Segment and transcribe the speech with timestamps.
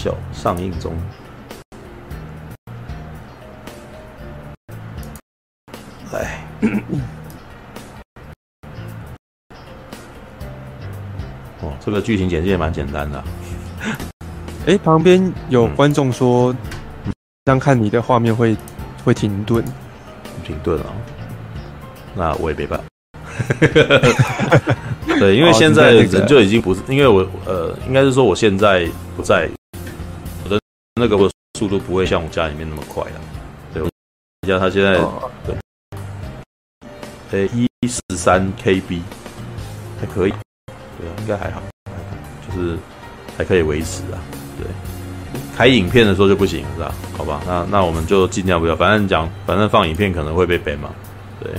[0.00, 0.94] 笑上映中。
[6.10, 6.42] 来，
[11.60, 13.24] 哦，这个剧情简介蛮简单的、啊。
[14.66, 16.56] 哎、欸，旁边有观众说，
[17.44, 18.56] 这样看你的画面会
[19.04, 19.62] 会停顿，
[20.42, 20.86] 停顿啊。
[22.14, 22.84] 那我也没办法。
[25.20, 29.46] 对，因为现在人就已经不是，因为我呃，应该是说我现在不在，
[31.00, 31.16] 那个
[31.58, 33.20] 速度不会像我家里面那么快了。
[33.72, 33.88] 对，我
[34.46, 35.00] 家他现在
[35.46, 35.56] 对，
[37.30, 39.00] 呃，一四三 KB
[39.98, 40.34] 还可以，
[40.66, 41.62] 对，应该还好，
[42.46, 42.76] 就是
[43.38, 44.20] 还可以维持啊。
[44.58, 44.66] 对，
[45.56, 46.94] 开影片的时候就不行，是吧？
[47.16, 50.90] 好吧，那那我们就尽量不要，反正讲，反正放影片可能会被 ban 嘛。
[51.42, 51.52] 对。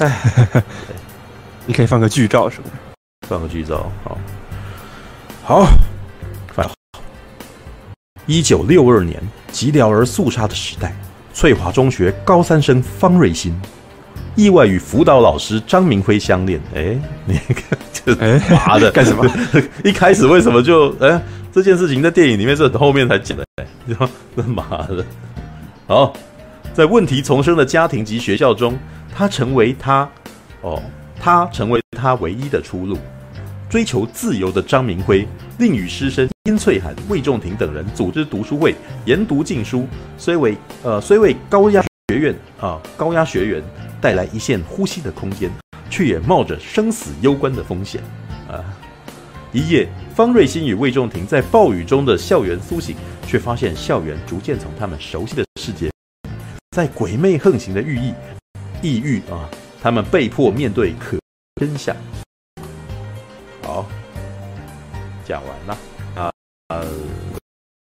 [0.00, 0.62] 哎，
[1.66, 2.76] 你可以放个剧照什么的，
[3.28, 4.18] 放个剧照，好，
[5.44, 5.93] 好，反
[8.26, 9.20] 一九六二年，
[9.52, 10.94] 寂寥而肃杀的时代，
[11.32, 13.54] 翠华中学高三生方瑞欣
[14.34, 16.60] 意外与辅导老师张明辉相恋。
[16.74, 18.14] 哎， 你看这
[18.54, 19.24] 妈的干什么？
[19.84, 21.20] 一开始为什么就哎
[21.52, 23.44] 这件事情在电影里面是后面才讲的？
[23.84, 25.04] 你说这妈的，
[25.86, 26.12] 好，
[26.72, 28.76] 在问题丛生的家庭及学校中。
[29.16, 30.10] 他成为他，
[30.62, 30.82] 哦，
[31.20, 32.98] 他成为他唯一的出路。
[33.74, 35.26] 追求自由的张明辉，
[35.58, 38.72] 另与师生殷翠涵、魏仲廷等人组织读书会，
[39.04, 39.84] 研读禁书，
[40.16, 43.60] 虽为呃虽为高压学院啊高压学员
[44.00, 45.50] 带来一线呼吸的空间，
[45.90, 48.00] 却也冒着生死攸关的风险
[48.48, 48.62] 啊。
[49.50, 52.94] 一夜，方瑞欣与魏仲廷在暴雨中的校园苏醒，
[53.26, 55.90] 却发现校园逐渐从他们熟悉的世界，
[56.76, 58.14] 在鬼魅横行的寓意。
[58.82, 59.50] 抑郁啊！
[59.82, 61.18] 他们被迫面对可
[61.56, 61.96] 真相。
[65.24, 65.78] 好，讲完了
[66.16, 66.30] 啊，
[66.68, 66.84] 呃，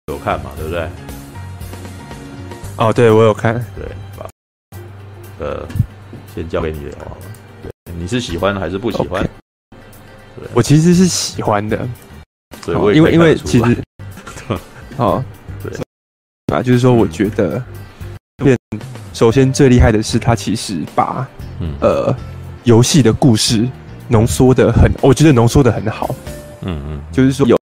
[0.06, 0.50] 有看嘛？
[0.56, 0.88] 对不对？
[2.76, 3.54] 哦，对，我有看。
[3.74, 3.84] 对，
[4.16, 4.28] 把
[5.38, 5.66] 呃，
[6.34, 6.98] 先交给你了。
[7.62, 9.28] 对，你是喜欢还是不喜欢？Okay.
[10.36, 11.76] 对，我其实是喜欢的。
[12.64, 13.76] 对，哦、因为因为其实，
[14.96, 15.22] 哦，
[15.62, 15.72] 对
[16.54, 17.62] 啊，就是说，我觉得。
[19.12, 21.28] 首先，最厉害的是他其实把，
[21.60, 22.16] 嗯、呃，
[22.64, 23.68] 游戏的故事
[24.08, 26.12] 浓缩的很，我觉得浓缩的很好。
[26.62, 27.58] 嗯嗯，就是说有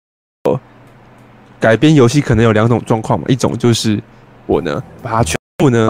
[1.59, 4.01] 改编游戏可能有两种状况嘛，一种就是
[4.45, 5.89] 我呢把它全部呢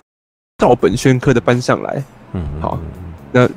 [0.58, 2.04] 照本宣科的搬上来，
[2.34, 2.80] 嗯，好，
[3.32, 3.48] 那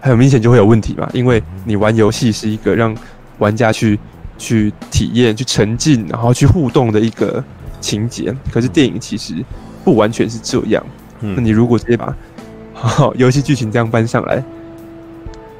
[0.00, 2.96] 很明显就会有问题嘛，因为你玩游戏是一个让
[3.38, 3.98] 玩家去
[4.38, 7.42] 去体验、去沉浸，然后去互动的一个
[7.80, 9.44] 情节，可是电影其实。
[9.84, 10.84] 不完全是这样。
[11.20, 12.12] 那你如果直接把
[12.74, 14.42] 好游戏剧情这样搬上来，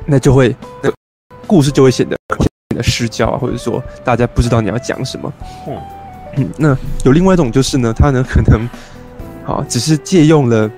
[0.05, 0.91] 那就会那
[1.47, 2.19] 故事就会显得
[2.71, 5.33] 显得失焦啊，或者说大家不知道你要讲什么。
[6.37, 8.69] 嗯，那有另外一种就是呢，他呢可能
[9.45, 10.71] 好只是借用了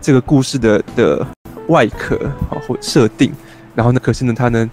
[0.00, 1.26] 这个故事的的
[1.68, 2.16] 外壳
[2.50, 3.32] 啊或设定，
[3.74, 4.68] 然后呢，可是呢，他呢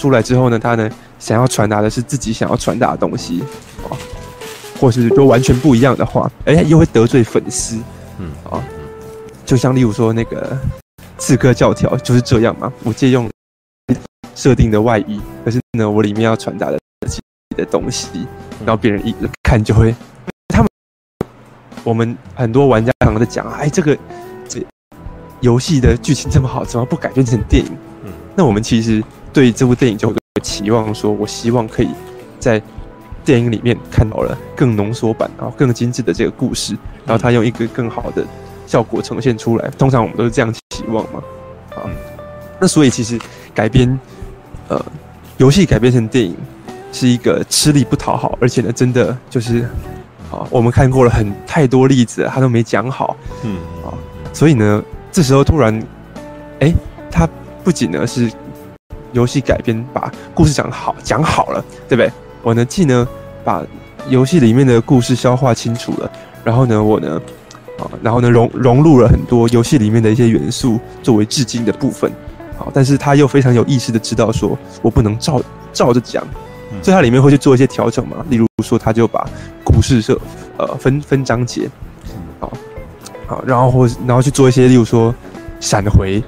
[0.00, 3.42] 出来之后呢，他呢想要传达的是自己想要传达的东西
[3.84, 3.96] 啊。
[4.80, 7.76] 或是就完全不一样的话，哎、欸，又会得罪粉丝，
[8.18, 8.64] 嗯啊，
[9.44, 10.58] 就像例如说那个
[11.18, 12.72] 刺客教条就是这样嘛。
[12.82, 13.28] 我借用
[14.34, 17.20] 设定的外衣，可是呢，我里面要传达的自己
[17.56, 18.08] 的东西，
[18.64, 19.94] 然后别人一看就会，
[20.48, 20.68] 他们
[21.84, 23.96] 我们很多玩家常常在讲，哎，这个
[24.48, 24.60] 这
[25.40, 27.72] 游戏的剧情这么好，怎么不改编成电影？
[28.04, 29.02] 嗯，那我们其实
[29.32, 31.88] 对这部电影就会期望说，我希望可以
[32.38, 32.62] 在。
[33.22, 36.72] 电影里面看到了更浓缩版，然后更精致的这个故事，
[37.04, 38.26] 然后他用一个更好的
[38.66, 39.68] 效果呈现出来。
[39.78, 41.22] 通常我们都是这样期望嘛，
[41.76, 41.84] 啊，
[42.58, 43.20] 那所以其实
[43.54, 43.86] 改编，
[44.70, 44.80] 呃，
[45.36, 46.36] 游戏改编成电影
[46.92, 49.62] 是一个吃力不讨好，而且呢，真的就是，
[50.30, 53.90] 啊，我们看过了很太多例子，他都没讲好，嗯，啊，
[54.32, 55.76] 所以呢，这时候突然，
[56.60, 56.74] 哎、欸，
[57.10, 57.28] 他
[57.64, 58.30] 不仅呢是
[59.12, 62.12] 游戏改编把故事讲好讲好了，对不对？
[62.42, 63.06] 我呢，既呢
[63.44, 63.64] 把
[64.08, 66.08] 游戏里面的故事消化清楚了，
[66.44, 67.20] 然后呢，我呢，
[67.76, 72.10] 啊，然后呢融融入了很多游戏里面的一些元素作为致敬的部分，
[72.60, 75.42] 好，但是他又非常有意识的知道说，我不能照
[75.72, 76.22] 照着讲，
[76.82, 79.26] 所以他里面会去做一些调整嘛，例如说，他就把
[79.64, 80.20] 故事设
[80.58, 81.70] 呃分分章节，
[82.38, 82.52] 好，
[83.26, 85.14] 好，然后或然后去做一些例如说
[85.58, 86.22] 闪回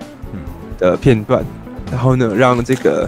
[0.79, 1.45] 的片段，
[1.91, 3.07] 然后呢让这个。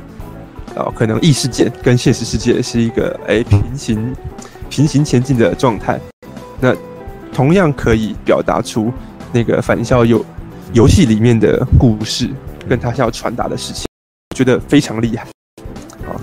[0.77, 4.13] 哦，可能异世界跟现实世界是一个哎平行
[4.69, 6.01] 平行前进的状态，
[6.59, 6.75] 那
[7.33, 8.93] 同样可以表达出
[9.31, 10.25] 那个返校游
[10.73, 12.29] 游戏里面的故事，
[12.69, 13.85] 跟他想要传达的事情，
[14.31, 15.25] 我觉得非常厉害。
[16.07, 16.17] 啊，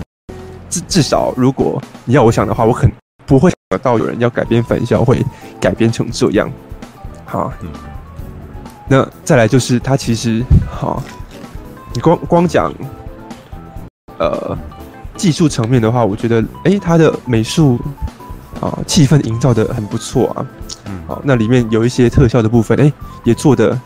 [0.69, 2.91] 至至少如果你要我想的话，我可能
[3.25, 5.23] 不会想到有人要改编返校会
[5.59, 6.51] 改编成这样。
[7.25, 7.69] 好，嗯，
[8.89, 11.01] 那再来就是他其实好，
[11.93, 12.73] 你光光讲
[14.17, 14.57] 呃
[15.15, 17.79] 技术层面的话，我觉得哎，他的美术
[18.59, 20.45] 啊气氛营造的很不错啊。
[20.85, 22.91] 嗯，好，那里面有一些特效的部分，哎，
[23.23, 23.79] 也做得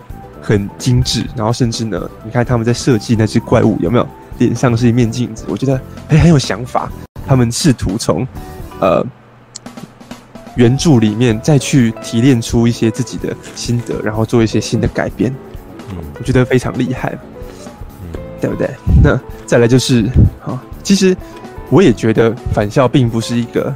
[0.45, 1.25] 很精致。
[1.35, 4.07] 然后甚至呢，你看他们在设计那只怪物有没有
[4.37, 5.43] 脸上是一面镜子？
[5.47, 6.91] 我觉得哎很有想法。
[7.27, 8.27] 他们试图从
[8.79, 9.03] 呃
[10.55, 15.33] 原著里面再去提炼出一些自己的心得，然后做一些新的改编。
[15.89, 17.17] 嗯，我觉得非常厉害，
[18.03, 18.69] 嗯，对不对？
[19.03, 20.05] 那再来就是
[20.45, 21.17] 啊，其实
[21.71, 23.73] 我也觉得《返校》并不是一个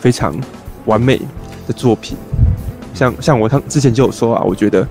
[0.00, 0.32] 非常
[0.84, 1.20] 完美
[1.66, 2.16] 的作品。
[2.94, 4.86] 像像我他之前就有说啊，我觉得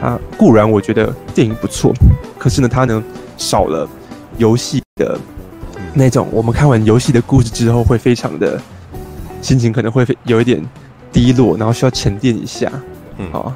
[0.00, 1.92] 啊，固然我觉得电影不错，
[2.38, 3.02] 可是呢，它呢
[3.36, 3.88] 少了
[4.36, 5.18] 游戏的。
[5.94, 8.60] 那种我们看完游戏的故事之后，会非常的
[9.42, 10.62] 心情可能会有一点
[11.10, 12.70] 低落，然后需要沉淀一下。
[13.16, 13.52] 嗯，好，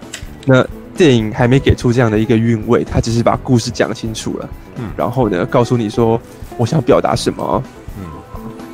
[0.46, 0.66] 那
[0.96, 4.48] 电影还没给出这样的一个韵味，他只是把故事讲清楚了。
[4.76, 6.20] 嗯，然后呢，告诉你说
[6.56, 7.62] 我想表达什么。
[7.98, 8.04] 嗯，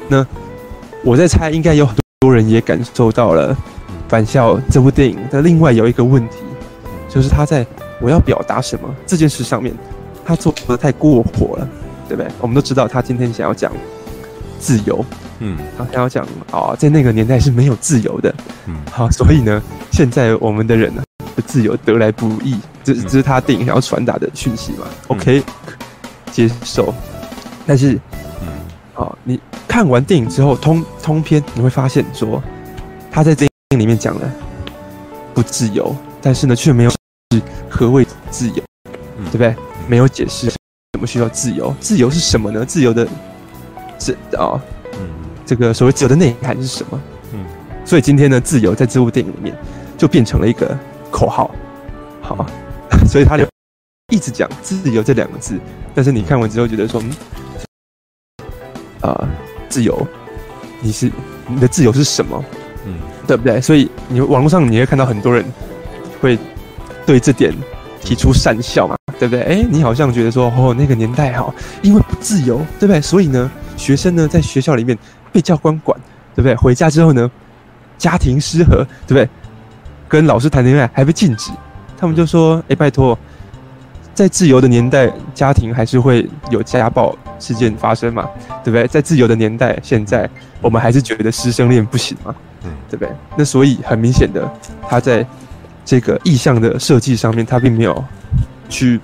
[0.08, 0.26] 那
[1.04, 3.52] 我在猜，应该有很多人也感受到了
[4.08, 6.36] 《返校》这部电影的另外有一个问题，
[7.08, 7.66] 就是他在
[8.00, 9.74] 我要表达什么这件事上面，
[10.24, 11.68] 他做的太过火了。
[12.08, 12.32] 对不对？
[12.40, 13.70] 我们都知道他今天想要讲
[14.58, 15.04] 自由，
[15.40, 18.34] 嗯，他想要讲啊，在那个年代是没有自由的，
[18.64, 21.02] 嗯，好，所以呢，现在我们的人呢，
[21.46, 25.42] 自由得来不易，这这是他电影想要传达的讯息嘛？OK，
[26.32, 26.94] 接受。
[27.66, 27.92] 但是，
[28.40, 28.48] 嗯，
[28.94, 29.38] 好，你
[29.68, 32.42] 看完电影之后，通通篇你会发现说，
[33.10, 34.32] 他在电影里面讲了
[35.34, 36.90] 不自由，但是呢，却没有
[37.30, 39.54] 是何谓自由，对不对？
[39.86, 40.48] 没有解释。
[40.48, 42.64] 什么需要自由，自由是什么呢？
[42.64, 43.06] 自由的，
[43.98, 44.58] 是啊，
[44.94, 45.00] 嗯，
[45.44, 47.00] 这个所谓自由的内涵是什么？
[47.34, 47.44] 嗯，
[47.84, 49.54] 所以今天呢，自由在这部电影里面
[49.98, 50.76] 就变成了一个
[51.10, 51.50] 口号，
[52.22, 52.46] 好，
[53.06, 53.46] 所以他就
[54.10, 55.60] 一直讲自由这两个字。
[55.94, 57.12] 但是你看完之后觉得说，嗯，
[59.02, 59.28] 啊，
[59.68, 60.04] 自由，
[60.80, 61.12] 你是
[61.46, 62.42] 你的自由是什么？
[62.86, 62.94] 嗯，
[63.26, 63.60] 对不对？
[63.60, 65.44] 所以你网络上你会看到很多人
[66.20, 66.38] 会
[67.08, 67.54] 对这点
[68.02, 68.94] 提出善笑嘛。
[69.18, 69.42] 对不对？
[69.42, 71.52] 哎，你好像觉得说，哦，那个年代哈，
[71.82, 73.00] 因为不自由，对不对？
[73.00, 74.96] 所以呢，学生呢在学校里面
[75.32, 75.98] 被教官管，
[76.36, 76.54] 对不对？
[76.54, 77.28] 回家之后呢，
[77.96, 79.28] 家庭失和，对不对？
[80.08, 81.50] 跟老师谈恋爱还被禁止。
[81.98, 83.18] 他们就说，哎，拜托，
[84.14, 88.28] 在自由的年代，家庭还是会有家暴事件发生嘛，
[88.62, 88.86] 对不对？
[88.86, 92.32] 在自由的年代，现在我们还是觉得师生恋不行嘛，
[92.62, 93.12] 嗯，对不对？
[93.36, 94.48] 那所以很明显的，
[94.88, 95.26] 他在
[95.88, 98.04] 这个意象的设计上面，他并没有。
[98.68, 99.00] 去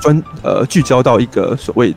[0.00, 1.92] 专呃聚焦到一个所谓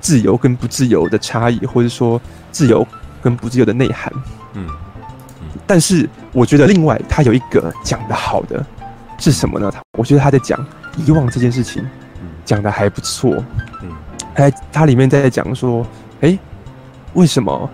[0.00, 2.84] 自由跟不自由的差异，或者说自由
[3.22, 4.12] 跟不自由的内涵。
[4.54, 4.66] 嗯，
[5.64, 8.66] 但是我觉得另外他有一个讲的好的
[9.16, 9.70] 是什么呢？
[9.70, 10.58] 他我觉得他在讲
[10.96, 11.86] 遗忘这件事情，
[12.44, 13.32] 讲的还不错。
[13.80, 13.88] 嗯，
[14.34, 15.86] 他他里面在讲说，
[16.20, 16.36] 哎，
[17.12, 17.70] 为什么？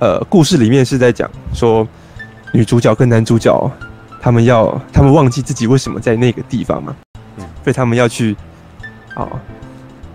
[0.00, 1.88] 呃，故事里面是在讲说
[2.52, 3.70] 女主角跟男主角。
[4.22, 6.94] 他们要，他们忘记自己为什么在那个地方嘛，
[7.38, 8.36] 嗯，所以他们要去，
[9.16, 9.28] 啊，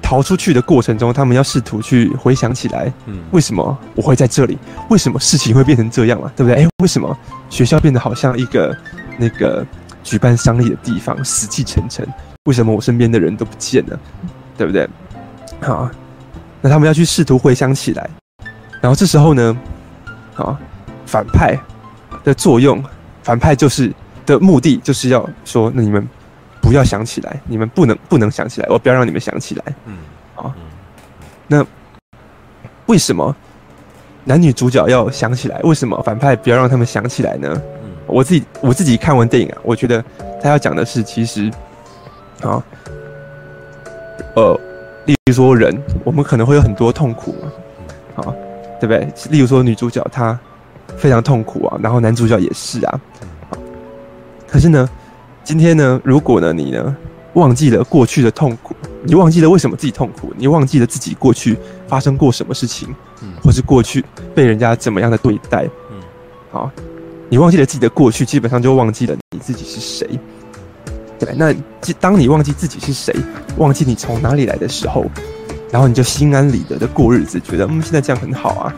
[0.02, 4.58] 逃出去的过程中，他们要试图去回想起来，嗯，为什么我会在这里？
[4.90, 6.32] 为什么事情会变成这样嘛？
[6.38, 6.64] 对不对？
[6.64, 7.16] 哎，为什么
[7.50, 8.74] 学校变得好像一个
[9.18, 9.66] 那个
[10.06, 12.08] 举办丧礼的地方，死气沉沉？
[12.46, 14.00] 为什么我身边的人都不见了？
[14.58, 14.88] 对不对？
[15.60, 15.92] 好，
[16.62, 18.10] 那他们要去试图回想起来，
[18.80, 19.58] 然后这时候呢，
[20.38, 20.58] 啊，
[21.06, 21.60] 反派
[22.24, 22.82] 的作用。
[23.28, 23.92] 反派就是
[24.26, 26.08] 的目的，就是要说，那你们
[26.62, 29.64] 不要想起来，你们不能不能想起来，我不要让你们想起来。
[29.86, 29.98] 嗯，
[30.36, 30.56] 啊。
[31.46, 31.66] 那
[32.86, 33.36] 为什么
[34.24, 35.60] 男女主角要想起来？
[35.64, 37.50] 为什么反派不要让他们想起来呢？
[37.84, 40.02] 嗯，我自己我自己看完电影啊，我觉得
[40.42, 41.52] 他要讲的是，其实
[42.42, 42.64] 啊，
[44.38, 44.58] 呃，
[45.06, 48.34] 例如说人，我们可能会有很多痛苦嘛，啊，
[48.80, 49.06] 对不对？
[49.30, 50.40] 例如说女主角她。
[50.96, 53.00] 非常痛苦啊，然后男主角也是啊，
[54.48, 54.90] 可是呢，
[55.44, 56.96] 今天呢，如果呢你呢
[57.34, 62.90] 忘记了过去的痛苦，你忘记了为什么自己痛苦，你忘记了自己过去发生过什么事情，
[63.44, 64.04] 或是过去
[64.34, 65.68] 被人家怎么样的对待，
[66.52, 66.72] 好，
[67.30, 70.08] 你忘记了自己的过去，基本上就忘记了你自己是谁。
[71.20, 71.54] 对，那
[72.00, 73.14] 当你忘记自己是谁，
[73.58, 75.06] 忘记你从哪里来的时候，
[75.72, 78.76] 然后你就心安理得的过日子，觉得嗯现在这样很好啊，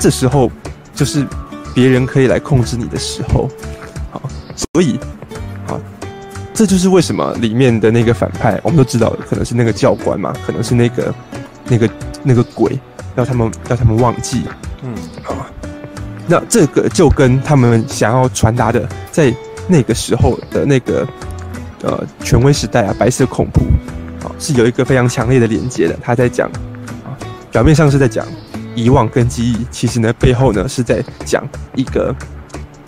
[0.00, 0.50] 这时候。
[0.92, 1.24] 就是
[1.72, 3.48] 别人可以来控制你的时候，
[4.10, 4.20] 好，
[4.54, 4.98] 所以，
[5.66, 5.80] 好，
[6.52, 11.14] 这就是为什么里面的那个反派，我们都知道，可能是那个教官嘛，可能是那个
[11.68, 11.90] 那个
[12.22, 12.78] 那个鬼，
[13.16, 14.42] 要他们要他们忘记，
[14.82, 14.92] 嗯，
[15.22, 15.34] 好，
[16.26, 19.34] 那这个就跟他们想要传达的，在
[19.66, 21.06] 那个时候的那个
[21.82, 23.62] 呃权威时代啊，白色恐怖
[24.22, 25.96] 啊，是有一个非常强烈的连接的。
[26.02, 26.46] 他在讲
[27.06, 27.16] 啊，
[27.50, 28.26] 表面上是在讲
[28.80, 32.14] 遗忘跟记忆，其实呢背后呢是在讲一个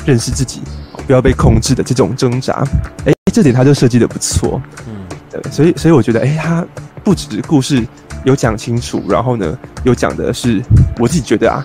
[0.06, 0.62] 认识自己，
[1.06, 2.64] 不要被控制的这种挣扎。
[3.04, 4.61] 哎，这点他就设计的不错。
[4.88, 4.94] 嗯，
[5.30, 6.64] 对，所以所以我觉得，哎，他
[7.04, 7.87] 不止故事
[8.25, 10.62] 有讲清楚，然后呢，有讲的是
[10.99, 11.64] 我自己觉得啊。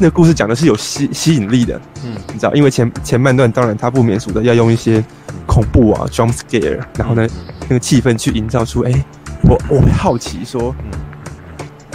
[0.00, 5.04] 那个故事讲的是有吸吸引力的，嗯，你知道，因为前前半段当然他不免俗的要用一些
[5.44, 7.26] 恐怖啊，jump scare，然后呢，
[7.62, 9.04] 那个气氛去营造出，哎、欸，
[9.42, 10.72] 我我会好奇说，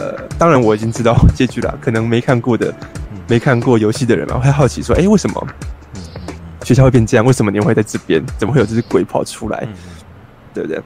[0.04, 2.74] 呃，当然我已经知道结局了，可能没看过的，
[3.28, 5.48] 没看过游戏的人嘛，会好奇说，哎、欸，为什么
[6.64, 7.26] 学校会变这样？
[7.26, 8.22] 为什么你会在这边？
[8.38, 9.68] 怎么会有这只鬼跑出来？
[10.54, 10.82] 对不对？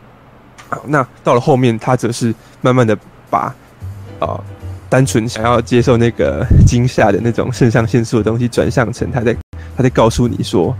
[0.69, 2.97] 好，那到了后面，他则是慢慢的
[3.29, 3.39] 把
[4.19, 4.27] 啊。
[4.27, 4.43] 呃
[4.89, 9.35] 单纯想要接受那个惊吓的那种肾上腺素的东西，转向成他在
[9.75, 10.73] 他在告诉你说，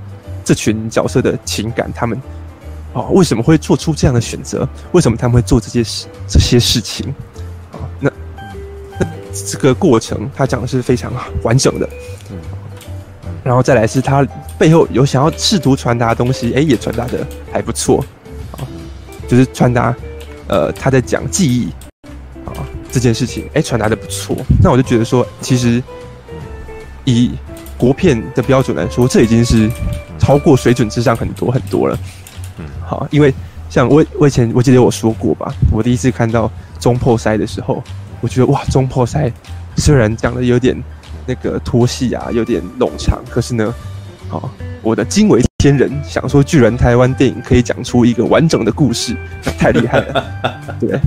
[0.46, 2.18] 这群角色的情感，他们
[2.94, 4.66] 哦为什么会做出这样的选择？
[4.94, 7.14] 为什么他们会做这些事这些事情？
[9.46, 11.12] 这个过程他讲的是非常
[11.44, 11.90] 完整的，
[13.44, 14.26] 然后再来是他
[14.58, 18.04] 背后有想要试图传达的东西，哎，也传达的还不错，
[18.52, 18.64] 啊，
[19.28, 19.96] 就是传达
[20.48, 21.70] 呃他在讲记忆
[22.46, 22.54] 啊。
[22.90, 24.36] 这件事情，哎，传达的不错。
[24.64, 25.84] 那我就觉得说，其实
[27.04, 27.32] 以
[27.78, 29.70] 国片的标准来说，这已经是
[30.18, 32.00] 超过水准之上很多很多了。
[32.58, 33.32] 嗯，好，因为
[33.70, 37.84] 像我我以前我记得我说过吧，我第一次看到中破塞的时候，
[38.22, 39.32] 我觉得哇，中破塞
[39.76, 40.76] 虽然讲的有点
[41.26, 43.74] 那个拖戏啊，有点冗长，可是呢，
[44.30, 44.50] 好。
[44.84, 50.26] 我的惊为天人，想说居然台湾电影可以讲出一个完整的故事，那太厉害了。
[50.80, 50.98] 对，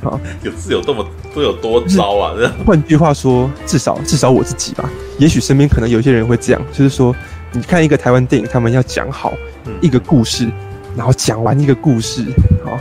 [0.00, 2.32] 好，有是有这么都有多糟啊？
[2.64, 4.88] 换句话说，至少至少我自己吧，
[5.18, 7.16] 也许身边可能有些人会这样，就是说，
[7.50, 9.32] 你看一个台湾电影，他们要讲好
[9.80, 10.48] 一个故事，
[10.94, 12.24] 然后讲完一个故事，
[12.64, 12.78] 好，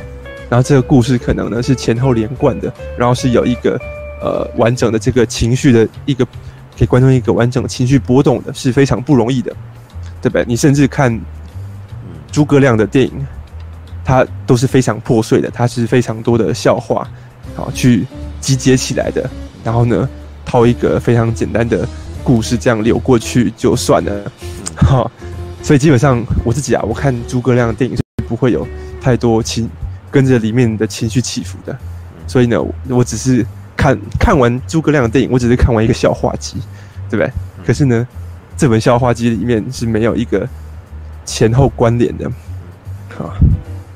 [0.50, 3.80] 然后这个故事可能呢是前后连贯的，然后是有一个
[4.22, 6.25] 呃完整的这个情绪的一个
[6.75, 9.51] 给观众一个完整的情绪波动的，是非常不容易的。
[10.20, 10.44] 对不对？
[10.48, 11.18] 你甚至看
[12.32, 13.25] 诸葛亮的电影，
[14.04, 17.08] 它都是非常破碎的，它是非常多的笑话，
[17.56, 18.04] 好去
[18.42, 19.30] 集结起来的。
[19.63, 20.10] 然后呢，
[20.44, 21.88] 套一个非常简单的
[22.24, 24.32] 故事，这样流过去就算了。
[24.75, 25.10] 好，
[25.62, 28.68] 所以基本上我自己啊，我看诸葛亮的电影是不会有
[29.00, 29.70] 太多情
[30.12, 31.78] 跟着里面的情绪起伏的。
[32.28, 32.58] 所以呢，
[32.90, 33.46] 我只是
[33.76, 36.58] 看看完诸葛亮的电影，我只是看完一个笑话集，
[37.10, 37.32] 对不对？
[37.66, 38.08] 可是呢。
[38.60, 40.50] 这本笑话集里面是没有一个
[41.24, 42.26] 前后关联的，
[43.20, 43.30] 啊，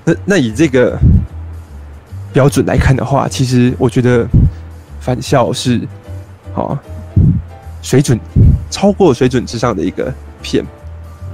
[0.05, 0.95] 那那以这个
[2.31, 4.23] 标准来看的话，其实我觉得
[4.99, 5.81] 反校是
[6.53, 6.79] 啊
[7.81, 8.19] 水准
[8.69, 10.13] 超过水准之上的一个
[10.43, 10.63] 片，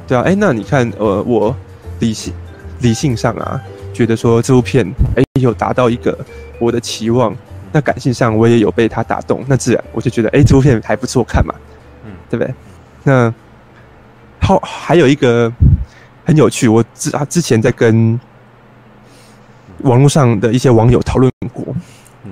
[0.08, 1.54] 对啊，哎，那你看，呃，我
[2.00, 2.34] 理性
[2.80, 3.62] 理性上啊，
[3.98, 4.86] 觉得说这部片
[5.16, 6.16] 哎有达到一个
[6.60, 7.36] 我的期望，
[7.72, 11.56] 那感性上我也有被他打动，那自然我就觉得哎这部片还不错看嘛，
[12.06, 12.54] 嗯，对不对？
[13.04, 13.34] 那
[14.40, 15.52] 后，还有一个
[16.24, 18.20] 很有趣，我之啊之前在跟
[19.80, 21.66] 网络上的一些网友讨论过，
[22.24, 22.32] 嗯，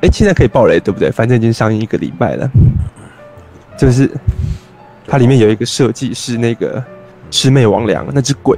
[0.00, 1.10] 哎，现在可以爆雷对不对？
[1.10, 2.50] 反正已经上映一个礼拜了，
[3.76, 4.10] 就是
[5.06, 6.82] 它里面有一个设计是那个
[7.30, 8.56] 魑魅魍魉那只鬼，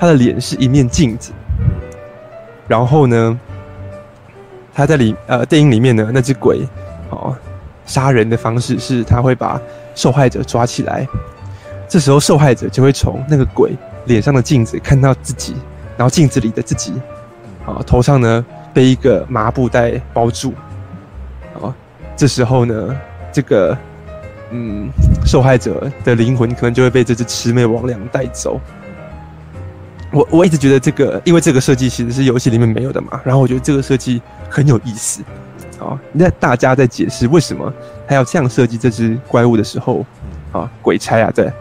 [0.00, 1.30] 他的脸是一面镜子，
[2.72, 3.38] 然后呢，
[4.72, 6.66] 他在里呃电影里面呢那只鬼
[7.10, 7.36] 哦
[7.84, 9.60] 杀人的方式是他会把
[9.94, 11.06] 受害者抓起来，
[11.86, 13.76] 这时候受害者就会从那个鬼
[14.06, 15.54] 脸上的镜子看到自己，
[15.98, 16.94] 然后镜子里的自己，
[17.66, 20.54] 啊，头上呢被一个麻布袋包住，
[21.60, 21.76] 啊，
[22.16, 22.98] 这时候呢，
[23.30, 23.76] 这个
[24.50, 24.88] 嗯
[25.26, 28.58] 受害者的灵魂可能就会被这只魑魅魍魉带走。
[30.12, 35.22] 我我一直觉得这个，因为这个设计其实是游戏里面没有的嘛，然后我觉得这个设计很有意思。
[35.80, 37.72] 啊，那大家在解释为什么
[38.06, 40.06] 他要这样设计这只怪物的时候，
[40.52, 41.52] 啊，鬼差啊，在，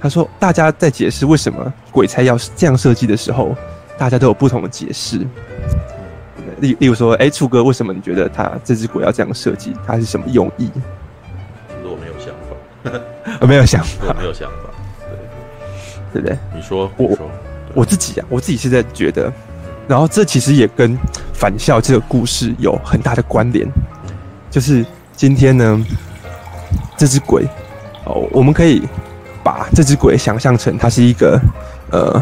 [0.00, 3.54] 他说大家在解释为什么鬼差要这样设计的时候，
[3.96, 5.18] 大家都有不同的解释。
[6.58, 9.72] 例例如说，哎，楚哥，为什么你觉得他这只鬼要这样设计？
[9.86, 10.68] 他是什么用意？
[11.84, 13.00] 我没有想法，
[13.40, 14.70] 我没有想法，我没有想法，
[16.14, 16.38] 对，不对？
[16.54, 17.30] 你说，我说
[17.74, 19.30] 我自己啊，我自己是在觉得。
[19.86, 20.96] 然后这其实也跟
[21.34, 23.68] 返校这个故事有很大的关联，
[24.50, 24.82] 就是
[25.14, 25.86] 今天呢，
[26.96, 27.46] 这只鬼
[28.06, 28.82] 哦，我们可以
[29.42, 31.38] 把这只鬼想象成它是一个
[31.90, 32.18] 呃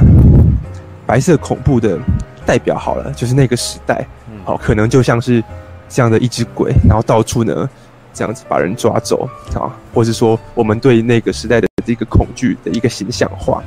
[1.07, 1.97] 白色恐怖的
[2.45, 4.05] 代表好了，就是那个时代，
[4.45, 5.41] 哦，可能就像是
[5.89, 7.71] 这样的一只鬼，然后到处呢
[8.13, 13.63] 这样子把人抓走啊，或是说我们对那个时代的这个恐惧的一个形象化。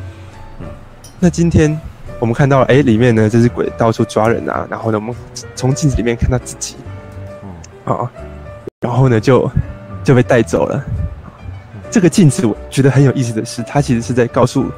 [0.59, 0.65] 嗯，
[1.19, 1.79] 那今天
[2.19, 5.15] 我们看到了，哎，里面呢这只鬼到处抓人啊，然后呢我们
[5.55, 6.75] 从镜子里面看到自己，
[7.83, 8.09] 啊，
[8.81, 9.49] 然后呢就
[10.03, 10.83] 就被带走了。
[11.91, 14.71] 这个镜子我觉得很有意思的是，它其实是在告诉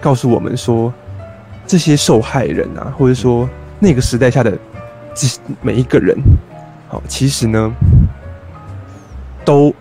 [0.00, 0.92] 告诉我们说，
[1.66, 3.48] 这些受害人啊，或者说
[3.78, 4.56] 那个时代下的
[5.14, 5.26] 这
[5.60, 6.16] 每一个人，
[6.88, 7.72] 好，其实呢。
[9.42, 9.74] 都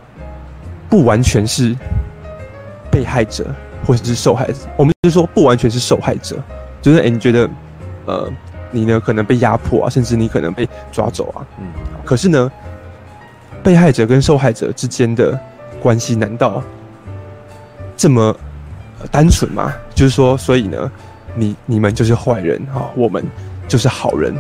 [0.90, 1.76] 不完全是
[2.92, 3.46] 被害者，
[3.86, 4.56] 或者是受害者。
[4.78, 6.38] 我们就是说，不完全是受害者，
[6.82, 7.50] 就是诶，你觉得，
[8.06, 8.32] 呃，
[8.72, 11.46] 你呢可能被压迫啊，甚至你可能被抓走啊。
[11.60, 11.68] 嗯。
[12.06, 12.52] 可是呢，
[13.64, 15.40] 被害者跟受害者之间的
[15.82, 16.62] 关系，难道
[17.96, 18.36] 这么
[19.12, 19.74] 单纯吗？
[19.94, 20.92] 就是说，所以呢，
[21.36, 23.24] 你你们就是坏人啊，我们
[23.68, 24.36] 就是好人。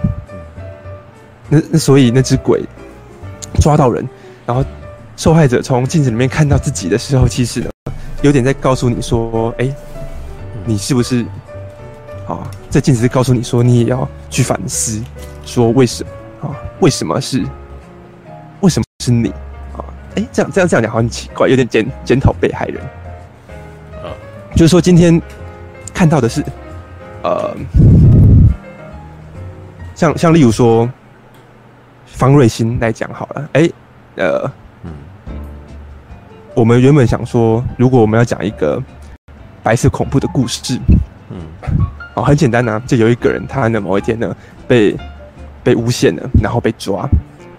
[1.50, 2.63] 那那所以那只鬼
[3.62, 4.08] 抓到人，
[4.46, 4.63] 然后。
[5.20, 7.70] 受害者从镜子里面看到自己的时候，其实呢，
[8.22, 9.74] 有点在告诉你说：“哎，
[10.66, 11.26] 你是不是
[12.28, 12.50] 啊？
[12.70, 15.02] 这镜子是告诉你说，你也要去反思，
[15.46, 16.10] 说为什么
[16.50, 16.56] 啊？
[16.82, 17.46] 为什么是
[18.60, 19.30] 为什么是你
[19.74, 19.80] 啊？
[20.16, 22.84] 哎，这样这样这样讲好像很奇怪，有点检检讨被害人
[24.04, 24.12] 啊。
[24.54, 25.22] 就是说，今天
[25.94, 26.44] 看到的是，
[27.24, 27.56] 呃，
[29.96, 30.90] 像像例如说
[32.06, 33.70] 方瑞欣来讲好了，哎，
[34.18, 34.52] 呃。”
[36.60, 38.84] 我们原本想说，如果我们要讲一个
[39.63, 40.78] 白色恐怖的故事，
[41.30, 41.38] 嗯，
[42.16, 44.36] 哦，很简单呐、啊，就有一个人，他呢某一天呢
[44.68, 44.94] 被
[45.63, 47.08] 被诬陷了，然后被抓，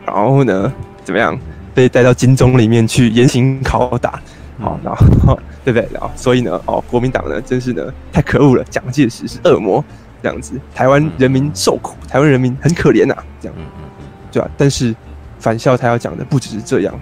[0.05, 0.71] 然后呢
[1.03, 1.35] 怎么样
[1.73, 4.21] 被带到金钟里面去严刑拷打，
[4.59, 5.89] 好、嗯，然后 对不对？
[5.95, 9.83] 然后所以呢，哦，国民党呢真是呢太可恶了，蒋介石是恶魔，
[10.23, 13.57] 这样子，台湾人民受苦，台湾人民很可怜呐、啊，这样，
[14.31, 14.53] 对吧、啊？
[14.59, 14.95] 但是
[15.39, 16.95] 返校他要讲的不只是这样。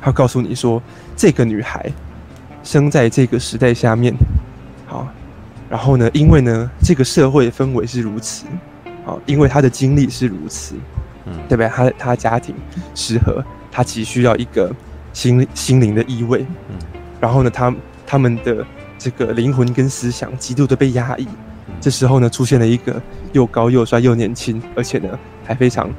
[0.00, 0.82] 他告诉你说，
[1.16, 1.90] 这个女孩
[2.62, 4.14] 生在这个时代下面，
[4.86, 5.06] 好，
[5.68, 8.46] 然后呢，因为呢，这个社会氛围是如此，
[9.04, 10.74] 好，因为她的经历是如此，
[11.26, 11.68] 嗯，对不对？
[11.68, 12.54] 她她家庭
[12.94, 14.72] 适合，她急需要一个
[15.12, 16.76] 心心灵的依偎，嗯，
[17.20, 17.74] 然后呢，她
[18.06, 18.64] 他们的
[18.98, 21.28] 这个灵魂跟思想极度的被压抑，
[21.80, 23.00] 这时候呢，出现了一个
[23.32, 25.90] 又高又帅又年轻，而且呢，还非常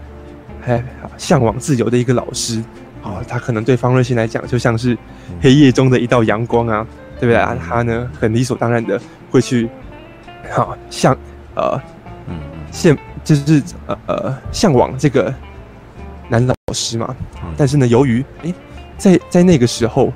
[0.62, 0.84] 还
[1.18, 2.64] 向往自由的一个老师。
[3.06, 4.98] 哦，他可能对方瑞欣来讲，就像是
[5.40, 6.86] 黑夜中的一道阳光啊，
[7.20, 7.56] 对不对啊？
[7.56, 9.70] 他呢，很理所当然的会去，
[10.52, 11.16] 好，向
[11.54, 11.80] 呃，
[12.28, 12.36] 嗯，
[12.72, 15.32] 现就是呃呃向往这个
[16.28, 17.16] 男老师嘛。
[17.56, 18.52] 但是呢，由于哎，
[18.98, 20.12] 在在那个时候，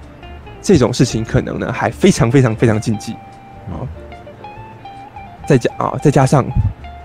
[0.59, 3.13] 这种事情可能呢还非常非常非常禁忌
[3.67, 3.85] 啊。
[5.45, 6.43] 再加啊，再加上，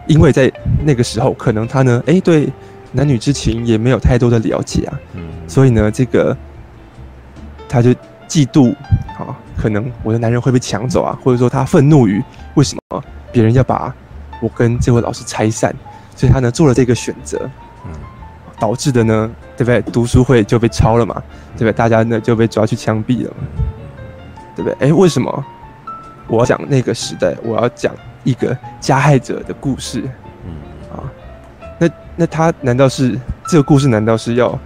[0.06, 0.50] 因为在
[0.82, 2.48] 那个时候，可能他呢，哎，对。
[2.96, 6.34] 男女之情也没有太多的了解啊，嗯，所以呢，这个
[7.68, 7.90] 他就
[8.28, 8.72] 嫉妒
[9.18, 12.22] 啊，可能我的男人会被抢走啊，或者说他愤怒于
[12.54, 13.02] 为什么
[13.32, 13.92] 别人要把
[14.40, 15.74] 我跟这位老师拆散，
[16.14, 17.50] 所以他呢做了这个选择，
[17.84, 17.90] 嗯，
[18.60, 19.82] 导致的呢，对不对？
[19.92, 21.20] 读书会就被抄了嘛，
[21.56, 21.72] 对不对？
[21.72, 23.34] 大家呢就被抓去枪毙了，
[24.54, 24.88] 对不对？
[24.88, 25.44] 哎，为什么
[26.28, 27.34] 我要讲那个时代？
[27.42, 30.08] 我要讲一个加害者的故事。
[32.16, 33.88] 那他难道是这个故事？
[33.88, 34.58] 难道是要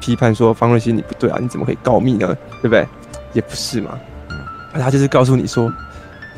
[0.00, 1.38] 批判说方芮欣你不对啊？
[1.40, 2.26] 你怎么可以告密呢？
[2.60, 2.86] 对不对？
[3.32, 3.98] 也不是嘛。
[4.72, 5.72] 他就是告诉你说，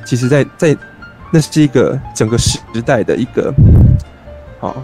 [0.07, 0.76] 其实在，在
[1.33, 3.52] 那是一个整个时代的一个
[4.61, 4.74] 啊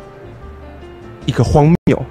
[1.26, 2.02] 一个荒谬。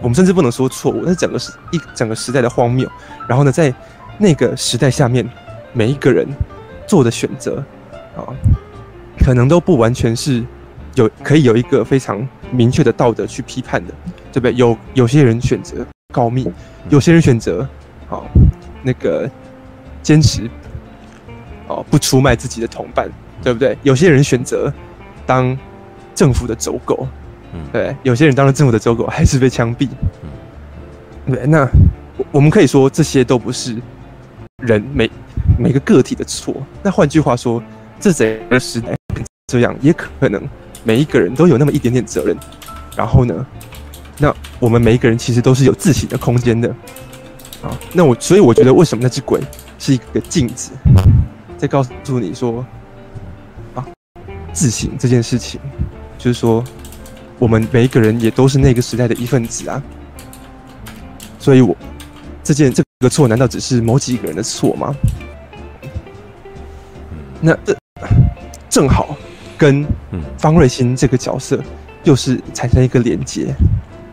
[0.00, 2.90] 我们甚至不能说错误，那是整个时一整个时代的荒谬。
[3.28, 3.72] 然后呢，在
[4.18, 5.26] 那个时代下面，
[5.72, 6.26] 每一个人
[6.86, 7.64] 做的选择
[8.16, 8.26] 啊，
[9.24, 10.44] 可能都不完全是
[10.94, 12.26] 有可以有一个非常。
[12.54, 13.94] 明确的道德去批判的，
[14.30, 14.52] 对不对？
[14.52, 16.46] 有有些人选择告密，
[16.90, 17.66] 有些人选择
[18.06, 18.26] 好
[18.82, 19.26] 那个
[20.02, 20.50] 坚持
[21.66, 23.08] 哦不出卖自己的同伴，
[23.42, 23.74] 对不对？
[23.82, 24.70] 有些人选择
[25.24, 25.56] 当
[26.14, 27.08] 政府的走狗，
[27.72, 29.88] 对，有些人当了政府的走狗还是被枪毙，
[31.26, 31.46] 对。
[31.46, 31.66] 那
[32.30, 33.80] 我们可以说这些都不是
[34.62, 35.10] 人每
[35.58, 36.54] 每个个体的错。
[36.82, 37.62] 那换句话说，
[37.98, 38.94] 这整个时代
[39.46, 40.46] 这样也可能。
[40.84, 42.36] 每一个人都有那么一点点责任，
[42.96, 43.46] 然后呢，
[44.18, 46.68] 那我们每一个人其实都是有自省的空间的，
[47.62, 49.40] 啊，那我所以我觉得为什么那只鬼
[49.78, 50.72] 是一个镜子，
[51.56, 52.64] 在告诉你说，
[53.74, 53.86] 啊，
[54.52, 55.60] 自省这件事情，
[56.18, 56.64] 就是说，
[57.38, 59.82] 我们每一个人也都是那个时代的一份子啊，
[61.38, 61.76] 所以我
[62.42, 64.94] 这件这个错难道只是某几个人的错吗？
[67.40, 67.76] 那这
[68.68, 69.16] 正好。
[69.62, 69.86] 跟
[70.36, 71.62] 方瑞欣这个角色
[72.02, 73.54] 又是产生一个连接，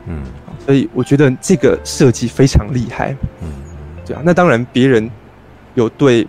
[0.05, 0.21] 嗯，
[0.63, 3.15] 所以我觉得这个设计非常厉害。
[3.41, 3.49] 嗯，
[4.05, 4.21] 对啊。
[4.23, 5.09] 那当然，别人
[5.73, 6.27] 有对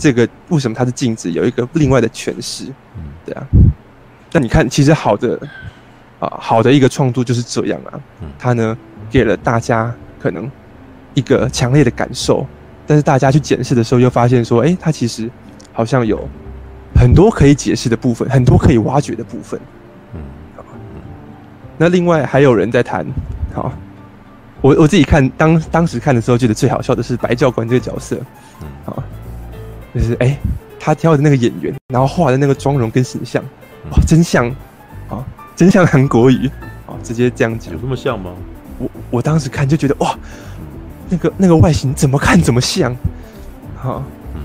[0.00, 2.64] 这个为什么它是镜子有一个另外的诠释。
[2.96, 3.44] 嗯，对啊。
[4.32, 5.38] 那你看，其实好的
[6.18, 8.00] 啊，好的一个创作就是这样啊。
[8.22, 8.74] 嗯，它呢
[9.10, 10.50] 给了大家可能
[11.12, 12.46] 一个强烈的感受，
[12.86, 15.30] 但是大家去检视的时候又发现说，哎，它其实
[15.74, 16.26] 好像有
[17.02, 19.58] 很多可以解释的部分，很多可以挖掘的部分。
[20.14, 20.20] 嗯，
[20.56, 20.64] 好。
[21.76, 23.04] 那另外还有人在谈，
[23.52, 23.72] 好。
[24.60, 28.16] 我我自己看当当时看的时候，觉得最好笑的是白教官这个角色，
[28.60, 29.02] 嗯，好，
[29.92, 30.38] 就是哎、欸，
[30.78, 33.42] 他挑的那个演员，然后画的那个妆容跟形象，
[33.90, 34.48] 哇，真像，
[35.08, 35.18] 啊，
[35.56, 36.46] 真像韩国语，
[36.86, 38.30] 啊，直接这样讲，有这么像吗？
[38.78, 40.16] 我我当时看就觉得哇，
[41.08, 42.96] 那个那个外形怎么看怎么像，
[43.74, 44.00] 好，
[44.36, 44.42] 嗯，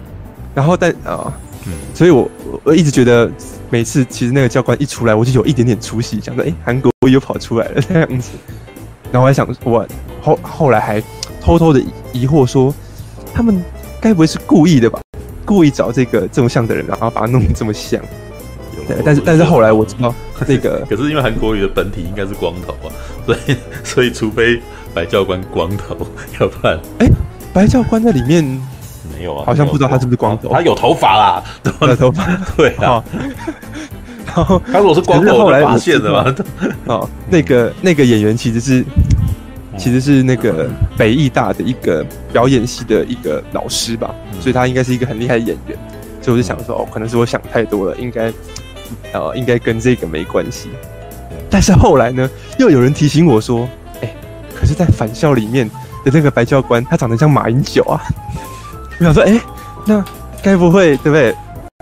[0.55, 1.31] 然后但啊，
[1.65, 2.29] 嗯，所以我
[2.63, 3.31] 我一直觉得
[3.69, 8.31] 每次其实那个教官一出来，我就有一点点出息，想说哎，韩国瑜又跑出来了这样子。
[9.11, 9.87] 然后我还想，我
[10.21, 11.01] 后后来还
[11.41, 12.73] 偷偷的疑惑说，
[13.33, 13.63] 他们
[14.01, 14.99] 该不会是故意的吧？
[15.45, 18.01] 故意找这个这么像的人，然后把他弄得这么像。
[18.85, 20.13] 对，但是但是后来我知道
[20.45, 22.91] 那个，可是因为韩国语的本体应该是光头啊，
[23.25, 24.61] 所以 所以除非
[24.93, 25.95] 白教官光头，
[26.39, 27.07] 要不然，哎，
[27.53, 28.43] 白教官在里面
[29.17, 29.43] 没有啊？
[29.45, 31.43] 好像不知道他是不是光头，他有头发啦，
[31.81, 32.25] 有头发，
[32.55, 33.03] 对啊。
[34.35, 36.35] 然后他说我是光头，后来发现的嘛？
[36.85, 38.85] 哦，那个那个演员其实是，
[39.77, 45.77] 其实是那个北艺大的一个表演系的一个老师吧，所以他应该是一个很厉害的演员。
[46.21, 48.31] 所以我就想说，哦，可能是我想太多了，应该，
[49.13, 50.69] 呃，应该跟这个没关系。
[51.49, 53.67] 但是后来呢，又有人提醒我说，
[54.01, 54.13] 哎，
[54.53, 55.67] 可是，在返校里面
[56.03, 58.01] 的那个白教官，他长得像马英九啊。
[58.99, 59.39] 我想说，哎，
[59.85, 60.03] 那
[60.41, 61.35] 该不会对不对？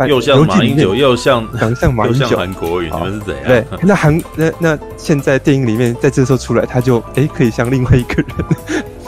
[0.10, 3.46] 又像马英九，又像长像马英九，又像韩国语，你们是怎样？
[3.48, 8.26] 对，那韩那那现在电影里面，在这时候出来，他就哎、欸，可以像另外一个人。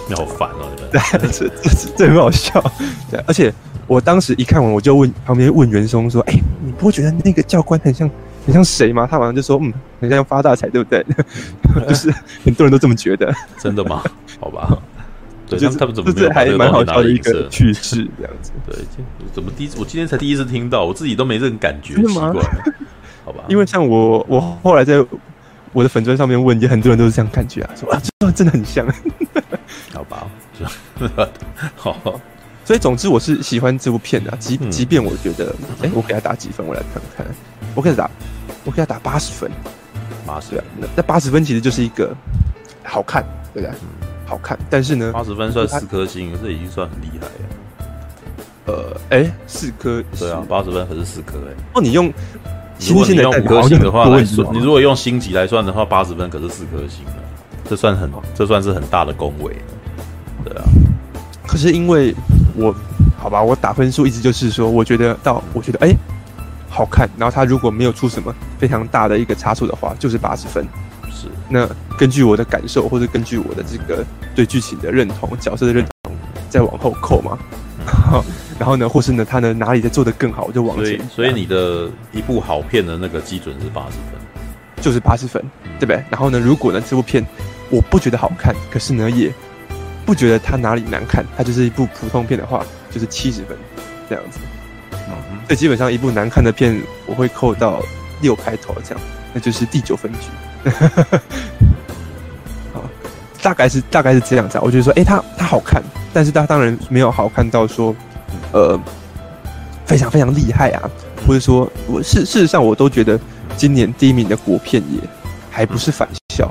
[0.08, 0.90] 你好烦哦，你们。
[0.92, 2.64] 对， 这这这很好笑。
[3.12, 3.54] 对，而且
[3.86, 8.10] 我当时一看完，我就问旁边问袁松说：“哎、欸，你不会觉得那个教官很像
[8.46, 11.06] 很像谁吗？”他马上就说：“嗯，很像发大财，对不对？”
[11.90, 12.10] 就是
[12.46, 13.34] 很多人都这么觉得。
[13.60, 14.02] 真的吗？
[14.40, 14.78] 好吧。
[15.50, 18.52] 对，他们怎么这还蛮好笑的一个趣事，这样子。
[18.66, 18.76] 对，
[19.34, 19.78] 怎么第一次？
[19.80, 22.24] 我今天才第一次听到，我自己都没这种感觉，奇怪。
[23.24, 25.04] 好吧，因为像我，我后来在
[25.74, 28.86] 我的粉砖上面问，也很多人都是这样感觉啊，说啊，这真的很像。
[29.94, 30.28] 好吧，
[31.76, 32.20] 好。
[32.66, 36.68] 所以总之，我是喜欢这部片的，即即便我觉得，哎，我给他打几分？
[36.68, 37.26] 我来看看，
[37.74, 38.12] 我给他打，
[38.66, 39.50] 我给他打八十分。
[40.26, 42.14] 八十分，那那八十分其实就是一个
[42.84, 43.78] 好看，对不对？
[44.28, 47.32] 好看，但是呢，八十分算四颗星，这已经算很厉害了。
[48.66, 51.56] 呃，哎、欸，四颗，对啊，八十分可是四颗哎。
[51.74, 52.12] 哦，你用
[52.82, 57.24] 如果你用五颗星的话来算，你如果用星级来算的话，八十分可是四颗星了，
[57.70, 59.56] 这算很，这算是很大的恭维。
[60.44, 60.64] 对啊，
[61.48, 62.14] 可是因为
[62.58, 62.76] 我，
[63.18, 65.98] 好吧，我打分数一直就是说，我觉得到，我觉得哎、欸，
[66.70, 70.68] 好看，然后他如果没有出什么非常大的一个差错的话，就是八十分。
[71.50, 74.06] 是，那根据我的感受，或者根据我的这个
[74.36, 76.16] 对剧情的认同、角色的认同，
[76.50, 77.38] 再往后扣嘛。
[78.12, 78.22] 嗯、
[78.60, 80.98] 然后呢，或是呢，他呢哪里在做得更好，我就往前。
[80.98, 86.04] 所以，所以你的一部好片的那个基准是八十分，就是八十分，嗯、对不对？
[86.10, 87.26] 然后呢，如果呢这部片
[87.70, 89.34] 我不觉得好看，可是呢也
[90.06, 93.58] 不觉得它哪里难看，它就是一部普通片的话，就是七十分
[94.10, 94.40] 这样子。
[94.92, 97.82] 嗯，这基本上一部难看的片，我会扣到
[98.22, 100.30] 六开头这样，那就是第九分局。
[102.74, 102.84] 好，
[103.42, 104.60] 大概是大概是这样子。
[104.62, 105.82] 我觉得说，哎、欸，他他好看，
[106.14, 107.96] 但是他当然没有好看到说，
[108.52, 108.80] 呃，
[109.86, 110.90] 非常非常厉害啊，
[111.26, 113.20] 或者说，我事事实上我都觉得
[113.56, 115.00] 今年第一名的国片也
[115.50, 116.50] 还不是返校，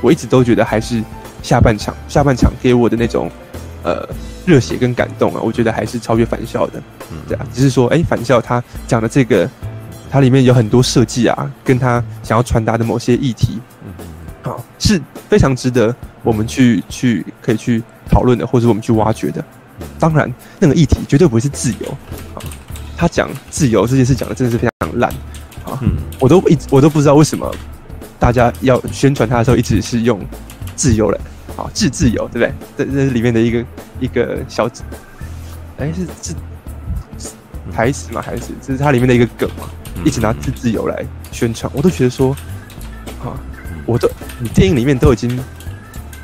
[0.00, 1.02] 我一直都觉得还是
[1.42, 3.30] 下半场，下半场给我的那种
[3.82, 4.08] 呃
[4.44, 9.48] 热血跟感动啊，我觉得还是超越返校的，嗯，对啊，只是说，哎、欸，返校他讲的这个。
[10.10, 13.60] 它里面有很多设计啊，跟他想要传达的某些议题，
[14.42, 19.44] 好，是非常值得我们去去可以去讨论的，或者我们去挖掘的。
[19.98, 21.88] 当然，那个议题绝对不会是自由
[22.34, 22.40] 啊。
[22.96, 25.10] 他讲自由这件事讲的真的是非常烂
[25.66, 25.78] 啊，
[26.18, 27.54] 我都一直我都不知道为什么
[28.18, 30.18] 大家要宣传他的时候一直是用
[30.74, 31.18] 自由来
[31.58, 32.54] 啊，自自由对不对？
[32.78, 33.64] 这这是里面的一个
[34.00, 34.66] 一个小，
[35.76, 36.34] 哎，是是
[37.72, 38.22] 台词嘛？
[38.22, 39.68] 还是这是它里面的一个梗嘛？
[40.04, 42.30] 一直拿自自由来宣传，我都觉得说，
[43.24, 43.32] 啊，
[43.86, 45.38] 我都你电影里面都已经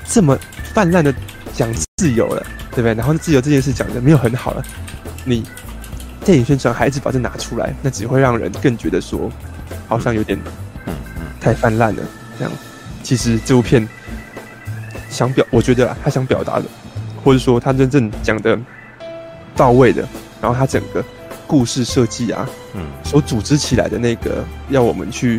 [0.07, 0.39] 这么
[0.75, 1.13] 泛滥的
[1.55, 2.95] 讲自由了，对不对？
[2.95, 4.63] 然后自由这件事讲的没有很好了，
[5.25, 5.43] 你
[6.25, 9.31] 电影宣传还是把这拿出来，那只会让人更觉得说，
[9.89, 10.39] 好像有点，
[10.87, 12.03] 嗯嗯，太泛滥了。
[12.39, 12.53] 这样，
[13.03, 13.89] 其实这部片
[15.11, 16.65] 想表，我觉得他想表达的，
[17.25, 18.59] 或者说他真正讲的
[19.57, 20.07] 到位的，
[20.41, 21.05] 然后他整个
[21.53, 25.39] 故事设计啊，嗯，所组织起来的那个要我们去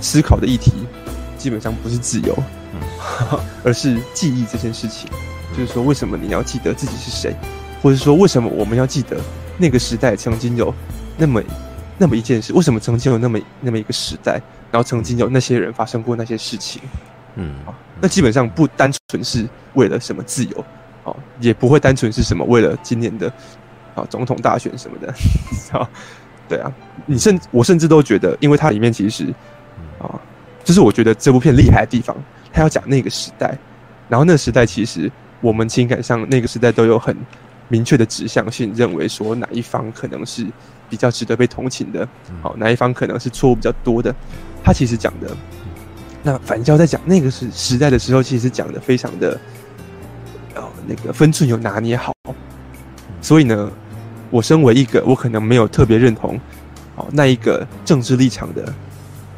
[0.00, 0.72] 思考的议题，
[1.38, 2.36] 基本上不是自由，
[2.74, 5.08] 嗯， 而是记忆这件事情。
[5.56, 7.32] 就是说，为什么你要记得自己是谁，
[7.80, 9.20] 或者说为什么我们要记得
[9.56, 10.74] 那个时代曾经有
[11.16, 11.40] 那么
[11.96, 12.52] 那么一件事？
[12.52, 16.82] 为什么曾经有那么那么一个时代，然后曾经有那些人发生过那些事情？
[17.36, 17.54] 嗯，
[18.00, 20.64] 那基本上不单纯是为了什么自由，
[21.04, 23.32] 哦，也不会单纯是什么为了今年的
[23.96, 25.12] 啊总统大选什么的，
[25.76, 25.90] 啊，
[26.48, 26.72] 对啊，
[27.06, 29.24] 你甚我甚至都觉得，因为它里面其实
[29.98, 30.06] 啊，
[30.62, 32.16] 就是我觉得这部片厉害的地方，
[32.52, 33.58] 它要讲那个时代，
[34.08, 35.10] 然后那个时代其实。
[35.42, 37.14] 我们情感上那个时代都有很
[37.68, 40.46] 明确的指向性，认为说哪一方可能是
[40.88, 42.08] 比较值得被同情的，
[42.42, 44.12] 好，哪一方可能是错误比较多的。
[44.64, 45.36] 他其实讲的，
[46.22, 49.38] 那反教在讲那个时时代的时候，其实讲的非常的，
[50.54, 52.14] 哦，那个分寸有拿捏好。
[53.20, 53.70] 所以呢，
[54.30, 56.38] 我身为一个我可能没有特别认同，
[56.96, 58.72] 哦，那一个政治立场的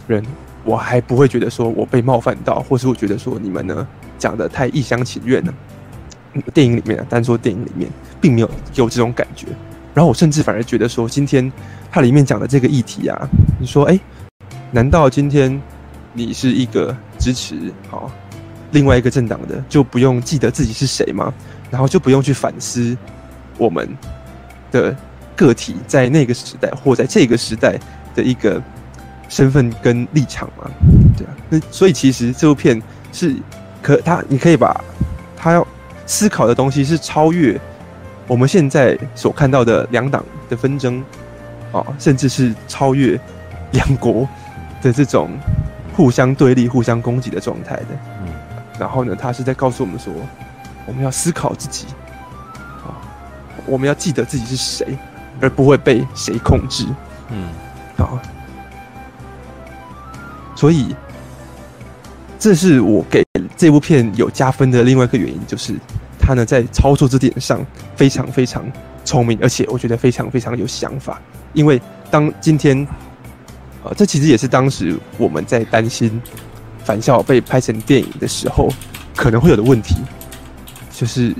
[0.06, 0.22] 人，
[0.64, 3.86] 我还不会觉得说我被冒犯到，或是我觉得说你们呢
[4.18, 5.54] 讲的太一厢情愿了。
[6.54, 9.46] 电影里面啊，单说电影里面，并没有给我这种感觉。
[9.94, 11.50] 然后我甚至反而觉得说，今天
[11.90, 13.98] 它里面讲的这个议题啊，你说，哎，
[14.70, 15.60] 难道今天
[16.12, 18.10] 你是一个支持好
[18.70, 21.32] 另外一个政党的，就不用记得自己是谁吗？
[21.70, 22.96] 然后就不用去反思
[23.56, 23.88] 我们
[24.70, 24.94] 的
[25.36, 27.78] 个体在那个时代或在这个时代
[28.14, 28.62] 的一个
[29.28, 30.70] 身份跟立场嘛？
[31.16, 33.36] 对啊，那所以其实这部片是
[33.82, 34.84] 可他，你可以把
[35.36, 35.66] 他要。
[36.10, 37.60] 思考的东西是超越
[38.26, 41.04] 我们现在所看到的两党的纷争，
[41.70, 43.20] 啊，甚至是超越
[43.72, 44.26] 两国
[44.80, 45.28] 的这种
[45.94, 47.86] 互相对立、互相攻击的状态的。
[48.22, 48.32] 嗯，
[48.80, 50.10] 然后呢，他是在告诉我们说，
[50.86, 52.07] 我们要思考自己，啊，
[53.68, 54.86] 我们要记得自己是谁，
[55.40, 56.86] 而不会被谁控制。
[57.30, 57.48] 嗯，
[57.96, 58.18] 好，
[60.56, 60.94] 所以
[62.38, 63.24] 这是我给
[63.56, 65.74] 这部片有加分的另外一个原因，就是。
[66.20, 67.64] 他呢，在操作这点上
[67.96, 68.62] 非常非常
[69.02, 71.18] 聪明，而且我觉得非常非常有想法。
[71.54, 72.86] 因为当今天，
[73.82, 76.20] 呃，这其实也是当时我们在担心
[76.84, 78.68] 返校被拍成电影的时候
[79.16, 79.96] 可能会有的问题，
[80.92, 81.34] 就是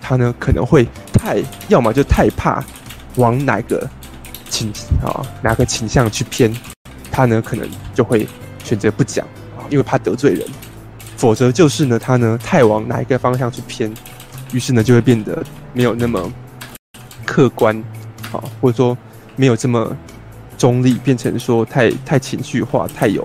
[0.00, 0.86] 他呢可能会
[1.20, 2.64] 太，要么就太怕
[3.16, 3.86] 往哪个
[4.48, 4.72] 倾
[5.04, 6.50] 啊哪个倾向去偏，
[7.12, 8.26] 他呢可能就会
[8.64, 9.26] 选择不讲
[9.58, 10.42] 啊，因为怕得罪人；
[11.18, 13.92] 否则就是呢，他呢太往哪一个方向去偏。
[14.52, 16.32] 于是呢，就会变得没有那么
[17.26, 17.76] 客观，
[18.32, 18.96] 啊，或者说
[19.36, 19.96] 没有这么
[20.56, 23.22] 中立，变成说太太情绪化，太有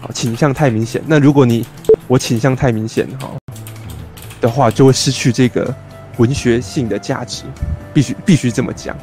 [0.00, 1.02] 啊倾向太明显。
[1.06, 1.66] 那如果你
[2.06, 3.30] 我倾向太明显，哈
[4.40, 5.74] 的话，就会失去这个
[6.16, 7.44] 文学性的价值。
[7.94, 8.94] 必须必须这么讲，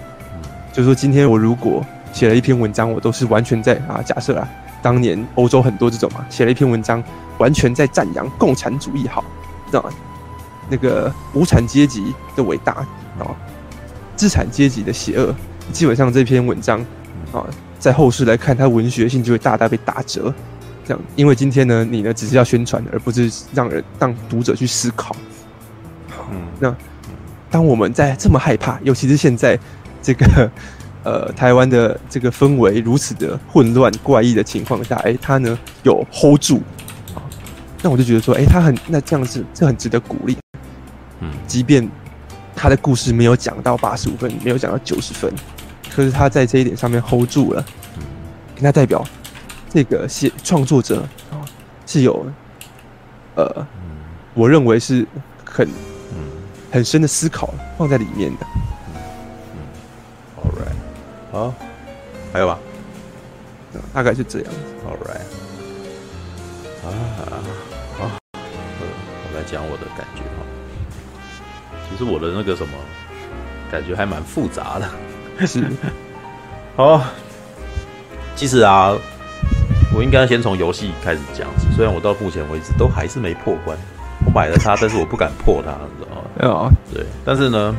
[0.72, 4.48] 就是说今天我如果写了一篇文章，我都是完全在啊，假设啊，
[4.84, 7.04] 当年欧洲很多这种嘛，写了一篇文章，
[7.40, 9.24] 完全在赞扬共产主义，好，
[9.72, 9.84] 那？
[10.70, 12.72] 那个无产阶级的伟大
[13.20, 13.36] 啊，
[14.16, 15.36] 资产阶级的邪恶，
[15.74, 16.80] 基本上这篇文章
[17.34, 17.46] 啊，
[17.80, 20.34] 在后世来看，它文学性就会大大被打折。
[20.86, 25.16] 这样，因为今天呢，你呢只是要宣传，而不是让人让读者去思考。
[26.32, 26.74] 嗯，那
[27.54, 29.56] 当我们在这么害怕，尤其是现在
[30.02, 30.52] 这个
[31.06, 36.64] 呃台湾的这个氛围如此的混乱怪异的情况下，哎，他呢有 hold 住
[37.14, 37.22] 啊，
[37.84, 40.36] 那我就觉得说，哎，他很那这样子，这很值得鼓励。
[41.46, 41.88] 即便
[42.56, 45.32] 他的故事没有讲到八十五分，没有讲到九十分，
[45.94, 47.64] 可是他在这一点上面 hold 住了，
[48.60, 49.06] 那代表
[49.70, 51.38] 这个写创作者啊
[51.86, 52.26] 是有
[53.36, 53.68] 呃，
[54.34, 55.08] 我认为是
[55.46, 55.70] 很
[56.74, 58.48] 很深的思考放在里面的。
[60.42, 60.74] All right，
[61.32, 61.54] 好，
[62.34, 62.58] 还有吧？
[63.94, 64.58] 大概是这样子。
[64.84, 65.22] All right，
[66.84, 66.90] 啊，
[68.00, 70.42] 好，我来讲我的感觉哈。
[71.88, 72.74] 其实我的那个什么
[73.72, 75.64] 感觉还蛮复杂的，是。
[76.76, 77.04] 好，
[78.36, 78.98] 其实啊，
[79.96, 81.48] 我应该先从游戏开始讲。
[81.76, 83.78] 虽然我到目前为止都还是没破关，
[84.26, 86.22] 我买了它，但是我不敢破它，你知道吗？
[86.38, 87.06] 对啊，对。
[87.26, 87.76] 但是呢，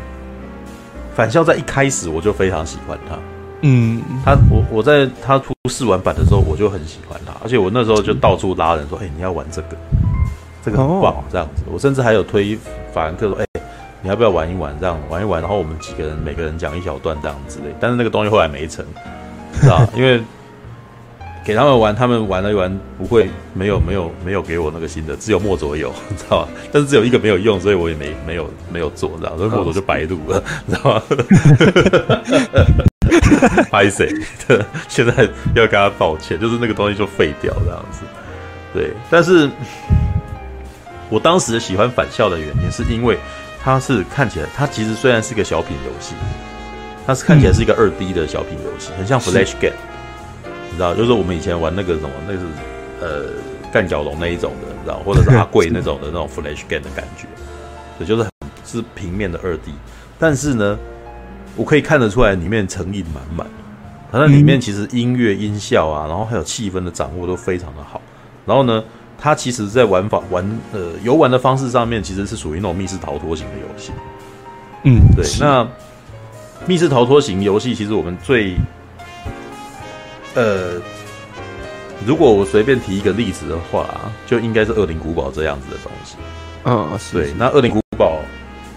[1.14, 3.16] 返校在一开始我就非常喜欢它。
[3.62, 9.76] 嗯，他我我在他出试玩版的时候我就很喜欢它，而且我那时候就到处拉人说：“哎、欸，你要玩这个，
[10.62, 11.14] 这个很棒。
[11.14, 12.58] 哦”这样子，我甚至还有推
[12.92, 13.60] 法兰克说：“哎、欸。”
[14.04, 14.76] 你要不要玩一玩？
[14.78, 17.74] 这样玩一玩，然后我们几个人每个人讲一小段这样之类。
[17.80, 18.84] 但是那个东西后来没成，
[19.54, 20.20] 知道因为
[21.44, 26.48] 给他们玩，他们玩了一玩，不会没有没有没有给我那个新的，只有墨佐有， 你知道吧？
[26.72, 31.02] 但是只有一个没有用，所以我也没没有没有做，知道，所以墨佐就白录了，你知道吗？
[33.70, 34.08] 拍谁？
[34.88, 35.12] 现在
[35.54, 38.00] 要跟他道歉，就是那个东西就废掉这样子。
[38.72, 39.48] 对，但是
[41.10, 43.18] 我当时喜欢返校的原因，是因为
[43.62, 46.14] 它是看起来，它其实虽然是个小品游戏，
[47.06, 49.74] 它是看起来是一个二 D 的小品游戏，很像 Flash Game。
[50.74, 52.46] 你知道，就是我们以前玩那个什么，那个是
[53.00, 53.30] 呃
[53.72, 57.28] 干角龙那一种的，你知道，或者是阿贵那种的那种 Flash Game 的感觉，
[57.96, 58.30] 对，就是很
[58.64, 59.70] 是平面的二 D，
[60.18, 60.76] 但是呢，
[61.54, 63.46] 我可以看得出来里面诚意满满，
[64.10, 68.02] 它那里面其实音乐音效啊，然后还有气氛的掌握都非常的好，
[68.44, 68.82] 然后呢，
[69.16, 73.92] 它其实在玩法玩呃游玩的方式上面，其实是属于那种密室逃脱型的游戏，
[74.82, 75.64] 嗯，对，那
[76.66, 78.56] 密室逃脱型游戏其实我们最
[80.34, 80.80] 呃，
[82.04, 83.88] 如果我随便提一个例子的话，
[84.26, 86.16] 就应该是《恶灵古堡》这样子的东西。
[86.64, 87.32] 嗯，是对。
[87.38, 88.18] 那《恶灵古堡》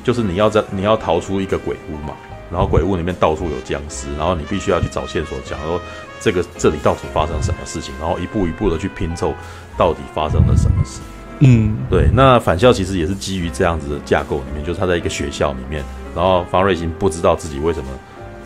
[0.05, 2.13] 就是你要在你要逃出一个鬼屋嘛，
[2.51, 5.81] 然后鬼屋里面到处有僵尸，然后你必须要去找线索，讲说
[6.19, 9.33] 这个这里到底发生什么事情，然后一步一步的去拼凑
[9.75, 11.01] 到底发生了什么事。
[11.39, 12.07] 嗯，对。
[12.13, 15.83] 那返校其实也是基于这样子的架构里面，就是他在一个学校里面，
[16.15, 17.89] 然后方瑞欣不知道自己为什么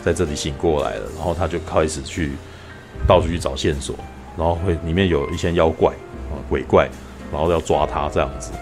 [0.02, 2.32] 在这里醒过来了，然后他就开始去。
[3.06, 3.96] 到处去找线索，
[4.36, 5.92] 然后会里面有一些妖怪
[6.30, 6.88] 啊、鬼怪，
[7.32, 8.52] 然后要抓他这样子，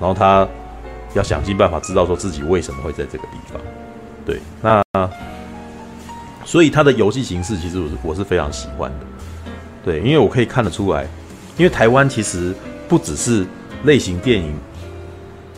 [0.00, 0.48] 然后他
[1.14, 3.60] 要想尽办法知道说自己为什么会在这个地方。
[4.24, 4.82] 对，那
[6.44, 9.06] 所以他的游戏形式其实我是我是非常喜欢的。
[9.84, 11.06] 对，因为我可以看得出来，
[11.56, 12.54] 因为台湾其实
[12.88, 13.46] 不只是
[13.84, 14.54] 类型电影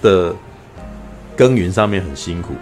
[0.01, 0.35] 的
[1.37, 2.55] 耕耘上面很辛苦，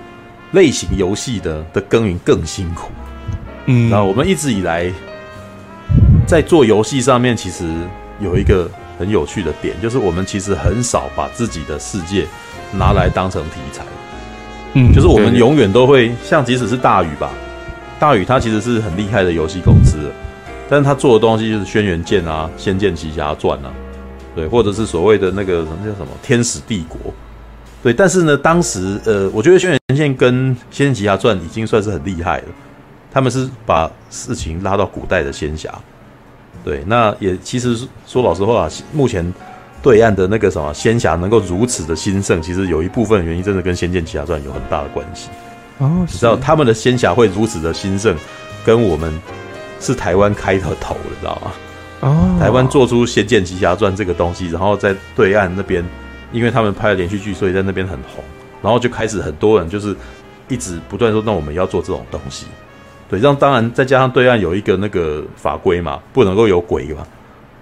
[0.53, 2.91] 类型游戏的的耕耘更辛苦。
[3.67, 4.93] 嗯，那我们一直以来。
[6.31, 7.65] 在做游戏上面，其实
[8.21, 12.25] 有一个很有趣的点，就是我们其实很少把自己的世界
[12.73, 13.83] 拿来当成题材。
[14.75, 17.33] 嗯，就是我们永远都会像，即使是大宇吧，
[17.99, 19.97] 大宇它其实是很厉害的游戏公司，
[20.69, 23.73] 但是他做的东西就是《轩辕剑》啊，《仙剑奇侠传》啊，
[24.37, 26.97] 对，或者是所谓的那个什么叫什么《天使帝国》，
[27.83, 27.93] 对。
[27.93, 32.45] 但是呢，当时呃，我觉得《轩辕剑》跟《仙剑奇侠传》已经算是很厉害了，
[33.11, 35.69] 他们是把事情拉到古代的仙侠。
[36.65, 39.33] 对，那也其实说老实话，目前
[39.83, 45.29] 对岸的那个什么仙侠能够如此的兴盛，其实有一部分原因真的跟《仙剑奇侠传》有很大的关系。
[45.79, 48.15] 哦，你知道他们的仙侠会如此的兴盛，
[48.65, 49.19] 跟我们
[49.81, 51.53] 是台湾开的头的，知道吗？
[52.01, 55.83] 哦，台湾做出《仙剑奇侠传》这个东西，然后在对岸那边，
[56.33, 58.23] 因为他们拍了连续剧，所以在那边很红，
[58.61, 59.97] 然后就开始很多人就是
[60.49, 62.45] 一直不断说，那我们要做这种东西。
[63.11, 67.05] 对，这样当然再加上对岸有一个那个法规嘛，不能够有鬼嘛，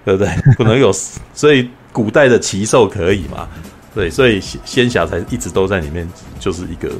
[0.05, 0.31] 对不对？
[0.55, 0.91] 不能有，
[1.33, 3.47] 所以古代的奇兽可以嘛？
[3.95, 6.07] 对，所以仙侠才一直都在里面，
[6.39, 6.91] 就是一个，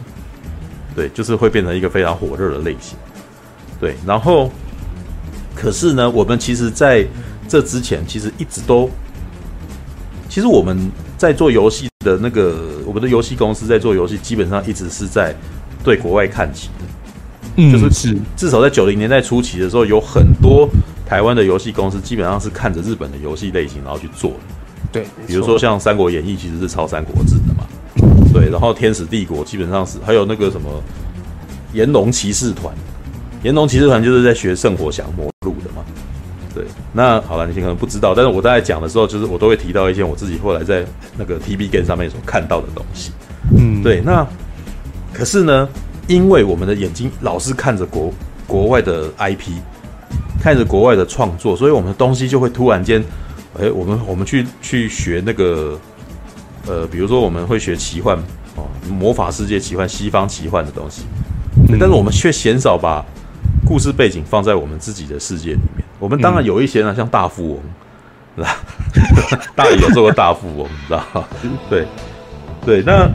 [0.95, 2.97] 对，就是会变成一个非常火热的类型。
[3.79, 4.51] 对，然后，
[5.55, 7.05] 可是呢，我们其实在
[7.47, 8.89] 这之前，其实一直都，
[10.27, 15.35] 其实我们在做游戏的那个，我们的游戏公司在做游戏，基本上一直是在
[15.83, 16.69] 对国外看齐。
[17.55, 20.67] 就是至少在九零年代初期的时候，有很多
[21.05, 24.37] 台湾的游戏公司基本上是看着日本的游戏类型，然后去做的。
[24.91, 27.65] 对，比如说像《三国演义》其实是抄《三国志》的嘛。
[28.33, 30.69] 对，然后《天使帝国》基本上是还有那个什么
[31.75, 32.73] 《炎龙骑士团》，
[33.43, 35.83] 《炎龙骑士团》就是在学《圣火降魔录》的嘛。
[36.55, 40.85] 对，那好了，你可能不知道，但是我大概讲的时候，就是我都会提到一些我自己后来在
[41.17, 43.11] 那个 TB Game 上面所看到的东西。
[43.55, 44.25] 嗯，对，那
[45.13, 45.67] 可是呢？
[46.09, 48.11] 因为我们的眼睛老是看着国
[48.47, 49.51] 国外的 IP，
[50.41, 52.99] 看着国外的创作，所以我们的东西就会突然间，
[53.59, 55.79] 哎，我们我们去去学那个，
[56.65, 58.17] 呃，比如说我们会学奇幻
[58.55, 61.03] 哦，魔法世界奇幻、西方奇幻的东西，
[61.79, 63.05] 但是我们却鲜少把
[63.63, 65.85] 故事背景放在我们自己的世界里面。
[65.99, 67.59] 我们当然有一些呢，像大富翁，
[68.35, 68.57] 是吧？
[69.55, 71.23] 大宇有做过大富翁，你知道吗？
[71.69, 71.85] 对
[72.65, 73.07] 对，那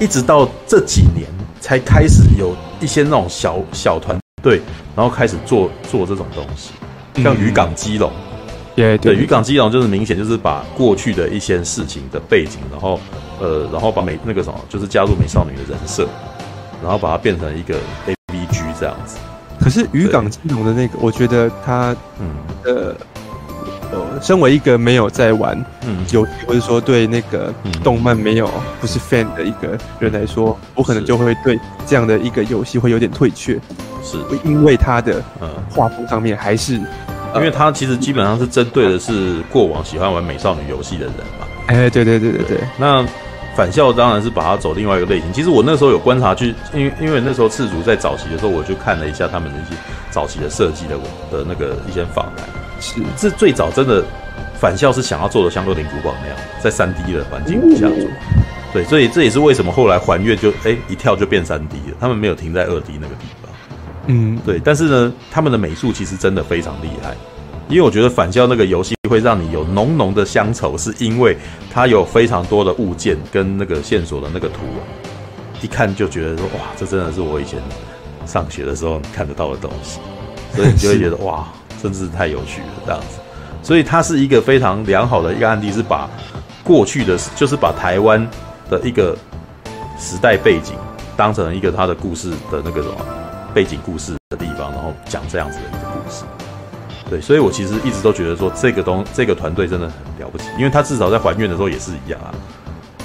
[0.00, 1.24] 一直到这几年。
[1.66, 4.62] 才开始有一些那种小小团队，
[4.94, 6.70] 然后开始做做这种东西，
[7.20, 8.08] 像渔港基隆，
[8.76, 13.00] 对对，渔港基隆就是明显就是把过去的一些事情的背景，然后
[13.40, 16.06] 呃，然后把美那个什么，就是加入美少女的人设，
[16.80, 17.74] 然后把它变成一个
[18.06, 19.16] A B G 这样子。
[19.58, 22.28] 可是渔港基隆的那个，我觉得它嗯
[22.64, 22.94] 呃。
[23.92, 25.56] 呃，身为一个没有在玩
[26.12, 27.52] 游戏，或者说对那个
[27.84, 33.54] 动漫没有不是 fan 的一个人来说，我可能就会对这样的一个游戏会有点退却，
[34.02, 35.22] 是，因为它的
[35.70, 36.74] 画风上面还是
[37.34, 41.46] 因为它其实基本上是针对的是过往喜欢玩美少女游戏的人嘛。
[41.66, 42.60] 哎、欸，对对对对对。
[42.78, 43.06] 那
[43.54, 45.32] 返校当然是把它走另外一个类型。
[45.32, 49.76] 其实我那时候有观察去，因为因为那时候赤足在早期的时候，我就看了一下他们的一些
[50.10, 50.96] 早期的设计的
[51.30, 52.46] 的那个一些访谈。
[52.94, 54.04] 是，这最早真的
[54.60, 58.08] 返校是想要做的像恶灵古堡那样，在三 D 的环境下做。
[58.72, 63.50] 对，所以这也是为什么后来还愿就哎、欸、一跳就变三 D 了，他们没有停在二 D 那个地方。
[64.06, 67.14] 嗯，对，但是呢，他们的美术其实真的非常厉害，
[67.68, 71.36] 因为我觉得返校那个游戏会让你有浓浓的乡愁，是因为
[71.72, 74.80] 它有非常多的物件跟那个线索的那个图啊，
[75.60, 77.58] 一看就觉得说哇，这真的是我以前
[78.26, 79.98] 上学的时候看得到的东西，
[80.54, 81.48] 所以你就会觉得哇，
[81.82, 83.18] 真是太有趣了这样子，
[83.62, 86.08] 所以它是一个非常良好的一个案例，是把
[86.64, 88.26] 过去的，就是把台湾
[88.70, 89.16] 的一个
[89.98, 90.74] 时代背景
[91.16, 92.96] 当成一个他的故事的那个什么。
[93.54, 96.24] 背景故事的地方，然后讲这样子的一个故事，
[97.08, 102.28] 对，所以我其实一直都觉得说这个东这个团队真的很了不起，因为他至少在还愿的时候也是一样啊，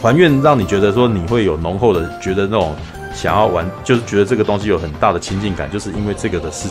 [0.01, 2.76] 还愿让你觉得说你会有浓厚的觉得那种
[3.13, 6.67] 想要玩，就是觉得这个东西有很大的亲近感，就是因为这个的是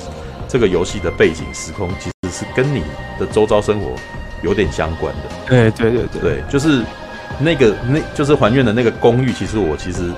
[0.51, 2.83] 这个游戏的背景时空其实是跟你
[3.19, 3.93] 的周遭生活
[4.43, 6.83] 有点相关的，对对对对，对，就是
[7.39, 10.11] 那个那就是还愿的那个公寓，其实我其实。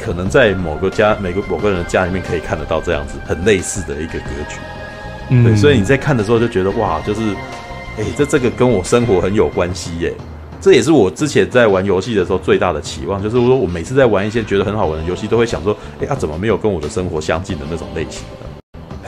[0.00, 4.56] 可能在某个家、每个某个人的家里面可以看得到这样子很类似的一个格局，
[5.28, 7.20] 嗯，对，所以你在看的时候就觉得哇，就是，
[7.98, 10.14] 哎、欸，这这个跟我生活很有关系耶。
[10.60, 18.47] 这也是我之前在玩游戏的时候最大的期望，就是说我每次在玩一些觉得很好玩的游戏，都会想说，哎、欸，他、啊、怎么没有跟我的生活相近的那种类型的？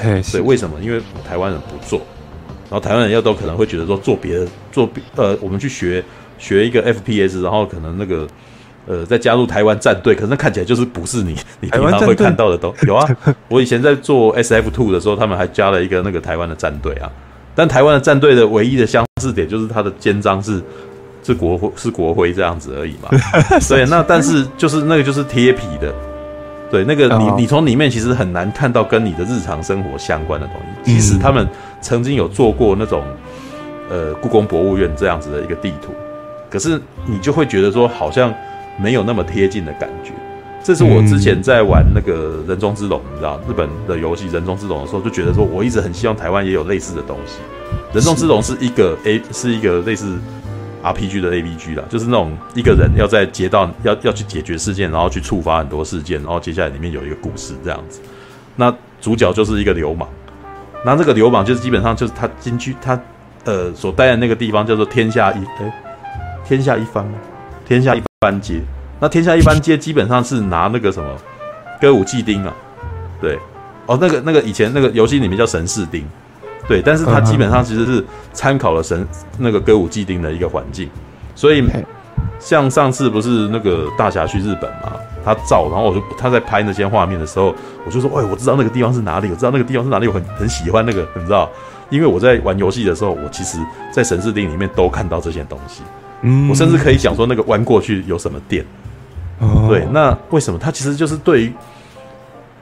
[0.01, 0.79] 嘿，所以为什么？
[0.81, 2.01] 因为台湾人不做，
[2.71, 6.03] 然后台湾人又都可能会觉得说做别的做呃，我们去学
[6.39, 8.27] 学一个 FPS，然后可能那个。
[8.87, 13.07] 呃，再加入台湾战队，可是那看起来就是不是你你平常会看到的都 有啊。
[13.47, 17.09] 我以前在做 SF Two 的时候，他们还加了一个那个台湾的战队啊。
[17.55, 20.61] 但台湾的战队的唯一的相似点就是它的肩章是
[21.23, 23.11] 是国徽是国徽这样子而已嘛。
[23.69, 25.95] 对，那但是就是那个就是贴皮的，
[26.71, 30.95] 对，那个你你从里面其实很难看到跟你的日常生活相关的东西。
[30.95, 31.49] 其实他们
[31.81, 33.03] 曾经有做过那种
[33.89, 35.93] 呃故宫博物院这样子的一个地图，
[36.49, 38.33] 可是你就会觉得说好像。
[38.79, 40.13] 没有那么贴近的感觉，
[40.63, 47.41] 这是我之前在玩那个人中之龙，你知道日本的游戏人中之龙的时候，就觉得说我一直很希望台湾也有类似的东西。
[47.93, 50.17] 人中之龙是一个 A，是一个类似
[50.83, 58.01] RPG 的 AVG 啦，就是那种一个人要在街道要要去解决事件，然后去触发很多事件，然后接下来里面有一个故事这样子。
[58.57, 60.09] 那主角就是一个流氓，
[60.85, 63.01] 那这个流氓就是基本上就是他进去他
[63.45, 65.83] 呃所待的那个地方叫做天下一哎
[66.45, 67.07] 天下一番？
[67.67, 68.61] 天下一番街，
[68.99, 71.09] 那天下一番街基本上是拿那个什么
[71.81, 72.53] 歌舞伎町啊，
[73.21, 73.39] 对，
[73.87, 76.05] 哦，那个那个以前那个游戏里面叫神士町，
[76.71, 79.05] 对，但是它基本上其实是参考了神
[79.37, 80.89] 那个歌舞伎町的一个环境，
[81.35, 81.69] 所以
[82.39, 84.93] 像上次不是那个大侠去日本嘛，
[85.25, 87.53] 他照，然后我就他在拍那些画面的时候，
[87.85, 91.51] 我就说，哎，我知道那个地方是哪里，我知道那个地方是哪里，我很很喜欢那个，你知道，
[91.89, 93.59] 因为我在玩游戏的时候，我其实
[93.91, 95.83] 在神室町里面都看到这些东西。
[96.23, 98.65] 嗯，我甚至可以讲说那个弯过去有什么店，
[99.41, 100.59] 哦，对，那为什么？
[100.59, 101.53] 他其实就是对于，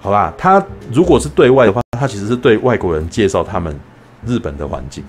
[0.01, 3.79] 好吧，他如果是对外的话，他其实是对外国人介绍他们
[4.27, 5.05] 日本的环境，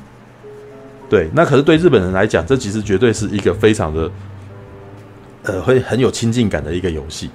[1.10, 4.12] 对，那可是对日本人来讲，这其实绝对是一个非常的，
[5.43, 7.30] 呃，会很有亲近感的一个游戏，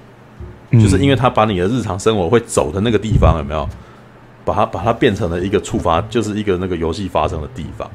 [0.71, 3.67] 就是因为他把你的日常生活会走的那个地方有没有，
[4.45, 7.89] 把它把它变成了一个触发，就是一个那个游戏发生的地方。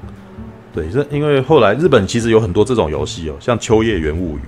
[0.72, 4.40] 对，这因为后来日本其实有很多这种游戏哦，像《秋叶原物语》，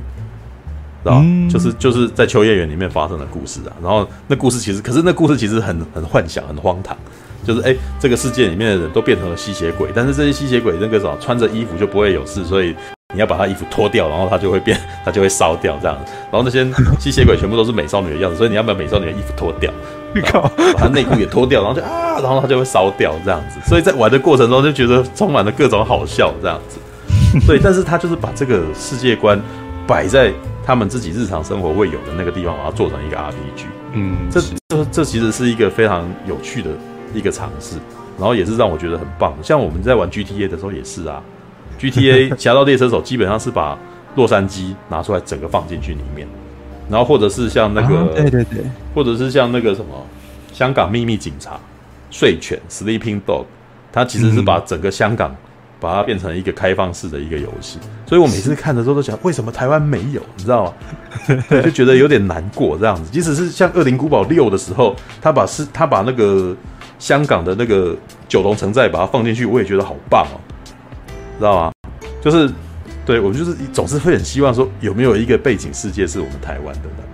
[1.03, 3.73] 知道、嗯、就是就是在秋叶原里面发生的故事啊。
[3.83, 6.97] 然后那故事其实，可是那故事其实很很幻想，很荒唐。
[7.45, 12.75] 就是哎，这个世界里面的人都变成了吸血鬼，但是这些吸血鬼那个什么穿着衣服就不会有事，所以。
[13.15, 16.11] 你要把他衣服脱掉，然后他就会变， 他就会烧掉这样子。
[16.31, 16.67] 然后那些
[16.99, 19.71] 吸血鬼全部都是美少女的样子，所以你要把美少女的衣服脱掉，
[20.73, 23.61] 把他内裤也脱掉，然后就啊，然后他就会烧掉这样子。
[23.69, 26.79] 所以在玩的过程中就觉得充满了各种好笑这样子。
[27.47, 29.39] 对，但是他就是把这个世界观
[29.87, 30.33] 摆在
[30.65, 33.67] 他们自己日常生活会有的那个地方，把它做成一个 RPG。
[33.93, 36.71] 嗯，这这这其实是一个非常有趣的
[37.15, 37.77] 一个尝试，
[38.19, 39.33] 然后也是让我觉得很棒。
[39.43, 41.23] 像我们在玩 GTA 的时候也是啊。
[41.81, 43.77] GTA 《侠盗猎车手》基本上是把
[44.15, 46.29] 洛杉矶拿出来整个放进去里面，
[46.89, 50.07] 然后或者是像那个，啊、对对对，或者是像那个什么
[50.53, 51.59] 香港秘密警察
[52.11, 53.47] 睡犬 Sleeping Dog，
[53.91, 55.35] 它其实是把整个香港
[55.81, 60.21] 把它变成一个开放式的一个游戏，所以我每次看的时候都想，为什么台湾没有？
[60.37, 60.73] 你知道吗？
[61.65, 63.11] 就觉得有点难过这样子。
[63.11, 66.55] 即使是像《恶灵古堡六》的时候，他把是，他把那个。
[67.03, 67.97] 香港的那个
[68.29, 70.39] 九龙城寨把它放进去，我也觉得好棒哦，
[71.37, 71.73] 知道吗？
[72.21, 72.49] 就是
[73.05, 77.05] 对我就是总是会很希望说有没有一个背景世界是我们台湾的呢？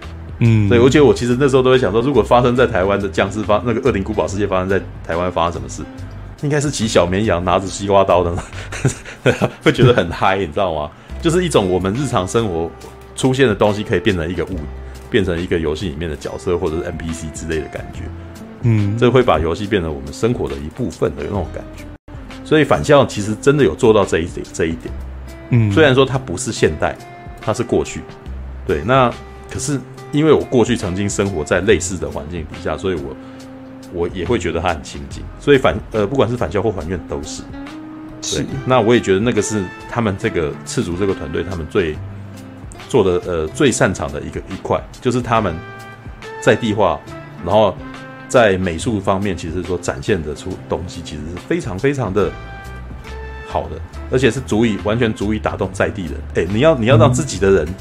[0.40, 5.82] 嗯，对，而且我其实那时候都会想说，如果发生在台湾的僵尸发那个恶灵古堡世界发生在台湾发生什么事，
[6.42, 8.36] 应该是骑小绵羊拿着西瓜刀的，
[9.64, 10.90] 会觉得很嗨，你知道吗？
[11.22, 12.70] 就是一种我们日常生活
[13.16, 14.58] 出现的东西可以变成一个物，
[15.08, 18.02] 变成一个游戏里面的角色或者是 NPC 之类的感觉。
[18.62, 21.84] 嗯，这会把游戏变成我们生活的一部分的那种感觉。
[22.44, 24.92] 所以返校其实真的有做到这一点，这一点。
[25.50, 26.96] 嗯，虽然说它不是现代，
[27.40, 28.02] 它是过去。
[28.66, 29.12] 对，那
[29.50, 29.80] 可是。
[30.10, 33.14] 因为我过去曾经生活在类似的环境底下，所以我
[33.92, 35.22] 我也会觉得它很亲近。
[35.38, 37.42] 所以返呃，不管是返校或还愿都是。
[38.22, 41.94] 对，那我也觉得那个是他们这个赤足这个团队他们最
[42.88, 45.54] 做的呃最擅长的一个一块，就是他们
[46.40, 46.98] 在地化，
[47.44, 47.76] 然后
[48.28, 52.30] 在美术方面其实说展现的出东西其实是非常非常的
[53.48, 56.14] 好的，而且是足以完全足以打动在地人。
[56.34, 57.66] 哎，你要你要让自己的人。
[57.66, 57.74] 嗯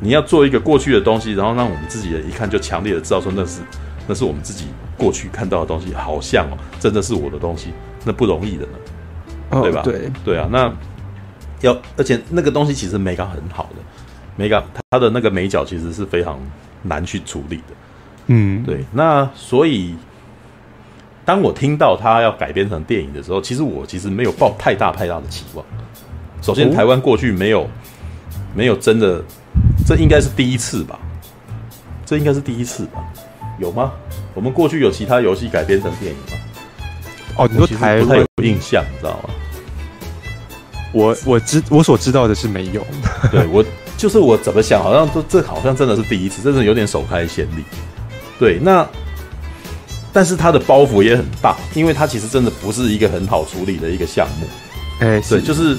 [0.00, 3.60] 你要做一个过去的东西，然后让我们自己人一看就强烈的知道说那是
[4.08, 4.66] 那是我们自己
[4.98, 7.72] 过去看到的东西，好像哦，真的是我的东西，
[8.04, 8.72] 那不容易的呢，
[9.50, 9.82] 哦、对吧？
[9.82, 10.70] 对对啊，那
[11.60, 13.76] 要而且那个东西其实美感很好的，
[14.36, 16.38] 美感它的那个美角其实是非常
[16.82, 17.74] 难去处理的，
[18.26, 18.84] 嗯，对。
[18.92, 19.94] 那所以
[21.24, 25.64] 当我听到他要改编成电影的时候，其实我其实没有抱太大太大的期望。
[26.42, 27.68] 首先，台湾过去没有、哦、
[28.54, 29.22] 没有真的。
[29.86, 30.98] 这应该是第一次吧？
[32.06, 33.04] 这应该是第一次吧？
[33.58, 33.92] 有吗？
[34.34, 36.38] 我们过去有其他游戏改编成电影吗？
[37.36, 39.30] 哦，你说台湾不太有印象，你知道吗？
[40.92, 42.84] 我我知我所知道的是没有。
[43.30, 43.64] 对，我
[43.96, 47.64] 就是我怎么想，好像都这好像真的是第一次，真的有点首开先例。
[48.38, 48.88] 对，那
[50.12, 54.46] 但是它的包袱也很大，因为它其实真的不是一个很好处理的一个项目。
[55.00, 55.76] 哎，对，就是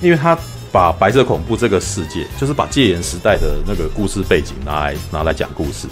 [0.00, 0.38] 因为它。
[0.74, 5.86] 把白色恐怖这个世界，就是把戒严时代的那个故事背景拿来拿来讲故事。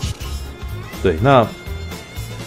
[1.01, 1.47] 对，那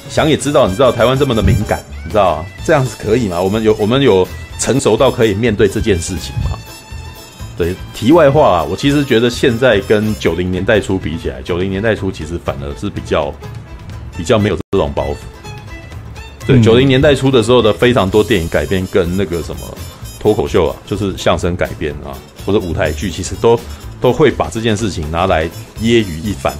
[0.09, 3.39] 想也知道，你知道台湾这么的敏感，你知道这样子可以吗？
[3.41, 4.27] 我们有我们有
[4.59, 6.59] 成熟到可以面对这件事情吗？
[7.57, 13.33] 对，题外话啊，我其实觉得现在跟九零年代初比起来，九零年代初其实反而是比较
[14.17, 15.15] 比较没有这种包袱。
[16.45, 19.61] 对，九零年代初的时候的非常多电影改编跟那个什么。
[20.17, 22.09] 脱口秀啊，就是相声改编啊，
[22.47, 23.59] 或者舞台剧，其实都
[24.01, 25.47] 都会把这件事情拿来
[25.79, 26.51] 揶揄一番，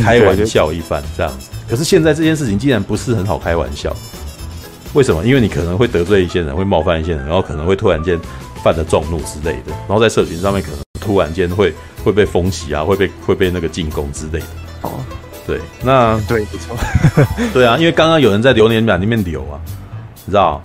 [0.00, 1.50] 开玩笑一番这样子。
[1.68, 3.92] 可是现在这件事情竟然不是很好开玩笑，
[4.94, 5.26] 为什么？
[5.26, 8.16] 因为你可能会得罪一些人，会冒犯一些人，然后可能会突然间
[8.62, 11.72] 犯了众怒之类的，然后在社群上面可能突然间会
[12.04, 14.46] 会被封袭啊，会被会被那个进攻之类的。
[14.82, 14.92] 哦，
[15.46, 16.76] 对，那对，没错，
[17.52, 19.60] 对啊，因为刚刚有人在留言板里面留啊，
[20.24, 20.62] 你知道。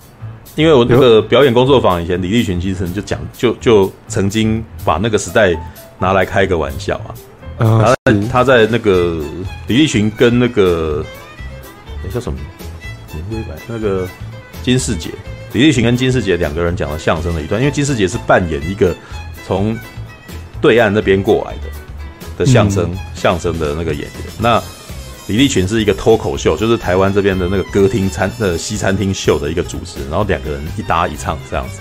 [0.55, 5.53] 因为我那个表演工作坊以前李立群其实就讲就就曾经把那个时代
[5.99, 7.11] 拿来开个玩笑啊，
[7.57, 9.21] 他在他在那个
[9.67, 11.03] 李立群跟那个
[12.05, 12.39] 哎叫什么
[13.11, 14.07] 年辉白那个
[14.63, 15.09] 金士杰，
[15.55, 18.93] 李立群跟金世杰两个人讲了相声的一段，因为金世杰是扮演一个
[19.47, 19.75] 从
[20.59, 21.69] 对岸那边过来的
[22.37, 24.61] 的相声相声的那个演员，那。
[25.27, 31.79] 李立群是一个脱口秀，就是台湾这边的那个歌厅餐呃西餐厅秀的一个主持人，然后两个人一搭一唱这样子，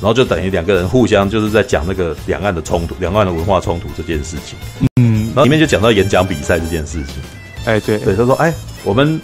[0.00, 4.58] 然后就等于两个人互相就是在讲那个两岸的冲突、两岸的文化冲突这件事情。
[4.96, 7.22] 嗯，然后里面就讲到演讲比赛这件事情。
[7.64, 8.52] 哎，对对，他说哎，
[8.82, 9.20] 我们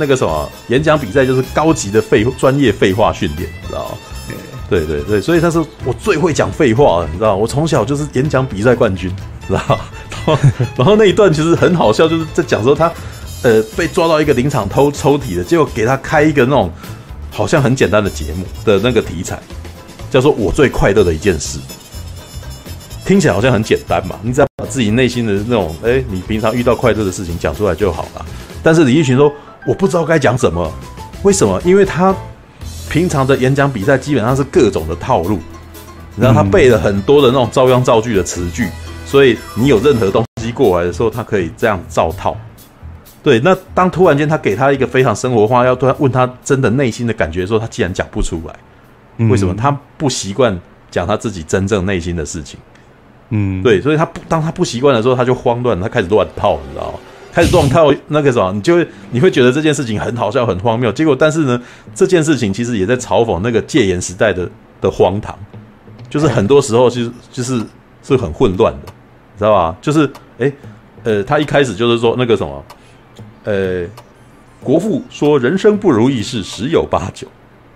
[0.00, 3.98] 那个什么演讲比赛就是高级的废专业废话训练，你知道吗？
[4.70, 7.36] 对对对，所以他说我最会讲废话了，你知道？
[7.36, 9.12] 我从小就是演讲比赛冠军，
[9.46, 9.80] 知道
[10.76, 12.90] 然后那一段其实很好笑，就是在讲说他，
[13.42, 16.70] 呃，被抓到一个林场偷抽屉的，结果给他开一个那种
[17.32, 19.40] 好像很简单的节目的那个题材，
[20.08, 21.58] 叫做“我最快乐的一件事”，
[23.04, 28.24] 听起来好像很简单嘛，你只要把自己内心的那种，哎，你平常遇到快乐的事情讲出来就好了。
[28.62, 29.32] 但是李立群说，
[29.66, 30.70] 我不知道该讲什么，
[31.22, 31.60] 为什么？
[31.64, 32.14] 因为他
[32.88, 35.38] 平常的演讲比赛基本上是各种的套路，
[36.16, 38.68] 然后他背了很多的那种照样造句的词句。
[39.04, 42.36] 所以你有任何东西过来的时候，他可以这样照套。
[43.22, 49.26] 对，那当突然间他给他一个非常生活化，要突然问他真的内心的感觉的时候，他竟然讲不出来。
[49.28, 49.54] 为什么？
[49.54, 50.58] 他不习惯
[50.90, 52.58] 讲他自己真正内心的事情。
[53.28, 56.98] 嗯，对，所以他不当他不习惯的时候，他就慌乱，他开始乱套，你知道吗？
[57.32, 60.90] 开始乱套那个什么，你就会你会觉得这件事情很好笑、很荒谬。
[60.92, 61.60] 结果，但是呢，
[61.94, 64.48] 这件事情其实也在嘲讽那个戒严时代的
[64.80, 65.38] 的荒唐，
[66.08, 67.60] 就是很多时候其实就是
[68.02, 68.92] 是很混乱的。
[69.38, 69.74] 知道吧？
[69.80, 70.06] 就是，
[70.36, 70.52] 诶、
[71.02, 72.62] 呃，他一开始就是说那个什么，
[73.44, 73.86] 呃，
[74.62, 77.26] 国父说人生不如意事十有八九。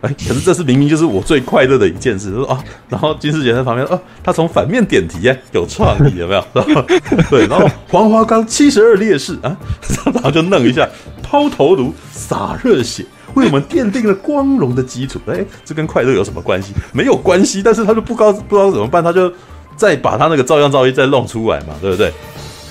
[0.05, 2.31] 哎，可是这是明明就是我最快乐的一件事。
[2.35, 6.45] 说啊，然后金世杰在旁边，哦、啊，他从反面点题，哎，有创意，有没有？
[7.31, 9.57] 对，然后黄花岗七十二烈士啊，
[10.13, 10.87] 然后就弄一下，
[11.23, 15.19] 抛头颅，洒热血，为我们奠定了光荣的基础。
[15.27, 16.73] 哎，这跟快乐有什么关系？
[16.93, 19.33] 没有关系，但是他就不知道不知道怎么办，他就
[19.77, 22.13] 再把他那个照样造诣再弄出来嘛，对不对？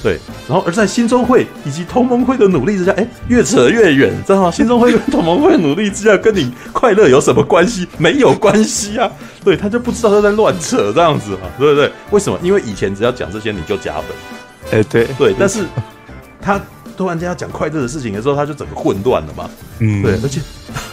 [0.03, 4.51] 对，然后而在新中会以及同盟会的努力之下，哎，越扯越远，知道吗？
[4.51, 7.87] 新中会跟同盟会努力之下，跟你快乐有什么关系？
[7.97, 9.09] 没有关系啊。
[9.45, 11.89] 对，他就不知道他在乱扯这样子嘛，对不对？
[12.11, 12.37] 为什么？
[12.43, 14.03] 因为以前只要讲这些你就加分，
[14.77, 15.63] 哎，对对，但是
[16.41, 16.59] 他
[16.97, 19.49] 突然间要讲快乐的事情的时候，他就整个混乱了嘛。
[19.79, 20.41] 嗯，对，而且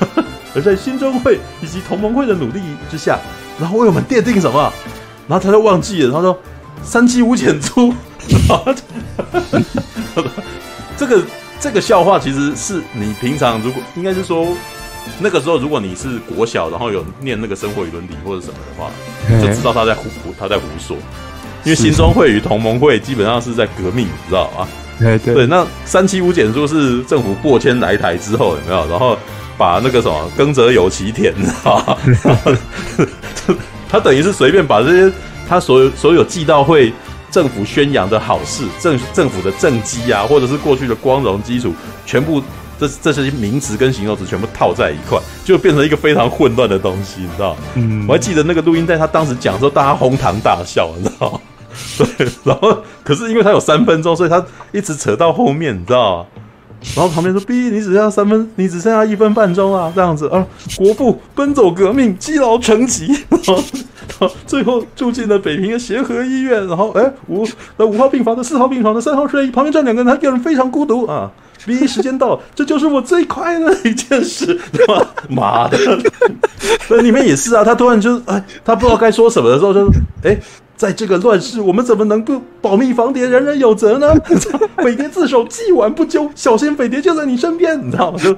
[0.54, 3.18] 而在新中会以及同盟会的努力之下，
[3.58, 4.72] 然后为我们奠定什么？
[5.26, 6.38] 然后他就忘记了，他说
[6.84, 7.92] 三七五减租。
[10.96, 11.22] 这个
[11.58, 14.48] 这个笑话其实是你平常如果应该是说
[15.18, 18.90] 那个时候，如果你是国小，然后有念那个生活与伦理或者什么的话，
[19.40, 20.04] 就知道他在胡
[20.38, 20.96] 他在胡说。
[21.64, 24.68] 因为新中会与同盟会基本上是在革命，你知道吗？
[24.98, 25.46] 对对。
[25.46, 28.86] 那三七五减租是政府过迁来台之后有没有？
[28.88, 29.16] 然后
[29.58, 31.96] 把那个什么耕者有其田，你知道吗？
[33.90, 35.12] 他等于是随便把这些
[35.48, 36.92] 他所有所有记到会。
[37.30, 41.72] 政府宣扬的好事，政政府的政绩啊，或者是过去的光荣基础，
[42.04, 42.42] 全部
[42.78, 47.56] 这这些名词跟形容词全部套在一块，就变成一个非常混乱的东西，你知道？
[47.74, 51.40] 嗯，我还记得那个录音带，他当时讲的时候，大家哄堂大笑，你知道？
[51.96, 56.26] 对， 然后可是因为他有三分钟，所以他一直扯到后面，你知道？
[56.96, 60.46] 然后旁边说：“逼你只剩下三分，你只剩下一分半钟啊，这样子啊。”
[60.78, 63.06] 国父奔走革命，积劳成疾。
[64.46, 67.46] 最后住进了北平的协和医院，然后哎五
[67.76, 71.30] 那五号病房的四号病房的三号睡衣旁边站两个人，他一个人非常孤独啊。
[71.66, 75.06] B 时间到，这就是我最快乐的一件事，对吧？
[75.28, 75.76] 妈的，
[76.88, 77.62] 那里面也是啊。
[77.62, 79.92] 他突然就哎，他不知道该说什么的时候就，就
[80.22, 80.38] 哎，
[80.74, 84.14] 在这个乱世，我们怎么能不保密防谍，人人有责呢？
[84.82, 88.18] 匪谍自首，既往不咎，小心匪谍就在你身边，你知道吗？
[88.18, 88.34] 就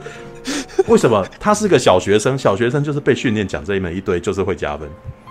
[0.89, 2.37] 为什么他是个小学生？
[2.37, 4.89] 小学生就是被训练讲这一门一堆，就是会加分。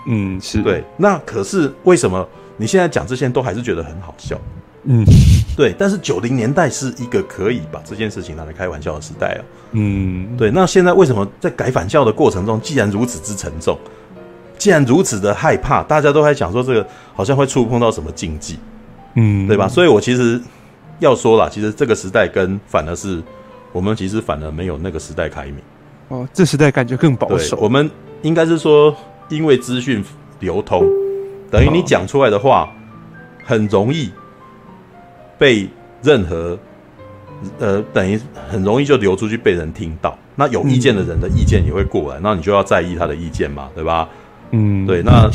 [0.08, 0.84] 嗯，是对。
[0.98, 2.28] 那可是为什么
[2.58, 4.40] 你现在讲这些都还是觉得很好笑？
[4.84, 5.06] 嗯，
[5.56, 5.76] 对。
[5.78, 9.42] 但是九零年代是一个可以把这件事情拿来开玩笑的时代啊。
[9.74, 10.50] 嗯，对。
[10.50, 13.78] 那现在为什么在改返校的过程中，既然如此之沉重，
[14.58, 18.58] 既然如此的害怕，大家都还想说这个好像会触碰到什么禁忌，
[19.16, 19.68] 嗯，对吧？
[19.68, 20.42] 所以我其实
[20.98, 23.22] 要说啦，其实这个时代跟反而是
[23.72, 25.58] 我们其实反而没有那个时代开明。
[26.08, 27.56] 哦，这时代感觉更保守。
[27.62, 27.90] 我们
[28.24, 28.96] 应该是说。
[29.32, 30.04] 因为资讯
[30.40, 30.84] 流通，
[31.50, 32.70] 等于你讲出来的话
[33.46, 34.12] 很容易
[35.38, 35.68] 被
[36.04, 36.58] 任何
[37.60, 38.20] 呃，等于
[38.50, 40.18] 很容易就流出去被人听到。
[40.36, 44.08] 那有意见的人的意见也会过来，那你就要在意他的意见嘛，对吧？
[44.52, 45.30] 嗯，对，那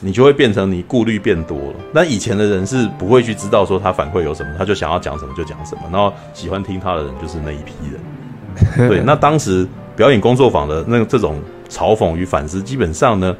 [0.00, 1.74] 你就会变成你顾虑变多了。
[1.92, 8.88] 那以前的人是不会去知道说他反馈有什么，他就想要讲什么就讲什么，然后喜欢听他的人就是那一批人。
[8.88, 9.66] 对， 那当时
[9.96, 11.40] 表演工作坊的那个这种。
[11.70, 13.34] 嘲讽与反思，基本上呢，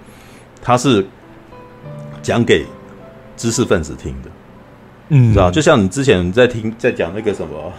[0.63, 1.05] 他是
[2.23, 2.65] 讲给
[3.37, 4.31] 知识分子听的，
[5.09, 5.51] 嗯，知道？
[5.51, 7.73] 就像你之前在听在讲那个什么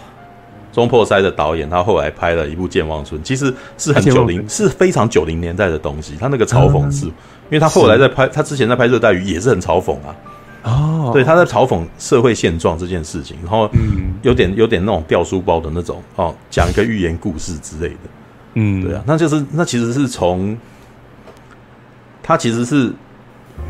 [0.72, 6.16] 中破塞的导演，他后来拍了一部《健忘村》，其实是很九零，是非常九零年代的东西。
[6.20, 7.14] 他那个嘲讽是，因
[7.52, 10.16] 为他后来在拍，他之前在拍《热带鱼》也是很嘲讽啊。
[10.64, 18.10] 哦，对，他在嘲讽社会现状这件事情，然后嗯，有点有点那种掉书包的那种哦，讲一个寓言故事之类的。
[18.54, 20.58] 嗯，对啊，那就是那其实是从
[22.22, 22.92] 他其实是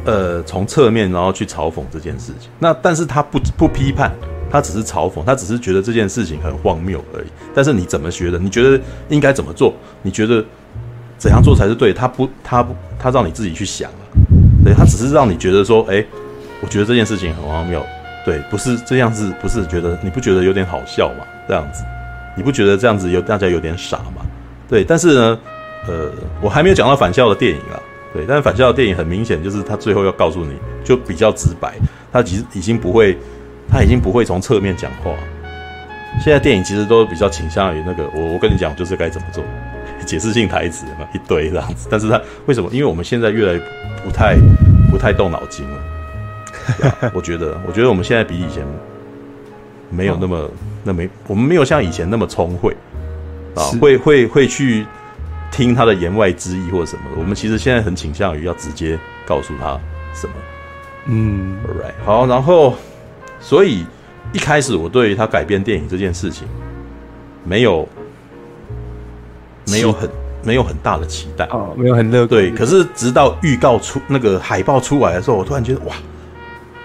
[0.06, 2.50] 呃从侧面然后去嘲讽这件事情。
[2.60, 4.12] 那但是他不不批判，
[4.50, 7.28] 他只是嘲讽，他只是觉得这件事情很荒谬而已。
[7.54, 8.40] 但是你怎么觉得？
[8.40, 8.80] 你觉得
[9.10, 9.74] 应该怎么做？
[10.02, 10.44] 你觉得
[11.18, 11.94] 怎样做才是对？
[11.94, 14.04] 他不，他不，他让你自己去想啊。
[14.64, 16.04] 对，他只是让你觉得说，哎，
[16.62, 17.84] 我觉得这件事情很荒谬。
[18.26, 21.26] 对，不是这样子，不是觉得你不觉得有点好笑吗？
[21.48, 21.84] 这样子，
[22.36, 24.26] 你不觉得这样子有大家有点傻吗？
[24.72, 25.39] 对，但是呢，
[25.88, 26.09] 呃，
[26.41, 27.78] 我还没有讲到返校的电影啊。
[28.13, 30.53] 对，但是返校的电影很明显就是他最后要告诉你
[30.84, 31.76] 就比较直白，
[32.11, 33.17] 他其实已经不会，
[33.69, 35.11] 他已经不会从侧面讲话。
[36.22, 39.41] 现在电影其实都比较倾向于那个，我我跟你讲就是该怎么做，
[40.05, 41.88] 解释性台词嘛，一堆这样子。
[41.89, 42.69] 但是他为什么？
[42.74, 43.61] 因为我们现在越来越
[44.03, 44.36] 不太
[44.89, 47.11] 不太动脑筋了。
[47.13, 48.65] 我觉得，我觉得我们现在比以前
[49.89, 50.49] 没有那么、
[50.84, 52.76] 那没，我们没有像以前那么聪慧。
[53.56, 54.86] 啊，会会会去
[55.52, 57.20] 听他的言外之意或者什么的。
[57.20, 59.80] 我们其实现在很倾向于要直接告诉他
[60.14, 60.34] 什么。
[61.08, 62.76] 嗯，Alright，好，然后
[63.39, 63.86] 所以
[64.32, 66.47] 一开始我对于他改编电影这件事情
[67.43, 67.88] 没有
[69.68, 70.10] 没有很
[70.43, 72.30] 没有很大的期待哦，没有很乐观。
[72.30, 75.95] 对，可是直到预告出那个海报出来的时候，我突然觉得哇，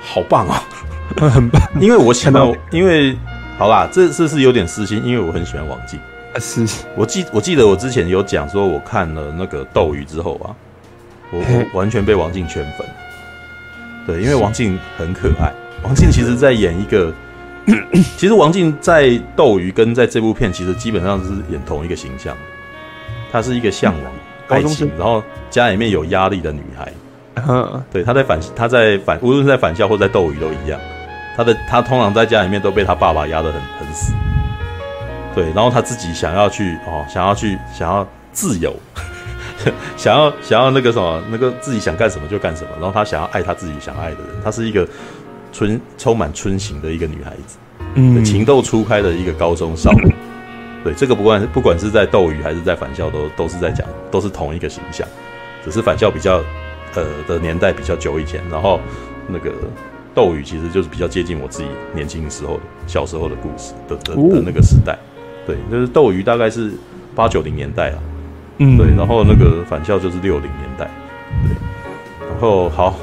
[0.03, 0.63] 好棒啊，
[1.17, 1.63] 很棒。
[1.79, 3.17] 因为我想到，因为
[3.59, 5.79] 好啦，这这是有点私心，因为我很喜欢王
[6.39, 6.67] 净。
[6.67, 10.55] 是，我记我记得我之前有讲说，我看了那个斗鱼之后啊，
[11.31, 12.87] 我我完全被王静圈粉。
[14.07, 15.53] 对，因为王静很可爱。
[15.83, 17.13] 王静其实在演一个，
[18.17, 22.37] 其实王静在斗鱼跟在这部片其实基本上是演同一个形象。
[23.33, 24.13] 她是一个向往
[24.49, 26.93] 爱情，然后家里面有压力的女孩。
[27.91, 30.81] 对，她在反她在反，无论是在返校或在斗鱼都一样。
[31.37, 34.13] 她的她通常在家里面都被她爸爸压得很很死。
[35.37, 38.75] 对，然后他自己想要去哦，想要去想要自由。
[39.97, 44.87] 想要想要那个什么，那个自己想干什么就干什么，然后他想要爱他自己想爱的人，她是一个
[45.53, 47.57] 春充满春情的一个女孩子，
[47.95, 50.15] 嗯，情窦初开的一个高中少女。
[50.85, 55.07] 对，这个不管不管是在斗鱼还是在返校，都都是在讲，都是同一个形象，
[55.65, 56.43] 只是返校比较
[56.95, 58.79] 呃的年代比较久以前，然后
[59.27, 59.51] 那个
[60.15, 64.97] 斗鱼其实就是比较接近我自己年轻时候小时候的故事的的的那个时代。
[65.47, 66.73] 对，就是斗鱼大概是
[67.15, 67.99] 八九零年代啊。
[68.59, 70.89] 嗯，对，然后那个返校就是六零年代，
[71.45, 71.55] 对，
[72.27, 72.95] 然后好，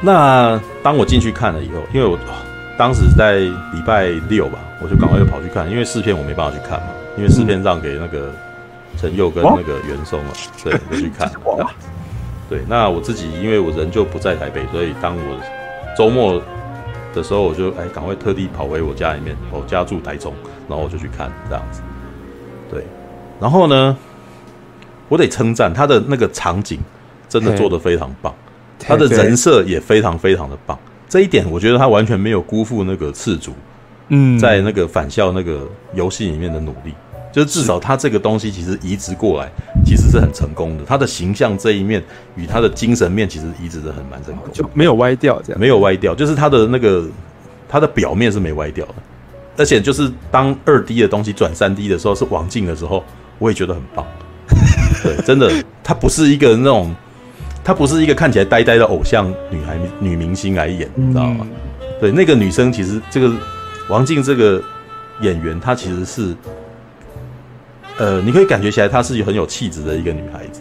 [0.00, 2.18] 那当我进去看了以后，因为我
[2.76, 8.32] 当时在礼拜六吧，我就赶快又跑去看，因为试片我没办法去看嘛，因为试片让给那个
[8.98, 10.32] 陈佑跟那个袁松了，
[10.64, 11.30] 对，就去看。
[12.50, 15.40] 对，那我自己因为我人就不在台北，所以当我
[15.96, 16.42] 周末
[17.16, 20.34] 的时候，我就哎赶快特地跑回我家里面，我家住台中，
[20.68, 21.80] 然后我就去看这样子。
[22.70, 22.84] 对，
[23.40, 23.96] 然后呢，
[25.08, 26.78] 我得称赞他的那个场景，
[27.28, 28.34] 真的做得非常棒，
[28.78, 30.78] 他的人设也非常非常的棒。
[31.08, 33.52] 这一点我觉得他完全没有辜负那个次主，
[34.08, 36.92] 嗯，在那个返校那个游戏里面的努力，
[37.36, 39.50] 就是至少他这个东西其实移植过来，
[39.84, 40.84] 其实是很成功的。
[40.86, 42.02] 他的形象这一面
[42.34, 47.04] 与他的精神面其实移植的很蛮成功，就没有歪掉，这样没有歪掉，就是他的那个
[47.68, 48.94] 他的表面是没歪掉的。
[49.58, 53.04] 而且就是当二 D 的东西转三 D 的时候，是王静的时候，
[53.38, 54.06] 我也觉得很棒。
[55.02, 55.52] 对， 真的，
[55.84, 56.90] 她不是一个那种，
[57.62, 61.46] 她不是一个看起来呆呆的偶像女孩女明星来演，你知道吗？
[62.00, 63.30] 对，那个女生其实这个
[63.90, 64.62] 王静这个
[65.20, 66.34] 演员，她其实是，
[67.98, 70.60] 呃，你可以感觉起来她是很有气质的一个女孩子。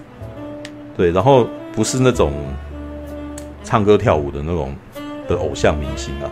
[0.97, 2.31] 对，然后不是那种
[3.63, 4.73] 唱歌跳舞的那种
[5.27, 6.31] 的偶像明星啊。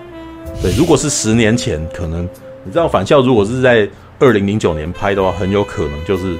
[0.62, 2.28] 对，如果是十年前，可能。
[2.66, 3.86] 你知道返校如果是在
[4.22, 6.38] 二零零九年拍的话，很有可能就是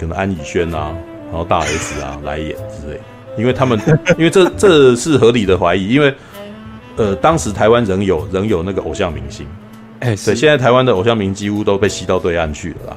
[0.00, 0.96] 可能安以轩啊，
[1.30, 3.00] 然后大 S 啊来演之类的，
[3.36, 3.78] 因为他们
[4.16, 6.14] 因为这这是合理的怀疑，因为
[6.96, 9.46] 呃当时台湾仍有仍有那个偶像明星，
[10.00, 12.96] 哎，对，现在台湾的偶像明星几乎都被吸到对岸去了啦。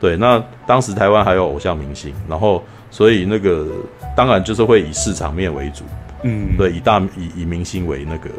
[0.00, 3.66] 对，那当时台湾还有偶像明星，然后所以那个
[4.16, 5.84] 当然就是会以市场面为主，
[6.22, 8.30] 嗯，对，以大以以明星为那个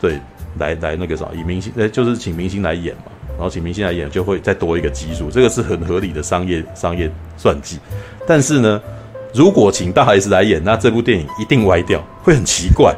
[0.00, 0.20] 对。
[0.58, 7.78] 来来那个啥，以明星呃，就是请明星来演嘛，然后请明星来演就会再多一个基数，这个是很合理的商业商业算计。
[8.26, 8.78] 但是呢，
[9.32, 12.94] 如果请大 S 来演，那这部电影一定歪掉，会很奇怪。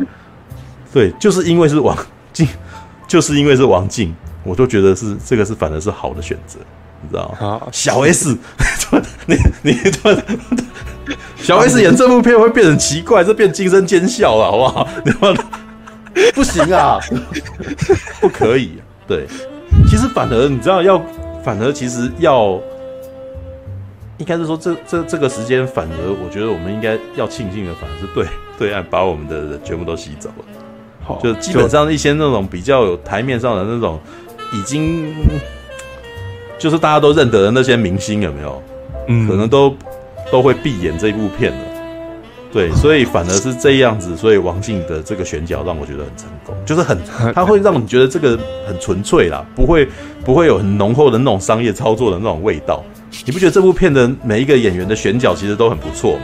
[0.93, 1.97] 对，就是因为是王
[2.33, 2.45] 静，
[3.07, 4.13] 就是因为是王静，
[4.43, 6.59] 我就觉得是这个是反而是好的选择，
[7.05, 7.37] 你知道吗？
[7.39, 8.37] 好，小 S，
[9.27, 9.79] 你你
[11.37, 14.89] 小 S 演这部片会变成奇怪，这变惊声尖笑了，好不好？
[15.05, 15.13] 你
[16.35, 16.99] 不行啊，
[18.21, 18.79] 不可以。
[19.07, 19.27] 对，
[19.89, 21.01] 其实反而你知道要，
[21.45, 22.59] 反而其实要，
[24.17, 28.27] 应该是说这这这个时间，反而我觉得我们应该要庆幸的，反而是对
[28.59, 30.45] 对岸把我们的人全部都吸走了。
[31.05, 34.01] 好，就基本上一些那种比较有台面上的那种，
[34.53, 35.13] 已经
[36.59, 38.63] 就是大家都认得的那些明星有没有？
[39.09, 39.75] 嗯，可能都
[40.33, 41.59] 都会闭眼这部片了。
[42.53, 46.97] 对，所以反而是这样子，所以王静的这个选角让我觉得很成功，就是很，
[47.35, 49.89] 他会让你觉得这个很纯粹啦，不会
[50.25, 52.83] 不会有很浓厚的那种商业操作的那种味道。
[53.27, 56.23] 你不觉得这部片的每一个演员的选角其实都很不错吗？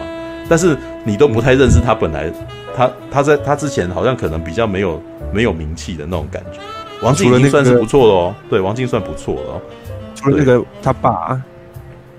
[0.49, 2.33] 但是你都不太认识他本来，
[2.77, 5.03] 他他在他之前好像可能比较没有
[5.33, 6.59] 没有名气的那种感觉。
[7.03, 9.61] 王静已经算是不错了哦，对，王静算不错了哦，
[10.21, 11.43] 除了那个他爸。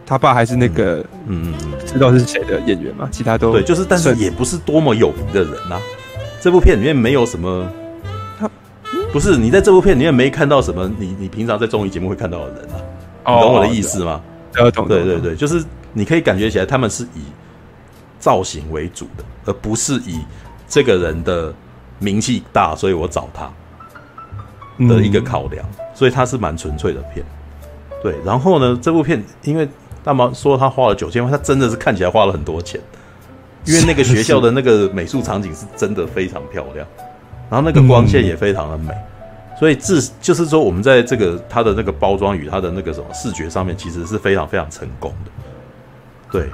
[0.03, 1.53] 他爸还是那个，嗯
[1.85, 3.07] 知道是谁的演员嘛？
[3.09, 5.81] 其他都对，就是，但是也不是多么有名的人呐、啊。
[6.41, 7.65] 这部片里面没有什么，
[8.37, 8.49] 他
[9.13, 13.35] 不是你在这部片里面没看到什么，你你平常在综艺节目会看到的人啊？
[13.35, 14.21] 你懂我的意思吗？
[14.51, 17.21] 对对对，就是你可以感觉起来，他们是以
[18.19, 20.19] 造型为主的，而不是以
[20.67, 21.53] 这个人的
[21.99, 23.49] 名气大，所以我找他
[24.89, 27.25] 的一个考量，嗯、所以他是蛮纯粹的片。
[28.01, 29.67] 对，然后呢，这部片因为
[30.03, 32.81] 大毛说他花了九千万，他真的是看起来花了很多钱，
[33.65, 36.87] 因为那个学校的那个美术场景是真的非常漂亮，
[37.49, 45.31] 然后那个光线也非常的美，嗯、所以自就是说我们在这个它的那个包装与它的那个什么视觉上面，其实是非常非常成功的。
[46.31, 46.49] 对，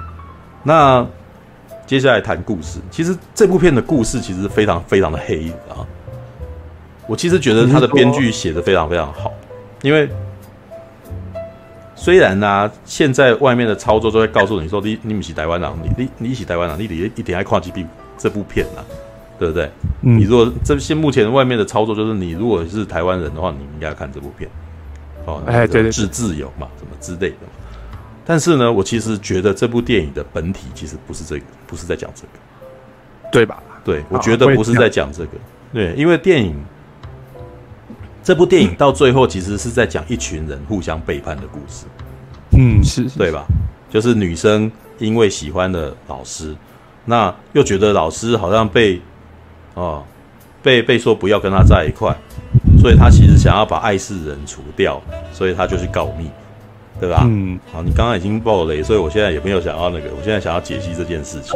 [0.64, 1.08] 那
[1.86, 5.88] 接下来谈故事，其实这部片的故事其实非常非常的黑啊。
[7.08, 9.32] 我其实觉得他的编剧写的非常非常好，
[9.82, 10.10] 因为
[12.00, 17.82] 虽然呢、啊，现在外面的操作都会告诉你说，你你不是台湾人，你你你是台湾人，你得一定要看这部
[18.20, 18.86] 这部片啊，
[19.40, 19.70] 对不对？
[20.04, 24.48] 嗯、你如果这些目前外面的操作就是，你如果是台湾人的话，你应该要看这部片
[25.26, 27.52] 哦，哎，对对，自自由嘛，什么之类的嘛。
[28.24, 32.30] 但是呢，我其实觉得这部电影的本体其实不是这个，不是在讲这个，
[33.32, 33.62] 对吧？
[33.84, 35.32] 对，我觉得不是在讲这个，
[35.74, 36.56] 对，因为电影。
[38.28, 41.86] 这部电影到最后其实是在讲一群人互相背叛的故事，
[42.58, 43.46] 嗯，是，对吧？
[43.90, 46.54] 就是女生因为喜欢的老师，
[47.06, 49.00] 那又觉得老师好像被，
[49.76, 50.04] 哦，
[50.62, 52.14] 被被说不要跟他在一块，
[52.82, 55.02] 所以他其实想要把碍事人除掉，
[55.32, 56.30] 所以他就去告密，
[57.00, 57.22] 对吧？
[57.26, 61.54] 嗯，好，你刚刚已经爆雷，所以我现在也没有想要那个，我现在想要解析这件事情。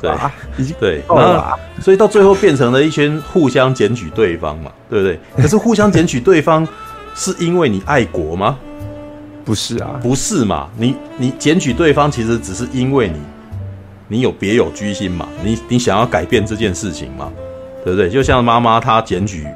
[0.00, 0.10] 对，
[0.56, 5.18] 已经对，那所以到最后变成了一圈互相检举对方嘛，对不对？
[5.36, 6.66] 可是互相检举对方，
[7.14, 8.58] 是因为你爱国吗？
[9.44, 10.68] 不是啊，不是嘛？
[10.76, 13.14] 你你检举对方，其实只是因为你
[14.08, 17.30] 你有别有居心嘛，你你想要改变这件事情嘛，
[17.84, 18.10] 对不对？
[18.10, 19.46] 就像妈妈她检举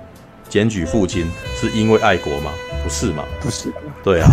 [0.48, 2.50] 检举父亲，是因为爱国吗？
[2.82, 3.24] 不是嘛？
[3.40, 3.72] 不是，
[4.04, 4.28] 对啊，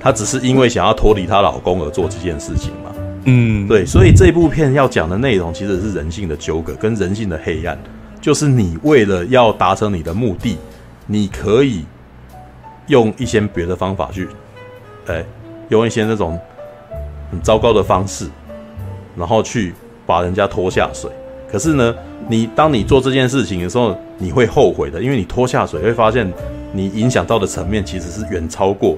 [0.00, 2.92] 她只是因为想要脱离她老公而做这件事情嘛。
[3.28, 7.76] 嗯，对，所以这部片要讲的内容其实是人性的纠葛跟人性的黑暗，
[8.20, 10.56] 就是你为了要达成你的目的，
[11.06, 11.84] 你可以
[12.86, 14.28] 用一些别的方法去，
[15.06, 15.24] 哎，
[15.70, 16.38] 用一些那种
[17.32, 18.28] 很糟糕的方式，
[19.16, 19.74] 然后去
[20.06, 21.10] 把人家拖下水。
[21.50, 21.92] 可是呢，
[22.28, 26.32] 你当你做这件事情的时候，你会后悔的，因为你拖下水会发现
[26.72, 28.96] 你影响到的层面其实是远超过，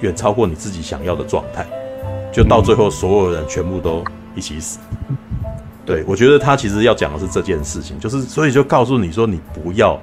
[0.00, 1.66] 远超过你自己想要的状态。
[2.32, 4.04] 就到最后，所有人全部都
[4.34, 4.78] 一起死。
[5.84, 9.98] 对，我觉得他其实要讲的是这件事情，就是所以就告诉你说，你不要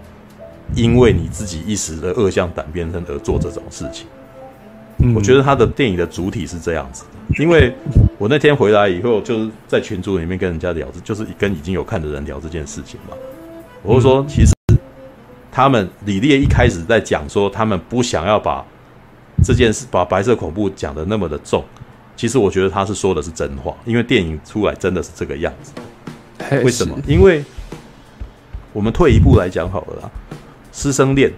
[0.73, 4.07] 因为你自己一时的恶向胆边生而做这种事情。
[5.13, 7.71] 我觉得他的电影的主体是这样子的，因为
[8.17, 13.15] 我那天回来以后，就是在群组里面跟人家聊，就是跟已经有看的人聊这件事情嘛。
[13.83, 14.53] 我就说，其实
[15.51, 18.65] 他们李烈一开始在讲说，他们不想要把
[19.43, 21.63] 这件事把白色恐怖讲的那么的重。
[22.15, 25.73] 其实我觉得他是说的是真话，因为电影出来真的是这个样子。
[26.63, 26.97] 为什么？
[27.07, 27.43] 因为
[28.71, 30.11] 我们退一步来讲好了啦，
[30.71, 31.31] 师生恋，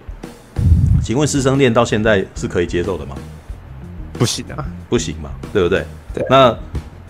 [1.02, 3.16] 请问师生恋到现在是可以接受的吗？
[4.12, 5.84] 不行啊，不行嘛，对不对？
[6.12, 6.26] 对。
[6.28, 6.56] 那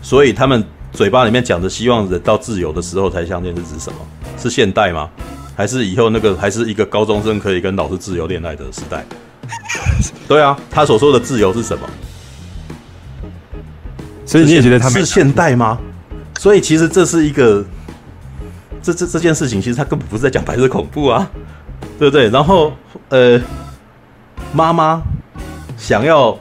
[0.03, 0.63] 所以他们
[0.93, 3.99] 嘴巴里面讲的希望人到自由的时候才相见是指什么？
[4.39, 5.11] 是现代吗？
[5.57, 9.05] 还是以后那个还是一个高中生可以跟老师自由恋爱的时代？
[10.29, 11.89] 对啊，他所说的自由是什么？
[14.29, 15.79] 所以你也觉得他们是现代吗？
[16.39, 17.65] 所以其实这是一个，
[18.83, 21.27] 这这这件事情其实他根本不是在讲白色恐怖啊，
[21.99, 22.29] 对不对？
[22.29, 22.71] 然后
[23.09, 23.41] 呃，
[24.53, 25.01] 妈妈
[25.79, 26.39] 想要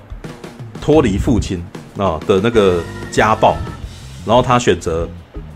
[0.82, 1.64] 脱离父亲
[1.98, 3.56] 啊的那个家暴，
[4.26, 5.08] 然后他选择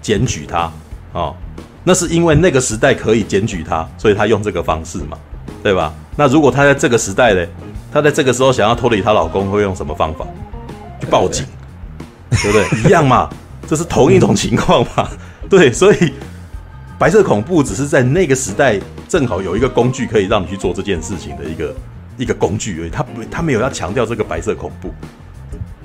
[0.02, 0.72] 检举他
[1.12, 1.34] 啊，
[1.84, 5.18] 那是因为那个时代可以检举他，所以他用这个方式嘛，
[5.62, 5.94] 对吧？
[6.16, 7.46] 那如果他在这个时代呢，
[7.92, 10.26] 他在这个时候想要脱离她老公，会用什么方法？
[11.02, 11.46] 去报警。
[12.32, 12.66] 不对？
[12.80, 13.30] 一样嘛，
[13.68, 15.08] 这是同一种情况嘛。
[15.50, 16.14] 对，所以
[16.98, 21.76] 白色恐怖只是在那个时代正好有一个工具可以让你去做这件事情的一个
[22.18, 22.90] 一个工具而已。
[22.90, 24.94] 他不，他没有要强调这个白色恐怖。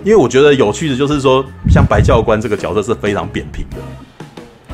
[0.05, 3.77] 因为我觉得有趣的就是说，像白教官这个角色是非常扁平的。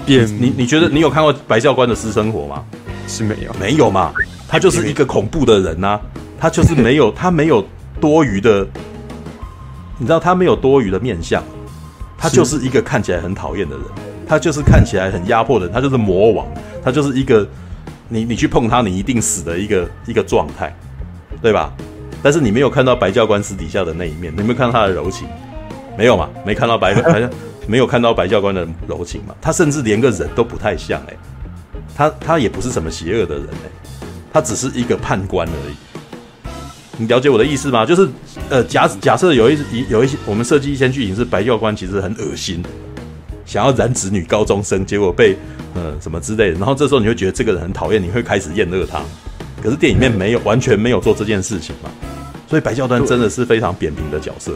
[0.05, 2.63] 扁，你你觉得你有看过白教官的私生活吗？
[3.09, 4.13] 是没有，没有嘛。
[4.47, 6.01] 他就是一个恐怖的人呐、啊，
[6.39, 7.67] 他就是没有，他没有
[7.99, 8.67] 多余的，
[9.97, 11.43] 你知道他没有多余的面相。
[12.23, 13.85] 他就是一个看起来很讨厌的人，
[14.29, 16.47] 他就是看起来很压迫的人，他就是魔王，
[16.81, 17.45] 他就是一个
[18.09, 20.73] 你你去碰他你一定死的一个一个状态，
[21.43, 21.73] 对吧？
[22.23, 25.27] 但是你没有看到白教官私底下的那一面，你没有看到他的柔情，
[25.99, 26.31] 没有嘛？
[26.47, 27.29] 没看到白好像
[27.67, 29.35] 没有看到白教官的柔情嘛？
[29.41, 31.17] 他甚至连个人都不太像哎，
[31.97, 35.75] 他他也不是什么邪恶的人哎，他只是一个判官而已。
[36.99, 37.87] 你了解我的意思吗？
[37.87, 38.09] 就是，
[38.51, 42.63] 呃，假假设有一有一些我们设计一些剧情是白教官其实很恶心，
[43.47, 45.37] 想要染指女高中生，结果被
[45.75, 49.01] 呃什么之类的，然后这时候你会觉得这个人很讨厌，你会开始厌恶他。
[49.63, 51.91] 可是电影里面没有完全没有做这件事情嘛，
[52.49, 54.53] 所以白教官真的是非常扁平的角色。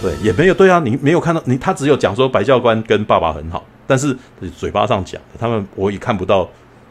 [0.00, 4.16] 对，也没有对啊，你没有看到你，他只有讲说白教官跟爸爸很好，但是
[4.56, 6.48] 嘴巴上讲，他们我也看不到，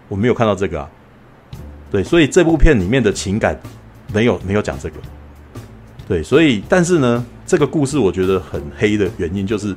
[0.09, 0.89] 我没有看到这个啊。
[1.89, 3.57] 对，所以这部片里面的情感
[4.13, 4.95] 没有没有讲这个。
[6.07, 9.75] 对，所以但是呢，这个故事我觉得很黑的原因就是，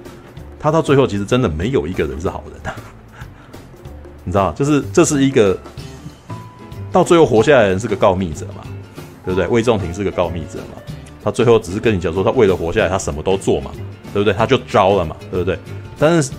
[0.59, 2.75] 他到最后其实真的没有一个人是好人，
[4.25, 5.59] 你知道，就是这是一个
[6.93, 8.63] 到最后活下来的人是个告密者嘛，
[9.25, 9.47] 对不对？
[9.49, 10.81] 魏仲廷是个告密者嘛。
[11.23, 13.71] 他最后只是跟你讲说，他为了活下来，他什么都做嘛，
[14.15, 14.33] 对不对？
[14.33, 15.59] 他就招了嘛，对不对？
[15.99, 16.33] 但是，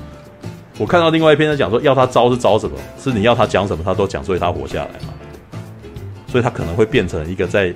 [0.79, 2.75] 我看到另外一篇在讲说，要他招是招什么？
[2.97, 5.13] 是你要他讲什么，他都讲，所以他活下来嘛。
[6.31, 7.73] 所以他可能会变成一个在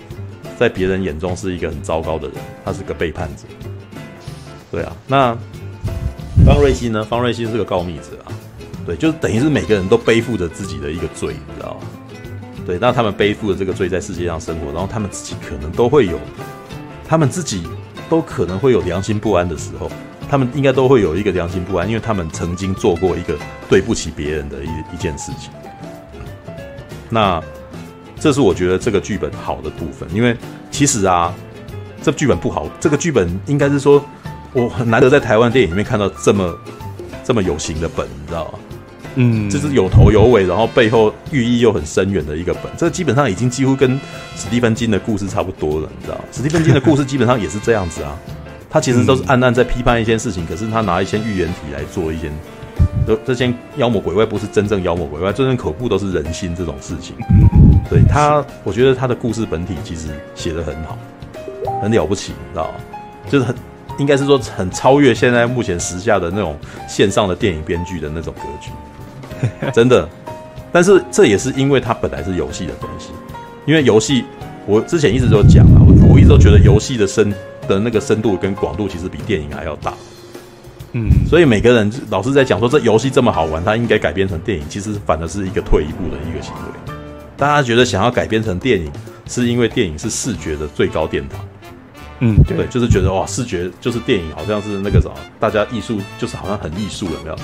[0.58, 3.44] 在别人眼中是一个很糟糕的人，他是个背叛者。
[4.72, 5.38] 对啊，那
[6.46, 7.04] 方瑞欣呢？
[7.04, 8.32] 方瑞欣是个告密者啊，
[8.86, 11.88] 对，就是等于是每个人都背负着自己的一个罪，你知道吗？
[12.66, 16.18] 对，那他们背负着这个罪在世界上生活，然后他们自己可能都会有。
[17.08, 17.64] 他们自己
[18.10, 19.92] 都可能会有良心不安的时候，
[20.28, 23.38] 他们应该都会有一个良心不安，因为他们曾经做过一个
[23.70, 25.52] 对不起别人的一一件事情。
[27.10, 27.40] 那
[28.26, 30.36] 这是我觉得这个剧本好的部分，因为
[30.72, 31.32] 其实啊，
[32.02, 34.04] 这剧本不好，这个剧本应该是说，
[34.52, 36.58] 我很难得在台湾电影里面看到这么
[37.24, 38.60] 这么有型的本，你知道吗？
[39.14, 42.64] 嗯，这是有头有尾，然后背后寓意又很深远的一个本。
[42.76, 43.92] 这基本上已经几乎跟
[44.36, 46.20] 史蒂芬金的故事差不多了，你知道？
[46.32, 48.18] 史蒂芬金的故事基本上也是这样子啊。
[48.72, 52.32] 他其实都是暗暗在批判一些事情，可是他拿一些预言体来做一些，
[53.06, 57.16] 这这些妖魔鬼怪不是真正妖魔鬼怪，真正恐怖都是人心这种事情。
[57.90, 60.98] 对他，我觉得他的故事本体其实写得很好，
[61.82, 62.72] 很了不起，你知道？
[63.30, 63.56] 就是很
[63.98, 66.58] 应该是说很超越现在目前时下的那种
[66.88, 68.72] 线上的电影编剧的那种格局。
[69.74, 70.08] 真的，
[70.72, 73.10] 但是这也是因为它本来是游戏的东西，
[73.66, 74.26] 因为游戏
[74.66, 77.34] 我之前一直都讲啊，我我一直都觉得游戏的深
[77.68, 79.94] 的那个深度跟广度其实比电影还要大，
[80.94, 86.95] 嗯，所以每个人老是在讲说这游戏这么好玩，它应该改编成电影，其实反而是一个退一步的一个行为。
[87.38, 88.92] 大家觉得想要改编成电影，
[89.28, 91.40] 是因为电影是视觉的最高殿堂，
[92.20, 97.36] 嗯，对，就是觉得哇，视觉就是电影，好像是那个什么，大家艺术就是好像很艺术，有没有？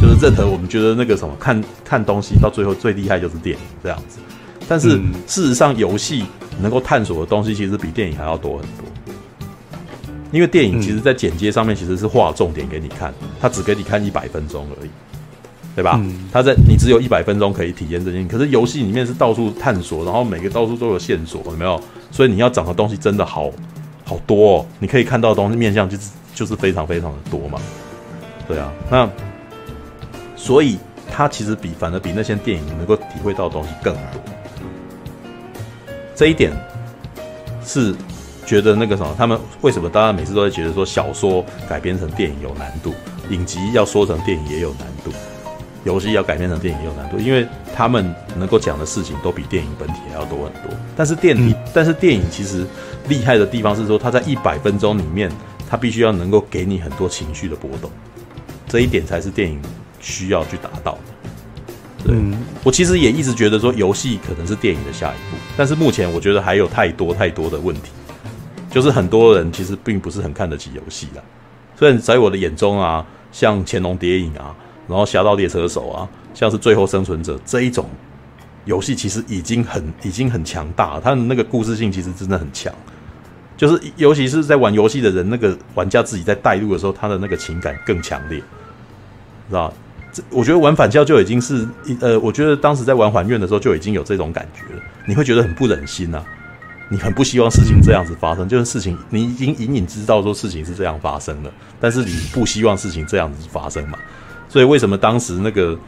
[0.00, 4.18] 就是任何我们觉得那个什么看看东西到最后最厉害就是电影这样子，
[4.66, 6.24] 但是事实上游戏
[6.62, 9.14] 能够探索的东西其实比电影还要多很多，
[10.32, 14.90] 因为电影其实在剪接上面其实是画重点给你看，它只给你看一百分钟而已，
[15.74, 16.00] 对吧？
[16.32, 21.80] 他在你只有一百分钟可以体验这件，可是游戏里面是到处探索，然后每个到处都有线索，有没有？
[22.10, 23.50] 所以你要找的东西真的好
[24.04, 27.58] 好多哦，你可以看到的东西面向就是就是非常非常的多嘛，
[28.46, 29.08] 对啊，那。
[30.36, 30.78] 所以，
[31.12, 34.22] 他其实比反而比那些电影能够体会到的东西更多。
[36.14, 36.50] 这一点
[37.62, 37.94] 是
[38.46, 42.94] 觉得那个什么，他们为什么大家每次都会觉得说小说改编成电影有难度，
[43.28, 45.12] 影集要说成电影也有难度，
[45.84, 50.70] 游戏要改编成电影也有难度，因为他们能够讲的事情都比电影本体还要多很多。
[50.96, 52.66] 但是电影，但是电影其实
[53.08, 55.30] 厉害的地方是说，它在一百分钟里面，
[55.68, 57.90] 它必须要能够给你很多情绪的波动，
[58.68, 59.60] 这一点才是电影。
[60.02, 62.06] 需要去达到的。
[62.06, 62.16] 对，
[62.64, 67.90] 我其实也一直觉得说游戏可能是电影的下一步，但是目前我觉得还有太多太多的问题，
[68.70, 71.22] 就是很多人其实并不是很看得起游戏的。
[71.76, 74.56] 虽然在我的眼中啊，像《潜龙谍影》啊，
[74.90, 77.88] 然后《侠盗猎车手》啊，像是《最后生存者》这一种
[78.64, 82.70] 游戏，其实已经很已经很强大了，它的那个故事性其实真的很强。
[83.56, 88.38] 就是尤其是在玩游戏的人，那个玩家自己在带入的时候，他的那个情感更强烈，
[89.48, 89.72] 知道？
[90.12, 91.68] 这我觉得玩反校就已经是
[92.00, 94.82] 呃，我觉得当时在玩还愿的时候就已经有这种感觉了。
[95.06, 96.24] 你会觉得很不忍心呐、啊，
[96.88, 103.98] 你很不希望事情这样子发生，就是事情你已经隐隐知道说事情是这样发生的，但是你不希望事情这样子发生嘛。
[104.50, 105.78] 所以为什么当时那个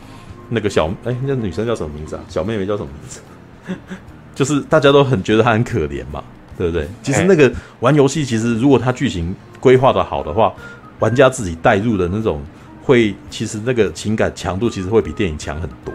[0.49, 2.23] 那个小哎，那女生叫什么名字啊？
[2.29, 3.21] 小妹妹叫什么名字？
[4.35, 6.25] 就是大家都很觉得她很可怜嘛，
[6.57, 6.89] 对不对？
[7.03, 10.55] 其实那个玩游戏，其实如果它剧情规划的好的话，
[11.01, 12.41] 玩家自己带入的那种。
[12.85, 15.95] 会，其实那个情感强度其实会比电影强很多。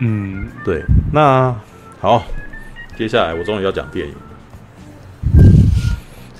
[0.00, 0.82] 嗯，对。
[1.12, 1.54] 那
[2.00, 2.24] 好，
[2.98, 4.14] 接下来我终于要讲电影。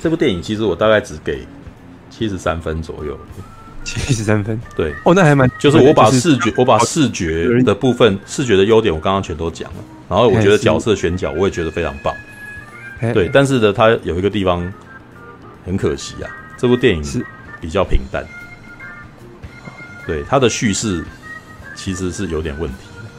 [0.02, 1.46] 这部电影其实我大概只给
[2.10, 3.16] 七十三分左右。
[3.86, 4.92] 七十三分，对。
[5.04, 5.48] 哦，那还蛮……
[5.58, 9.76] 就是我把视觉，我把视觉的部分，视觉的优点我刚刚全都讲了。
[10.08, 12.12] 然后我觉得角色选角我也觉得非常棒。
[13.14, 14.72] 对，但是呢，它有一个地方
[15.64, 17.24] 很可惜啊，这部电影是
[17.60, 18.24] 比较平淡。
[20.06, 21.04] 对它的叙事
[21.74, 23.10] 其实是有点问题的，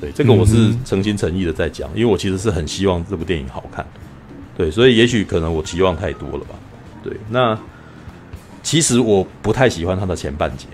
[0.00, 3.84] 对这个我是诚心诚意的在讲，因为我其实是很希望这部电影好看，
[4.56, 6.54] 对，所以也许可能我期望太多了吧。
[7.02, 7.58] 对，那
[8.66, 10.66] 其实我不太喜欢他的前半节，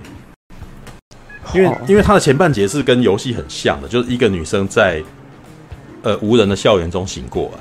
[1.52, 5.04] 因为因为他的前半节是跟游戏很像的，就是一个女生在
[6.00, 7.58] 呃无人的校园中醒过来。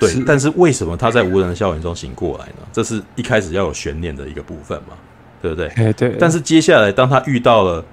[0.00, 2.66] 对，是但是为什么她在无人的校园中醒过来呢？
[2.72, 4.94] 这是一开始要有悬念的一个部分嘛，
[5.40, 5.68] 对不对？
[5.68, 5.92] 对。
[5.92, 7.84] 对，但是接下来，当她遇到了，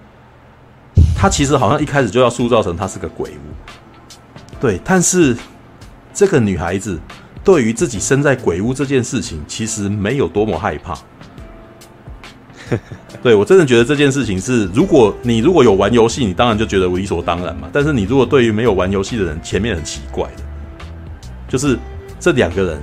[1.16, 4.18] 她其实好像一开始就要塑造成她是个鬼屋。
[4.60, 5.38] 对，但是
[6.16, 7.00] 这个女孩子
[7.44, 10.98] 对于自己身在鬼屋这件事情，其实没有多么害怕。
[13.22, 17.70] 对，我真的觉得这件事情是，如果你如果有玩游戏，你当然就觉得理所当然嘛。
[17.72, 20.44] 但是你如果对于没有玩游戏的人，前面很奇怪的，
[21.48, 21.78] 就是。
[22.24, 22.80] 这两个人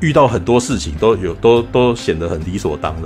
[0.00, 3.04] 遇到很多事情都有都都显得很理所当然，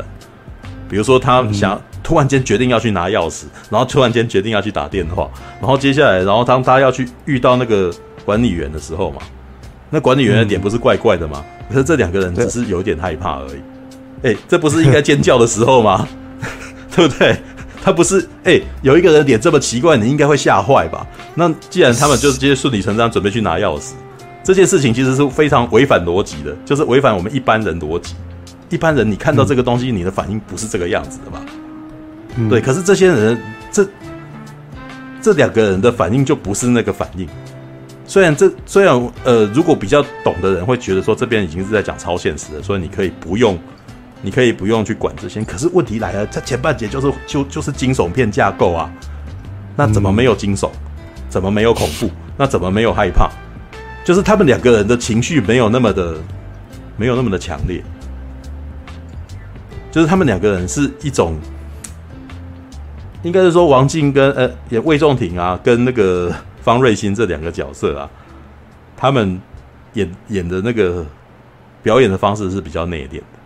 [0.88, 7.92] 比如说他想、嗯、突然间决定要去拿钥匙，然后突然间决定要去打电话，然后接下来，然后当他要去遇到那个
[8.24, 9.18] 管理员的时候嘛，
[9.90, 11.44] 那管理员的脸不是怪怪的吗？
[11.68, 13.60] 可是这两个人只是有点害怕而已。
[14.22, 16.06] 哎，这不是应该尖叫的时候吗？
[16.94, 17.36] 对不对？
[17.82, 21.06] 他不是哎，有一个人脸这么奇怪，你应该会吓坏吧？
[21.34, 23.92] 那既然他们就直接顺理成章准备去拿钥匙。
[24.42, 28.14] 这件事情其实是非常违反逻辑的，就是违反我们一般人逻辑。
[28.68, 31.40] 一般人你看到这个东西，你的反应不是这个样子的吧？
[32.36, 33.40] 嗯、对，可是这些人，
[33.72, 33.86] 这
[35.20, 37.28] 这两个人的反应就不是那个反应。
[38.06, 38.94] 虽然这虽然
[39.24, 43.58] 呃，如果比较懂的人会觉得说这边已经是在讲超现实的，所以你可以不用，
[44.22, 45.42] 你可以不用去管这些。
[45.44, 48.90] 可是问题来了，这前半节就是就就是惊悚片架构啊，
[49.76, 50.70] 那怎么没有惊悚？
[51.28, 52.10] 怎么没有恐怖？
[52.36, 53.30] 那怎么没有害怕？
[54.04, 56.16] 就是他们两个人的情绪没有那么的，
[56.96, 57.82] 没有那么的强烈。
[59.90, 61.38] 就是他们两个人是一种，
[63.22, 68.10] 应该是说王静跟呃，也魏仲廷啊，跟那个方瑞欣这两个角色啊，
[68.96, 69.40] 他们
[69.94, 71.04] 演演的那个
[71.82, 73.39] 表演的方式是比较内敛的。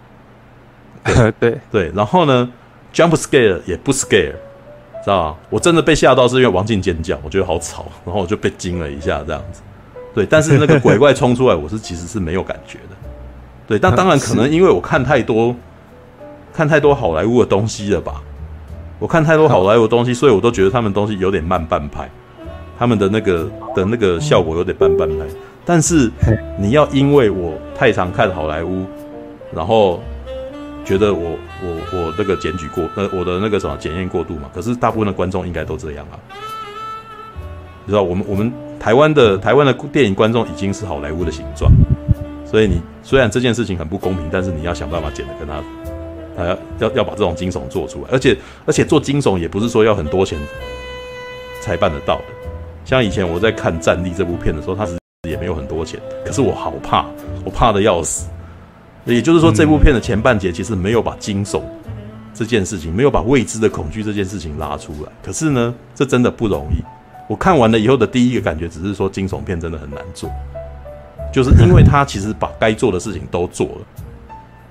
[1.05, 2.49] 对 对对，然后呢
[2.93, 4.33] ，jump scare 也不 scare，
[5.05, 5.37] 知道吗？
[5.51, 9.61] 我真的被吓到是因为王静尖叫，我觉得好吵， 然后我就被惊了一下，这样子。
[10.15, 12.97] 对，但是那个鬼怪冲出来，我是其实是没有感觉的。
[13.67, 15.55] 对，但当然可能因为我看太多，
[16.53, 18.23] 看太多好莱坞的东西了吧？
[19.01, 22.09] 我看太多好莱坞的东西，所以我都觉得他们东西有点慢半拍，
[22.79, 25.25] 他们的那个的那个效果有点慢半拍。
[25.65, 26.11] 但是
[26.59, 28.87] 你要因为我太常看好莱坞，
[29.53, 30.01] 然后
[30.85, 34.51] 觉得我我我那个检举过，呃，我的那个什么检验过度嘛？
[34.55, 36.19] 可是大部分的观众应该都这样啊。
[37.85, 38.53] 你知道我们我们。
[38.81, 41.73] 台湾的台湾的电影观众已经是好莱坞的形状，
[42.45, 45.63] 所以你虽然这件事情很不公平，但是你要想办法剪得跟他，
[46.37, 50.39] 他要要要把这种惊悚做出来，而且而且做惊悚也不是说要很多钱
[51.63, 52.25] 才办得到的。
[52.85, 57.07] 像以前我在看《战栗》这部片的时候，它是也没有很多钱，可是我好怕，
[57.43, 58.29] 我怕的要死。
[59.05, 61.63] 也就是说，这部片的前半节其实没有把惊悚
[62.33, 65.13] 这件事情，没有把未知的恐惧这件事情拉出来。
[65.23, 66.83] 可是呢，这真的不容易。
[67.29, 70.31] 我看完了以后的第一个感觉，只是说惊悚片真的很难做，
[71.33, 74.05] 就是因为他其实把该做的事情都做了，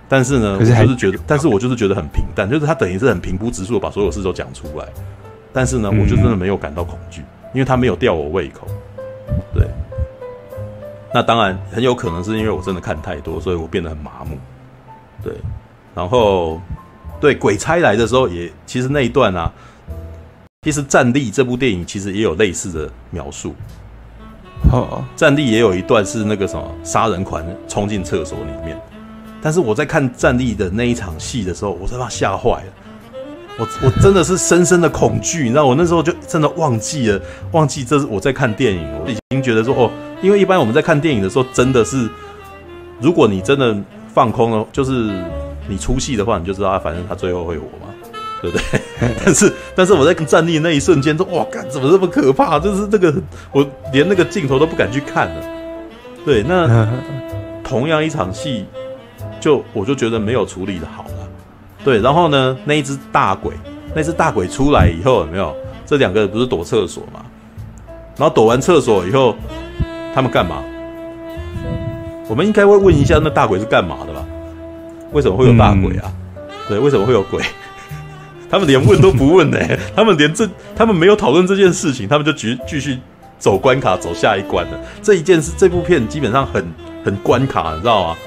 [0.08, 4.86] 但是呢，我就是觉得，但是我就是觉得很平淡，就是他等于是很平铺直述的把所有事都讲出来，
[5.52, 7.22] 但是呢，我就真的没有感到恐惧，
[7.54, 8.68] 因为他没有吊我胃口。
[9.56, 9.68] 对，
[11.14, 14.38] 那当然很有可能是因为我真的看太多，所以我变得很麻木。
[15.24, 15.34] 对，
[15.94, 16.60] 然后
[17.20, 19.52] 对鬼差来的时候也，其实那一段啊。
[20.64, 23.54] 其实《战栗》这部电影其实也有类似的描述。
[24.72, 28.80] 哦，《战栗》也有一段是那个什么杀人狂冲进厕所里面，
[29.42, 32.74] 但是我在看《战栗》的那一场戏的时候，我真的吓坏了。
[33.60, 37.22] 我我真的是深深的恐惧，你知道，我那时候就真的忘记了，
[37.52, 38.88] 忘记这是我在看电影。
[39.04, 39.92] 我已经觉得说，哦，
[40.24, 42.10] 因为一般我们在看电影的时候，真的是，
[43.00, 43.78] 如果你真的
[44.12, 45.14] 放空了，就是
[45.68, 47.94] 你出戏的话，你就知道，反正他最后会活嘛。
[48.42, 48.82] 对不对？
[49.24, 52.60] 但是，但是我在站立那一瞬间，说哇，干怎么这么可怕？
[52.60, 53.14] 就是这个，
[53.54, 55.46] 我连那个镜头都不敢去看了。
[56.26, 56.86] 对，那
[57.64, 58.66] 同样一场戏，
[59.40, 61.30] 就我就觉得没有处理的好了。
[61.86, 63.54] 对，然后呢，那一只大鬼，
[63.96, 65.56] 那只大鬼出来以后，有没有？
[65.86, 67.24] 这两个人不是躲厕所嘛？
[68.18, 69.38] 然后躲完厕所以后，
[70.14, 70.64] 他们干嘛？
[72.28, 74.26] 我们应该会问一下，那大鬼是干嘛的吧？
[75.12, 76.12] 为什么会有大鬼啊？
[76.36, 77.42] 嗯、对，为什么会有鬼？
[78.50, 82.98] 他们连问都不问呢、欸， 他们连这，他们没有讨论这件事情，他们就继继续
[83.38, 84.80] 走关卡，走下一关了。
[85.02, 86.66] 这一件事，这部片基本上很
[87.04, 88.18] 很关卡，你知道吗？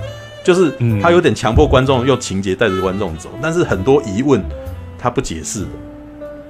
[0.44, 0.72] 就是
[1.02, 4.40] 他有点强迫观众用情节带着观众走，但是很多疑问
[4.96, 5.68] 他不解释的，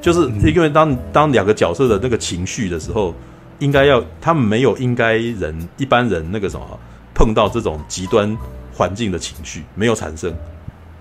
[0.03, 3.15] 就是因为当当两个角色的那个情绪的时候，
[3.59, 6.67] 应该要他们没有应该人一般人那个什么
[7.15, 8.37] 碰到这种极端
[8.75, 10.33] 环境的情绪，没有产生。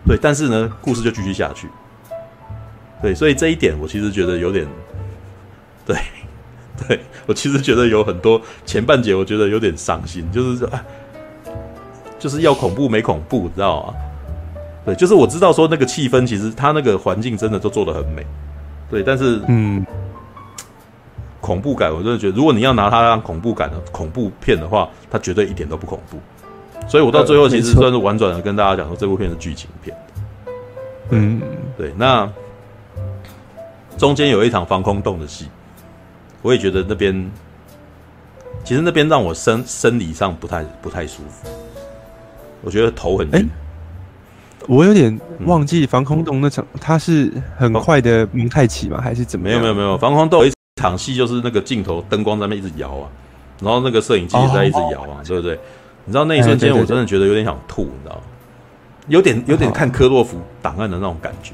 [0.07, 1.67] 对，但是呢，故事就继续下去。
[3.01, 4.65] 对，所以这一点我其实觉得有点，
[5.85, 5.97] 对，
[6.87, 10.69] 对我其实觉得有很多前半节我觉得有点伤心，就是说，
[12.17, 13.93] 就是要恐怖没恐怖，你知道吗？
[14.85, 18.25] 对，就是我知道说那个气氛其实他那个环境真的都做得很美，
[18.89, 19.83] 对，但是嗯，
[21.45, 26.17] 恐怖感我真的觉得，如果你要拿它当恐怖感的恐怖片的话，它绝对一点都不恐怖。
[26.87, 29.95] 所以我到最后其实算是婉转的跟大家讲说，这部片是剧情片。
[31.09, 31.41] 嗯，
[31.77, 32.27] 对，那。
[33.97, 35.47] 中间有一场防空洞的戏，
[36.41, 37.31] 我也觉得那边，
[38.61, 41.47] 其实那边让我生生理上不太不太舒服，
[42.61, 43.33] 我觉得头很晕。
[43.35, 43.45] 欸，
[44.67, 48.99] 我有点忘记防空洞那场，它是很快的蒙太奇吗？
[49.01, 49.61] 还是怎么样？
[49.61, 53.09] 没有没有没有，防空洞一场戏就是那个镜头灯光在那边一直摇啊，
[53.61, 55.59] 然后那个摄影机也在一直摇啊，对不对？
[56.05, 58.21] 你知道那一瞬间我真的觉得有点想吐，你知道吗？
[59.07, 61.53] 有点有点看科洛弗档案的那种感觉，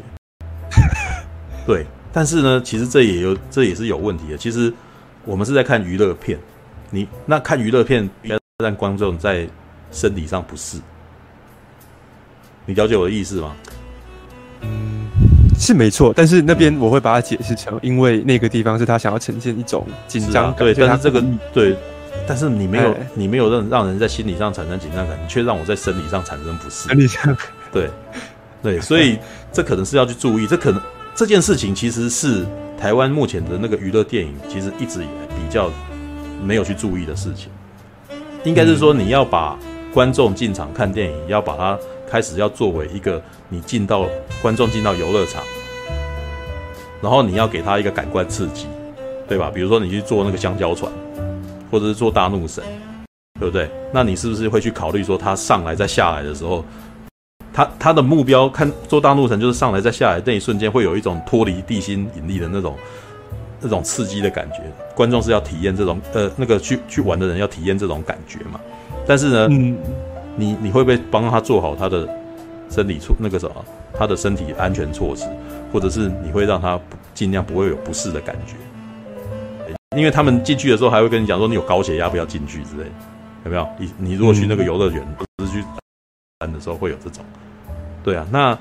[1.68, 1.86] 对。
[2.14, 4.38] 但是呢，其实这也有，这也是有问题的。
[4.38, 4.74] 其实
[5.24, 6.38] 我们是在看娱乐片，
[6.90, 9.48] 你那看娱乐片，要让观众在
[9.92, 10.78] 身体上不适。
[12.66, 13.56] 你了解我的意思吗？
[14.62, 15.11] 嗯，
[15.60, 16.14] 是没错。
[16.16, 20.60] 但是那边我会把它解释成，因为那个地方是他想要呈现一种紧张感。
[20.60, 21.24] 对，但是这个
[21.54, 21.76] 对，
[22.28, 26.90] 但是你没有，你没有让让人在心理上产生紧张感，你却让我在生理上产生不适。
[26.90, 27.36] 生理上，
[27.72, 27.90] 对
[28.62, 29.18] 对，所以
[29.52, 30.82] 这可能是要去注意，这可能。
[31.14, 32.46] 这件事情其实是
[32.80, 35.70] 台湾目前的那个娱乐电影，其实一直以来比较
[36.42, 37.50] 没有去注意的事情。
[38.46, 39.60] 应该是说，你要把
[39.94, 41.78] 观众进场看电影，要把它
[42.10, 43.22] 开始要作为一个
[43.54, 44.08] 你进到
[44.42, 45.44] 观众进到游乐场，
[47.02, 48.66] 然后你要给他一个感官刺激，
[49.28, 49.52] 对吧？
[49.54, 50.90] 比如说你去坐那个香蕉船，
[51.70, 52.64] 或者是坐大怒神，
[53.38, 53.70] 对不对？
[53.94, 56.64] 那你是不是会去考虑说，他上来再下来的时候？
[57.54, 62.78] 他他的目标看坐大怒神就是上来再下来那一瞬间会有一种脱离地心引力的那种
[63.60, 64.62] 那种刺激的感觉，
[64.96, 68.62] 观众是要体验这种呃那个去去玩的人要体验这种感觉嘛？
[69.06, 69.78] 但是呢，嗯、
[70.38, 72.08] 你你会不会帮他做好他的
[72.72, 75.28] 生理措那个什么他的身体安全措施，
[75.72, 76.80] 或者是你会让他
[77.14, 78.56] 尽量不会有不适的感觉？
[79.98, 82.86] 因为他们进去的时候还会跟你讲说你有高血压不要进去之类，
[83.44, 83.68] 有没有？
[83.78, 85.60] 你你如果去那个游乐园或者去
[86.40, 86.52] 玩。
[86.52, 87.24] 的时候会有这种，
[88.04, 88.58] 对啊，那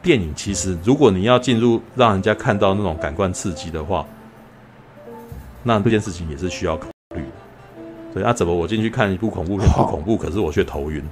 [0.00, 4.06] 电影其实如果你要进入让人家看到那种感官刺激的话，
[5.64, 6.86] 那这件事情也是需要考
[7.16, 7.28] 虑的。
[8.14, 11.02] 对啊，怎么我进去看一部恐怖片不恐怖，可是我却头晕？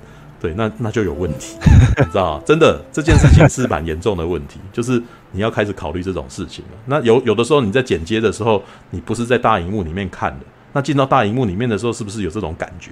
[0.43, 1.57] 对，那那就有问题，
[1.97, 2.43] 你知道吗？
[2.45, 5.01] 真的这件事情是蛮严重的问题，就是
[5.31, 6.71] 你要开始考虑这种事情了。
[6.87, 8.61] 那有有的时候你在剪接的时候，
[8.91, 12.91] 你不是在大荧幕里面看的，那进到大荧幕里面的时候，是不是有这种感觉？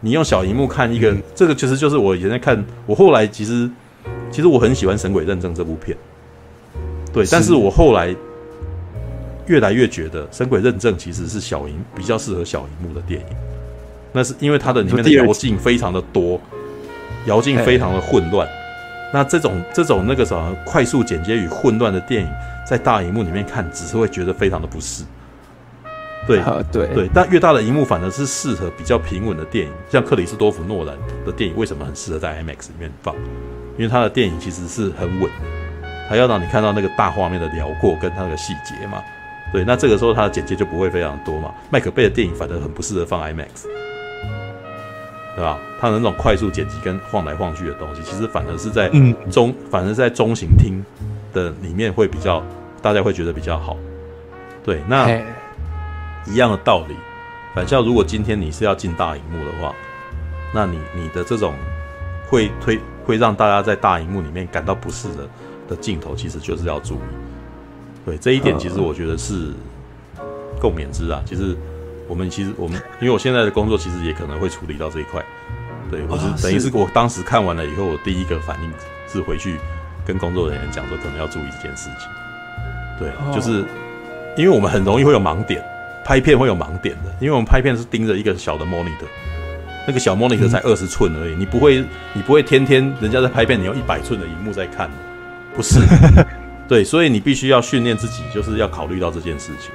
[0.00, 2.62] 你用小荧幕看一个，嗯、这个其实就是我以前在看。
[2.86, 3.70] 我后来其实，
[4.32, 5.96] 其实我很喜欢《神鬼认证》这部片，
[7.12, 7.24] 对。
[7.24, 8.14] 是但是我后来
[9.46, 13.26] 越来越觉得，《神鬼认证》其实是小荧比较适合小荧幕的电影。
[14.12, 16.40] 那是因为它的里面的摇镜非常的多，
[17.26, 18.48] 摇镜非常的混乱。
[19.12, 22.28] 那这种这种那个什么快速剪接与混乱的电影，
[22.68, 25.04] 在大荧幕里面看，只是会觉得非常的不适。
[26.26, 26.42] 对
[26.72, 33.14] 对对，但越大的荧幕反而是适合比较平稳的电影，像克里斯多夫诺兰的电影为什么很适合在 IMAX 里面放？
[33.76, 39.02] 因为他的电影其实是很稳的，他要让你看到那个大画面的辽阔跟他那个细节嘛。
[39.52, 41.52] 对，那这个时候他的剪接就不会非常多嘛。
[41.70, 43.66] 麦克贝的电影反而很不适合放 IMAX，
[45.36, 45.58] 对吧？
[45.80, 48.88] 他的那种快速剪辑跟晃来晃去的东西，其实反而是在
[49.30, 50.84] 中，嗯、反而是在中型厅
[51.32, 52.42] 的里面会比较，
[52.80, 53.76] 大家会觉得比较好。
[54.64, 55.22] 对，那。
[56.26, 56.94] 一样的道理，
[57.54, 59.74] 反校如果今天你是要进大荧幕的话，
[60.54, 61.52] 那你你的这种
[62.30, 65.28] 会推会让大家在大荧幕里面感到不适的
[65.68, 66.98] 的镜头，其实就是要注意。
[68.06, 69.52] 对这一点，其实我觉得是
[70.58, 71.22] 共勉之啊。
[71.26, 71.54] 其实
[72.14, 75.20] 我们其实我们因为我现在的工作，其实也可能会处理到这一块。
[75.90, 78.72] 对，我是等于是我当时看完了以后，我第一个反应
[79.12, 79.56] 是回去
[80.06, 82.08] 跟工作人员讲说，可能要注意这件事情。
[83.00, 83.64] 对，就是
[84.36, 85.60] 因为我们很容易会有盲点。
[86.04, 89.08] 拍片会有盲点的，因为我们拍片是盯着一个小的 monitor，
[89.88, 91.82] 那个小 monitor 才二十寸而已，你不会，
[92.12, 94.90] 你不会天天人家在拍片，你用一百寸的荧幕在看，
[95.56, 95.80] 不是？
[96.68, 99.70] 对，所以你必须要训练自己，就是要考虑到这件事情。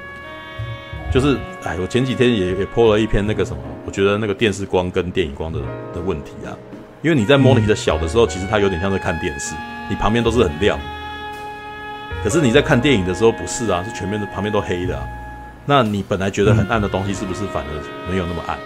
[1.12, 5.58] 就是，哎，我前几天也也 po 了一篇那个什么，我觉得那个电视光跟电影光的
[5.92, 6.54] 的问题啊，
[7.02, 9.54] 因为你在 monitor 小的时候，其实它有点像在看电视，
[9.88, 10.78] 你旁边都是很亮，
[12.22, 15.04] 可是你在看电影的时候不是啊，是全面的旁边都黑的啊。
[15.66, 18.56] 那你本来觉得很暗的东西，是不是反而没有那么暗？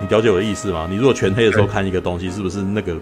[0.00, 0.86] 你了解我的意思吗？
[0.90, 2.96] 你如果全黑的时候看一个东西，是不是那个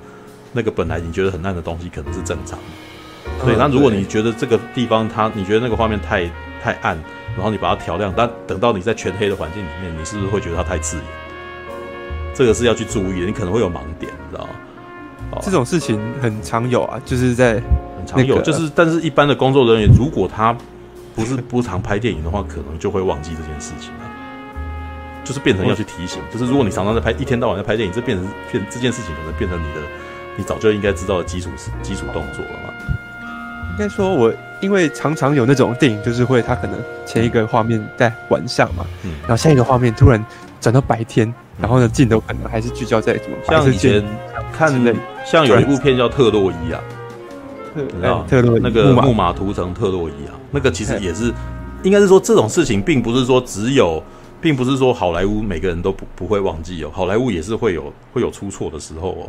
[0.53, 3.47] 那个本来你觉得很暗的东西可能是正常的？
[3.47, 6.31] 对，那如果你觉得这个地方它，你觉得那个画面太
[6.62, 6.99] 太暗，
[7.35, 11.05] 然后你把它调亮，但等到你在全黑的环境里面，你是不是会觉得它太刺眼？
[12.35, 15.39] 这个是要去注意的，你可能会有盲点，你知道吗？
[15.43, 17.55] 这种事情很常有啊，就是在、
[17.97, 20.57] 很常有，就是但是一般的工作人员，如果他
[21.15, 24.09] 不是 不常拍电影的话，可能就会忘记这件事情啊。
[25.23, 29.81] 就是变成要去提醒，就是如果你常常在拍，一天到晚在拍电影，这变成变这件事情可能变成你的，
[30.36, 31.51] 你早就应该知道的基础
[31.82, 32.74] 基础动作了嘛。
[33.81, 34.31] 应该说，我
[34.61, 40.23] 因为常常有那种电影，就是会它可能前一个画面在晚上嘛，嗯，然后下一个画面突然
[40.61, 43.36] 转到白天，然后呢镜头可能还是聚焦在什么？
[43.48, 44.05] 像以前
[44.52, 44.70] 看
[45.24, 51.32] 像有一部片叫《特洛伊》啊，特洛伊那个木马屠城特洛伊啊，那个其实也是，
[51.82, 54.02] 应该是说这种事情并不是说只有。
[54.43, 59.28] 并不是说好莱坞每个人都不不会忘记哦，好莱坞也是会有会有出错的时候哦。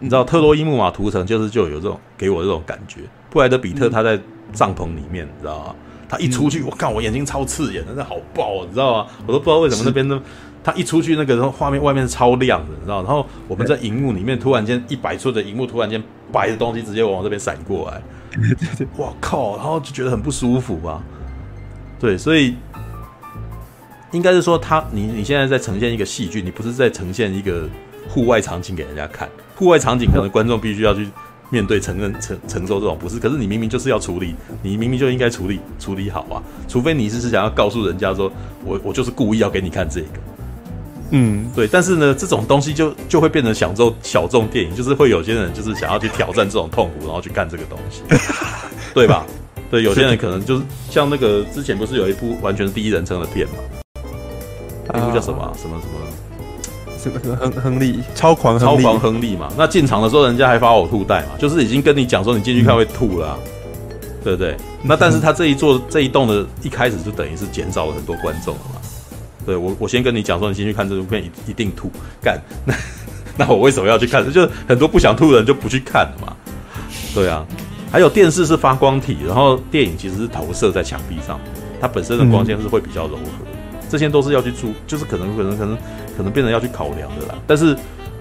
[0.00, 3.00] 你知道特洛伊木马屠城就是就有这种给我这种感觉。
[3.30, 4.18] 布莱德比特他在
[4.52, 5.74] 帐篷里面，你知道吗？
[6.08, 9.10] 他一出去，我靠，我眼睛超刺眼，真的好爆，你知道吗？
[9.26, 10.20] 我都不知道为什么那边呢，
[10.64, 13.02] 他一出去那个画面外面是超亮的，你知道？
[13.02, 16.02] 然后我们在荧幕里面突然间一百寸的荧幕突然间
[16.32, 18.02] 白的东西直接往这边闪过来，
[18.96, 21.02] 我靠，然后就觉得很不舒服吧？
[21.98, 22.54] 对，所以。
[24.10, 27.68] 应该是说他，你你现在在呈现一个戏剧，你不是在呈现一个
[28.08, 29.28] 户外场景给人家看。
[29.58, 31.08] 户外场景可能观众必须要去
[31.50, 36.40] 面对承认承承受这种不是，可是你明明就是要处理，你明明就应该处理处理好啊。
[36.68, 38.30] 除非你是是想要告诉人家说，
[38.64, 40.18] 我我就是故意要给你看这个，
[41.10, 41.66] 嗯，对。
[41.66, 48.02] 但是呢，这种东西就就会变成小众小众电影，就是会有些人就是想要去挑战这种痛苦，然后去干这个东西，
[48.94, 49.26] 对吧？
[49.72, 53.54] 对，有些人可能就是像那个之前不是有一部完全是第一人称的片嘛。
[54.92, 55.52] 那部叫什么、啊？
[55.56, 56.07] 什么什么？
[57.10, 58.00] 亨亨利？
[58.14, 59.48] 超狂超狂亨利嘛？
[59.56, 61.30] 那进场的时候，人家还发呕吐袋嘛？
[61.38, 63.38] 就是已经跟你讲说，你进去看会吐了、
[64.24, 64.56] 对不对？
[64.82, 68.80] 那但是他这一座这一栋的一开始就等于是减少了很多观众了嘛？
[69.46, 71.90] 对我我先跟你讲说，你进去看这部片一一定吐，
[72.22, 72.74] 干那
[73.36, 74.24] 那我为什么要去看？
[74.32, 76.36] 就是很多不想吐的人就不去看了嘛？
[77.14, 77.46] 对啊，
[77.90, 81.40] 还有电视是发光体，然后电影其实是投射在墙壁上，
[81.80, 83.22] 它本身的光线是会比较柔和。
[83.42, 83.54] 嗯
[83.90, 85.74] 这些都是要去注，就是可能可能可能
[86.18, 87.34] 可能变成要去考量的啦。
[87.46, 87.74] 但是，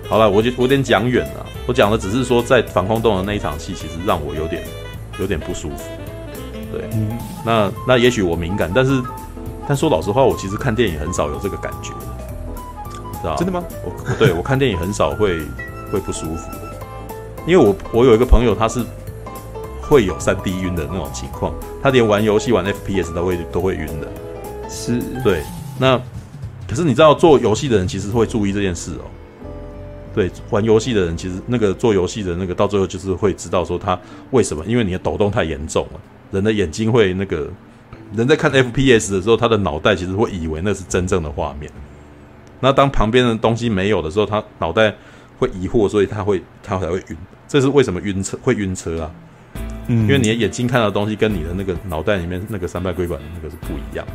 [0.07, 1.45] 好了，我就我有点讲远了。
[1.65, 4.63] 我讲的只是说，在防空洞的那一场戏，其实让我有点
[5.19, 5.83] 有点不舒服。
[6.71, 9.01] 对，嗯、那那也许我敏感，但是
[9.67, 11.91] 但说老实话，我其实看电影很少有这个感觉，
[13.19, 13.63] 知道真的吗？
[13.83, 15.39] 我对我看电影很少会
[15.91, 16.51] 会不舒服，
[17.47, 18.85] 因为我我有一个朋友，他是
[19.81, 24.07] 会有三 D 晕的那种情况，他连玩游戏玩 FPS 都会都会晕的，
[24.69, 25.41] 是对。
[25.79, 25.99] 那
[26.67, 29.05] 可是你知道做游戏的人其实会注意这件事哦。
[30.13, 33.99] 对，玩游戏的人其实那个做游戏的那个到最后就是会知道说他
[34.31, 35.99] 为什么，因为你的抖动太严重了，
[36.31, 37.47] 人的眼睛会那个
[38.15, 41.71] 人在看 FPS 的时候，他的脑袋其实会以为那是真正的画面。
[42.59, 44.95] 那当旁边的东西没有的时候，他脑袋
[45.37, 47.17] 会疑惑，所以他会他才会晕。
[47.47, 49.11] 这是为什么晕车会晕车啊？
[49.87, 54.13] 嗯，因为你的眼睛看到的东西跟你的那个脑袋里面那个三脉规管的那个是不一样的。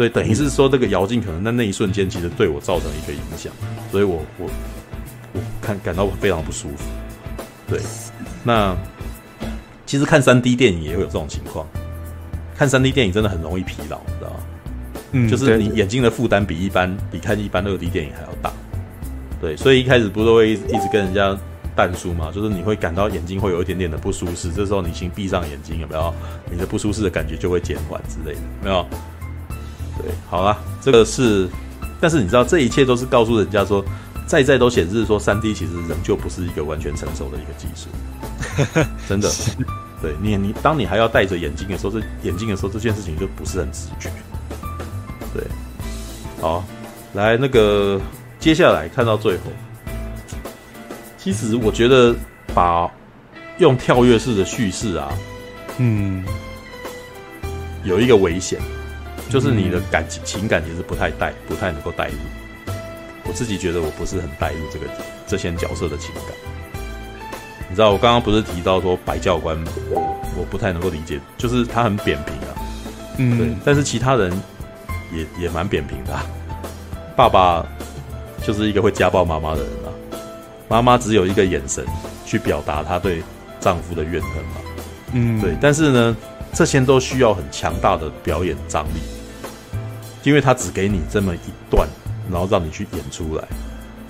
[0.00, 3.52] 对，等于是说这个摇镜可能在那一瞬间，其实对我造成一个影响，
[3.92, 4.48] 所以我我
[5.34, 6.88] 我看感到非常不舒服。
[7.68, 7.78] 对，
[8.42, 8.74] 那
[9.84, 11.66] 其实看三 D 电影也会有这种情况，
[12.56, 14.40] 看三 D 电影真的很容易疲劳，你知道吗？
[15.12, 18.50] 嗯，就是你眼睛的负担比一般比看一般二 D 电影还要大。
[19.38, 21.38] 对，所以一开始不是都会一直跟人家
[21.76, 26.14] 淡书嘛，就是你会感到眼睛会有一点点的不舒适，这时候你先闭上眼睛，有没有？
[26.50, 28.86] 你的不舒适的感觉就会减缓之类的，没有？
[30.02, 31.48] 对，好了，这个是，
[32.00, 33.84] 但是你知道，这一切都是告诉人家说，
[34.26, 39.30] 在在都显示说三 D 其实仍旧不是一个完全成熟的一个技术， 真的。
[40.02, 44.10] 对你，你当你还要戴着眼镜的时候，这眼镜的时候，这件事情就不是很直觉。
[45.34, 45.44] 对，
[46.40, 46.64] 好，
[47.12, 48.00] 来那个
[48.38, 49.42] 接下来看到最后，
[51.18, 52.14] 其实我觉得
[52.54, 52.90] 把
[53.58, 55.12] 用跳跃式的叙事啊，
[55.76, 56.24] 嗯，
[57.84, 58.58] 有一个危险。
[59.30, 62.14] 就是你的感情情感其实不太带，不太能够带入。
[63.24, 64.86] 我自己觉得我不是很带入这个
[65.24, 66.24] 这些角色的情感。
[67.68, 69.56] 你知道我刚刚不是提到说白教官，
[69.90, 72.50] 我我不太能够理解，就是他很扁平啊，
[73.18, 73.48] 嗯，对。
[73.64, 74.32] 但是其他人
[75.12, 76.26] 也也蛮扁平的啊。
[77.14, 77.64] 爸爸
[78.42, 79.88] 就是一个会家暴妈妈的人啊，
[80.68, 81.86] 妈妈只有一个眼神
[82.26, 83.22] 去表达她对
[83.60, 84.60] 丈夫的怨恨嘛，
[85.12, 85.56] 嗯，对。
[85.60, 86.16] 但是呢，
[86.52, 88.98] 这些都需要很强大的表演张力。
[90.22, 91.38] 因为他只给你这么一
[91.70, 91.88] 段，
[92.30, 93.44] 然后让你去演出来，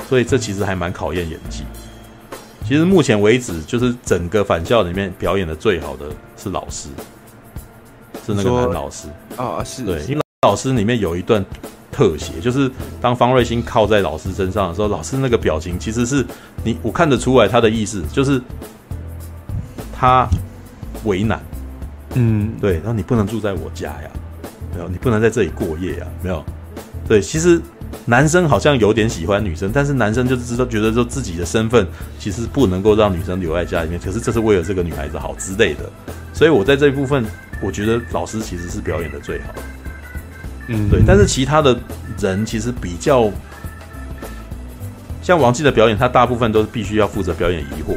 [0.08, 1.64] 所以这其实还蛮考验演技。
[2.66, 6.06] 其实目前为止，就是整个返校里面表演的最好的
[6.36, 6.88] 是老师，
[8.24, 9.08] 是那个男老师。
[9.36, 11.44] 啊，是对，因为老师里面有一段
[11.90, 12.70] 特写，就是
[13.00, 16.24] 当方瑞欣靠在老师身上的时候，老师那个表情其实是
[16.62, 18.40] 你我看得出来他的意思，就是
[19.92, 20.28] 他
[21.04, 21.40] 为难，
[22.14, 24.10] 嗯，对，然后你不能住在我家呀，
[24.74, 26.44] 没有，你不能在这里过夜啊，没有，
[27.08, 27.60] 对，其实。
[28.06, 31.86] 男生好像有点喜欢女生，但是男生就知道觉得说自己的身份
[32.20, 35.90] 其实不能够让女生留在家里面，可是这是为了这个女孩子好之类的。
[36.32, 37.24] 所以我在这一部分，
[37.60, 39.54] 我觉得老师其实是表演的最好。
[40.68, 41.02] 嗯，对。
[41.04, 41.78] 但是其他的
[42.20, 43.30] 人其实比较
[45.20, 47.96] 像王记的表演，他大部分都是必须要负责表演疑惑，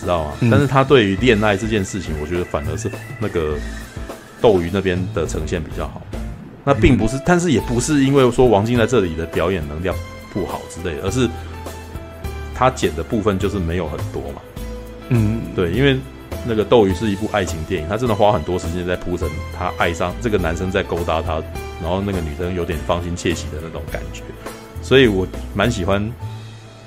[0.00, 0.32] 知道吗？
[0.40, 2.90] 嗯、但是他对于恋爱这件事情，我觉得反而是
[3.20, 3.54] 那个
[4.44, 6.02] 斗鱼那边的呈现比较好。
[6.64, 9.96] 那并不是，但是也不是因为说王晶在这里的表演能量
[10.34, 11.26] 不好之类的，而是
[12.54, 14.42] 他剪的部分就是没有很多嘛。
[15.08, 15.98] 嗯，对，因为
[16.46, 19.26] 那个《斗鱼》是一部爱情电影，他真的花很多时间在铺陈
[19.56, 21.42] 他爱上这个男生，在勾搭他，
[21.80, 24.22] 然后那个女生有点芳心窃喜的那种感觉，
[24.82, 26.10] 所以我蛮喜欢，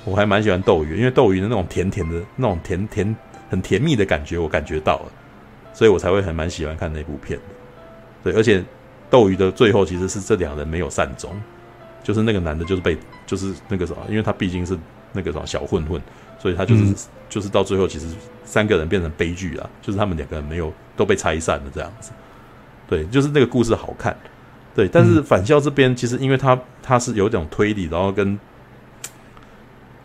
[0.05, 3.15] 我还蛮喜欢《斗鱼》，因为《斗鱼》的那种甜甜的那种甜甜
[3.49, 5.11] 很甜蜜的感觉，我感觉到了，
[5.77, 7.45] 所以我才会很蛮喜欢看那部片的。
[8.23, 8.65] 对，而且。
[9.09, 11.31] 斗鱼的最后其实是这两人没有善终，
[12.03, 14.77] 就是那个男的，就是被就是那个什么，因为他毕竟是
[15.13, 16.01] 那个什么小混混，
[16.37, 16.95] 所以他就是、嗯、
[17.29, 18.07] 就是到最后其实
[18.43, 22.11] 三个人变成悲剧了，就是他们两个人没有都被拆散了这样子。
[22.85, 24.13] 对，就是那个故事好看，
[24.75, 24.89] 对。
[24.89, 28.37] 但是返校这边其实因为他他是有一种推理，然后跟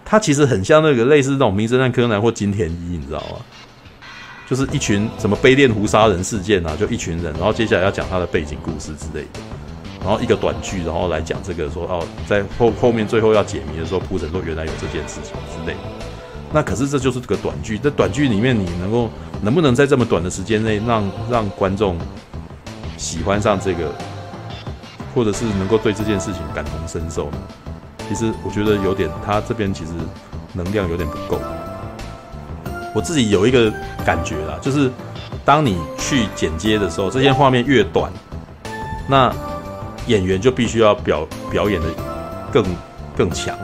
[0.04, 3.40] 他其实很像那个类似那种名侦探柯南或金田一，你知道吗？
[4.48, 9.40] 就是一群什么卑恋湖杀人事件啊，就一群人，然后接下来要讲他的背景故事之类的，
[10.04, 15.80] 然后一个短剧，然后来讲这个说哦，在后后面最后要解谜的时候铺陈说原来有这件事情之类的。
[16.52, 19.08] 那可是这就是这个短剧，在短剧里面你能够
[19.40, 21.96] 能不能在这么短的时间内让让观众
[22.98, 23.90] 喜欢上这个，
[25.14, 27.38] 或者是能够对这件事情感同身受呢？
[28.06, 29.92] 其实我觉得有点，他这边其实
[30.52, 31.40] 能量有点不够。
[32.94, 33.72] 我自己有一个
[34.04, 34.90] 感觉啦，就是
[35.44, 38.12] 当你去剪接的时候，这些画面越短，
[39.08, 39.32] 那
[40.06, 41.86] 演员就必须要表表演的
[42.52, 42.64] 更
[43.16, 43.56] 更强，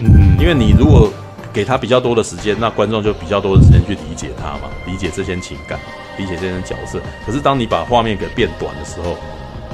[0.00, 1.08] 嗯，因为你如果
[1.52, 5.78] 给他比较多的时间，那观众就比较多的时间去理解他嘛，理解这些情感，
[6.18, 7.00] 理解这些角色。
[7.24, 9.16] 可是当你把画面给变短的时候，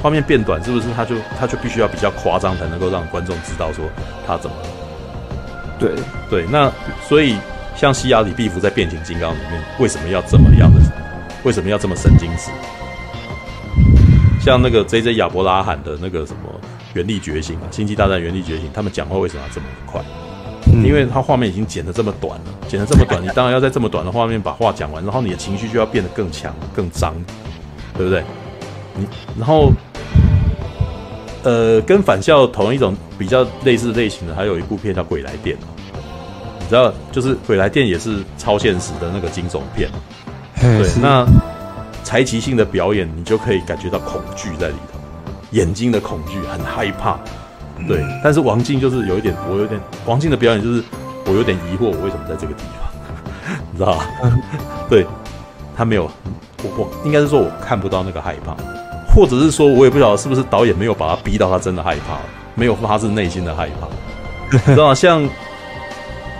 [0.01, 3.85] 画面变短是不是他就他就必须要比较夸张才能够让观众知道说
[4.27, 4.67] 他怎么了？
[5.79, 5.91] 对
[6.29, 6.71] 对，那
[7.07, 7.37] 所以。
[7.75, 10.81] 像西雅里毕福在《变形金刚》里面为什么要这么样的？
[11.43, 12.51] 为什么要这么神经质？
[14.39, 15.15] 像那个 J.J.
[15.15, 16.49] 亚伯拉罕的那个什么
[16.93, 20.01] 《原力觉醒》啊，《星际大战：原力觉醒》，他们讲话为什么要这么快？
[20.67, 27.13] 嗯、因为他画面已经剪得这么短了，剪得这么短，你当然要在这么短的画面把话讲完，然后你的情绪就要变得更强、更脏，
[27.97, 28.23] 对不对？
[28.95, 29.05] 你
[29.37, 29.71] 然后，
[31.43, 35.82] 呃，跟返校同一种比较类似类型的，还有一部片叫《鬼来电》你
[36.73, 39.89] 知道，就是《鬼来电》也是超现实的那个惊悚片，
[40.59, 40.89] 对。
[40.99, 41.23] 那
[42.03, 44.99] 才奇性的表演，你就可以感觉到恐惧在里头，
[45.51, 47.17] 眼睛的恐惧，很害怕，
[47.87, 48.03] 对。
[48.23, 50.83] 但是王静就是有一点，我有点王静的表演就是
[51.25, 54.05] 我有点疑惑，我为什么在这个地方， 你知道吧？
[54.89, 55.05] 对，
[55.77, 56.09] 他没有，
[56.63, 58.55] 我我应该是说我看不到那个害怕，
[59.13, 62.17] 或者是说我也不晓得是不是导演没有把他逼到他真的害怕，
[62.55, 63.87] 没有发自内心的害怕，
[64.51, 64.95] 你知道吗？
[64.95, 65.29] 像。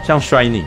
[0.05, 0.65] 像 Shining，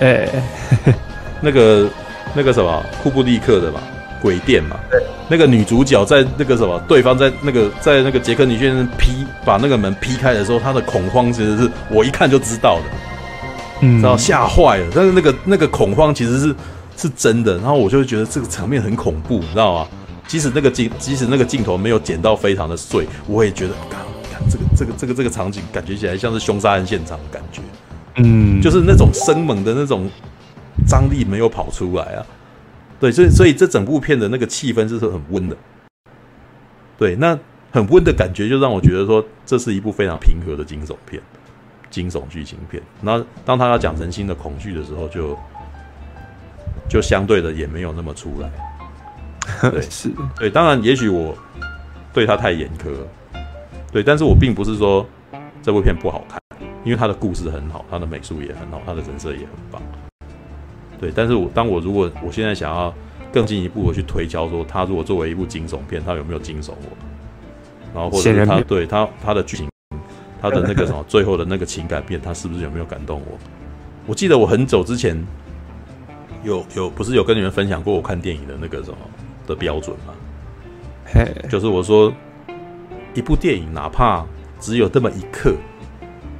[0.00, 0.42] 哎、欸，
[1.40, 1.88] 那个
[2.34, 3.80] 那个什么库布利克的嘛，
[4.20, 5.02] 鬼店嘛，对。
[5.28, 12.84] 那个女主角在那个什么，对方在那个在那个杰克尼先生劈把那个门劈开的时候，她的恐慌其实是我一看就知道的，
[13.80, 14.86] 嗯，然后吓坏了。
[14.94, 16.54] 但是那个那个恐慌其实是
[16.98, 19.88] 是真的，然后我就会觉得这个场面很恐怖，你知道吗？
[20.28, 27.62] 即使那个镜即使那个镜头没有剪到非常的碎，我也觉得，看看这个这个这个这个场景，感觉起来像是凶杀案现场的感觉。
[28.16, 30.10] 嗯，就是那种生猛的那种
[30.86, 32.26] 张力没有跑出来啊，
[33.00, 35.56] 对，所以所以这整部片的那个气氛就是很温的，
[36.98, 37.38] 对，那
[37.70, 41.22] 很温的感觉就让我觉得说这是一部非常平和的惊悚片，
[41.90, 42.82] 惊悚剧情片。
[43.00, 45.38] 那当他要讲人心的恐惧的时候就，就
[46.88, 50.10] 就相对的也没有那么出来，对， 是。
[50.38, 51.34] 对，当然也许我
[52.12, 52.90] 对他太严苛，
[53.90, 55.06] 对，但是我并不是说
[55.62, 56.38] 这部片不好看。
[56.84, 59.82] 因为他的故事很好，他的美术也很好，他的人设也很棒。
[61.00, 62.92] 对，但是我当我如果我现在想要
[63.32, 66.96] 更进一步的去推敲说，他如果作为一部惊悚片，他有没有惊悚我？
[67.94, 69.68] 然后或者是他对他他的剧情，
[70.40, 73.38] 他的那个什么最后的那个情感片，他是不是有没有感动我？
[74.06, 75.16] 我记得我很久之前
[76.42, 78.96] 有有不是有跟你们分享过我看电影的那个什么
[79.46, 80.14] 的标准吗？
[81.04, 82.12] 嘿，就是我说
[83.14, 84.24] 一部电影哪怕
[84.58, 85.54] 只有这么一刻，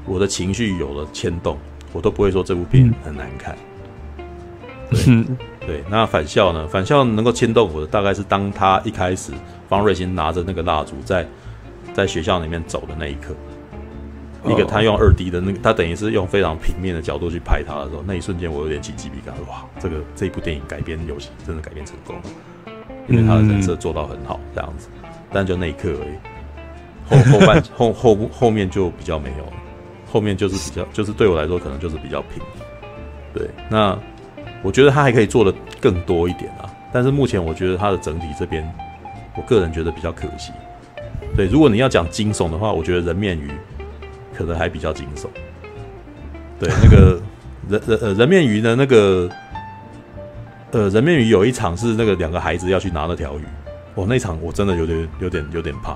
[0.05, 1.59] 我的情绪有了牵动，
[1.93, 3.57] 我都不会说这部电影很难看。
[5.07, 5.25] 嗯、
[5.61, 6.67] 对， 对，那返校呢？
[6.69, 9.33] 返校能够牵动我的，大概是当他一开始
[9.69, 11.27] 方瑞欣拿着那个蜡烛在
[11.95, 13.35] 在学校里面走的那一刻。
[14.45, 19.49] 一个他用二 D 的那个，他等于是用非常平面的角度去拍他的时候，那一瞬间我有点起鸡皮疙瘩。
[19.49, 22.23] 哇，这个这一部电影改编游戏真的改编成功了，
[23.07, 24.89] 因为他的人设做到很好，这样子。
[25.33, 26.19] 但就那一刻而已，
[27.09, 29.53] 后后半后后后面就比较没有了，
[30.13, 32.43] 后面就是比较就是对我来说可能就是比较平。
[33.33, 33.99] 对，那
[34.63, 38.71] 我觉得他还可以做的更多一点啊，但是目前我觉得他的整体这边，
[39.37, 40.53] 我个人觉得比较可惜。
[41.35, 43.51] 对，如果你要讲惊悚的话，我觉得人面鱼。
[44.35, 45.27] 可能还比较惊悚，
[46.59, 47.21] 对那个
[47.69, 49.29] 人人呃人面鱼的，那个
[50.71, 53.43] 呃人面鱼有一场是那个两个孩子要去拿那条鱼，
[53.95, 55.93] 我那场我真的有点有点有点怕，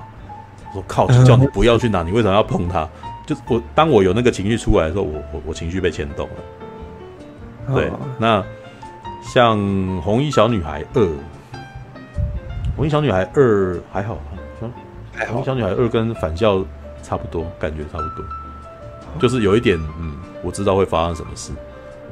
[0.67, 2.87] 我说靠，叫你不要去拿，你为什么要碰它？
[3.27, 7.75] 就是我当我有那个情绪出来的时候，我我我情绪被牵动了。
[7.75, 8.43] 对，那
[9.21, 9.59] 像
[10.01, 11.07] 红衣小女孩二，
[12.75, 14.17] 红衣小女孩二还好，
[15.29, 16.65] 红衣小女孩二跟返校。
[17.03, 18.25] 差不多，感觉差不多，
[19.17, 21.53] 就是有一点，嗯，我知道会发生什么事，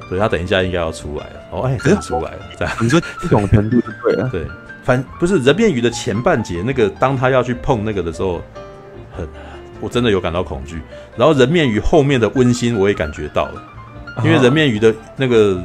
[0.07, 1.39] 所以他等一下应该要出来了。
[1.51, 2.73] 哦，哎，真的出来了，这样。
[2.79, 4.29] 你说这种程度就对了。
[4.31, 4.45] 对，
[4.83, 8.41] 反不是人面鱼的前半节，那个当他要去碰那个的时候，
[9.17, 9.27] 很，
[9.81, 10.81] 我真的有感到恐惧。
[11.17, 13.63] 然后人面鱼后面的温馨我也感觉到了，
[14.23, 15.61] 因为人面鱼的那个，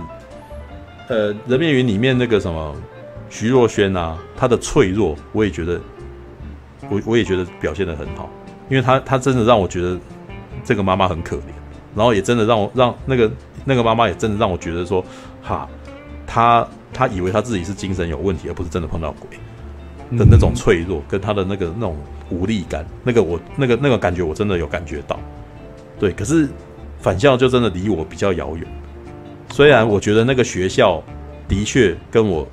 [1.09, 2.75] 呃，人面鱼里面那个什么
[3.29, 5.81] 徐若瑄啊，她的脆弱，我也觉得，
[6.89, 8.29] 我我也觉得表现的很好。
[8.69, 9.99] 因为她她真的让我觉得
[10.65, 11.43] 这个妈妈很可怜，
[11.95, 13.31] 然后也真的让我让那个
[13.65, 15.05] 那个妈妈也真的让我觉得说，
[15.43, 15.69] 哈，
[16.27, 19.29] 她她以为她自己是精神有问题，而不是真的碰到鬼
[20.17, 21.97] 的那种脆弱，跟他的那个那种
[22.31, 25.19] 无力感，那个我那个那个感觉我真的有感觉到。
[25.99, 26.49] 对，可是
[27.01, 28.67] 返校就真的离我比较遥远。
[29.51, 31.03] 虽然我觉得那个学校
[31.49, 32.47] 的确跟我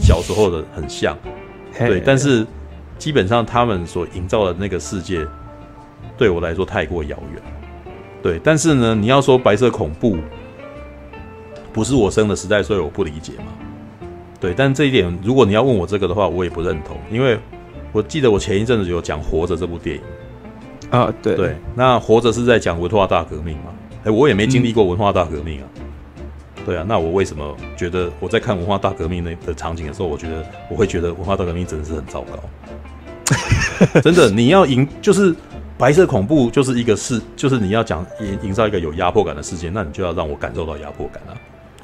[0.00, 1.16] 小时候的很像，
[1.78, 2.46] 对，但是
[2.98, 5.26] 基本上他们所营造的那个世界。
[6.16, 7.42] 对我来说太过遥远，
[8.22, 10.16] 对，但是呢，你要说白色恐怖
[11.72, 13.46] 不是我生的时代，所以我不理解嘛，
[14.44, 17.38] 对，但这一点，如果你要问我这个的话，我也不认同，因为
[17.92, 20.02] 我记得我前一阵子有讲《活着》这部电影。
[20.90, 21.34] 啊，对。
[21.34, 23.72] 对，那《活着》是在讲文化大革命嘛，
[24.04, 25.82] 哎，我也没经历过文化大革命啊，嗯、
[26.66, 35.34] 对啊，那我为什么觉得我在看文化大革命那的场景的时候，我觉得我会觉得文化大革命真的是很糟糕， 真的，你要赢就是。
[35.76, 41.34] 白色恐怖就是一个事，就是你要讲营营造一个有压迫感的世界，那你就要让我感受到压迫感啊！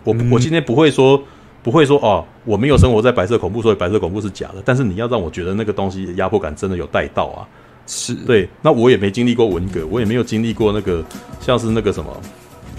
[0.05, 1.21] 我我今天不会说
[1.63, 4.63] 不会说哦，我没有生活在白色恐怖，所以白色恐怖是假的。
[4.65, 7.47] 但是你要让我觉得那个东西压迫感真的有带到啊！
[7.87, 11.05] 是对，那我也没经历过文革，我也没有经历过那个
[11.41, 12.11] 像是那个什么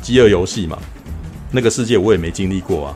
[0.01, 0.77] 饥饿游戏嘛，
[1.51, 2.95] 那个世界我也没经历过啊。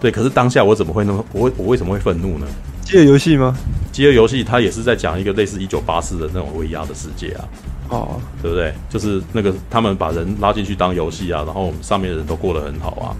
[0.00, 2.46] 对，可是当下我怎么会那么我我为什么会愤怒呢？
[2.82, 3.56] 饥饿游戏吗？
[3.92, 7.44] 饥饿游戏它也是在讲一个类似一九八四的那种威压的世界啊，
[7.90, 8.74] 哦，对不对？
[8.90, 13.16] 就是那个他们把人拉进去当游戏啊，然后上面的人都过得很好啊，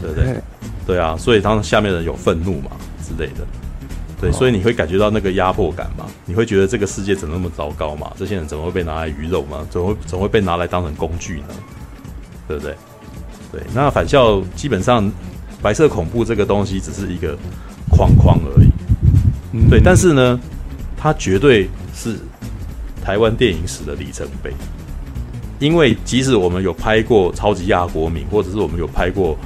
[0.00, 0.42] 对不对？
[0.88, 2.70] 嘿对啊，所以当下面人有愤怒嘛
[3.06, 3.46] 之类的，
[4.18, 6.06] 对，哦、所以你会感觉到那个压迫感嘛？
[6.24, 8.10] 你会觉得这个世界怎么那么糟糕嘛？
[8.16, 9.66] 这些人怎么会被拿来鱼肉嘛？
[9.68, 11.54] 怎么会怎么会被拿来当成工具呢？
[12.48, 12.74] 对不对？
[13.52, 15.12] 对，那反校基本上
[15.60, 17.36] 白色恐怖这个东西只是一个
[17.90, 19.68] 框框而已。
[19.68, 20.40] 对，但是呢，
[20.96, 22.16] 它绝对是
[23.04, 24.52] 台湾电影史的里程碑，
[25.58, 29.36] 因为即使我们有拍过《超级亚国民》，或者是我们有拍过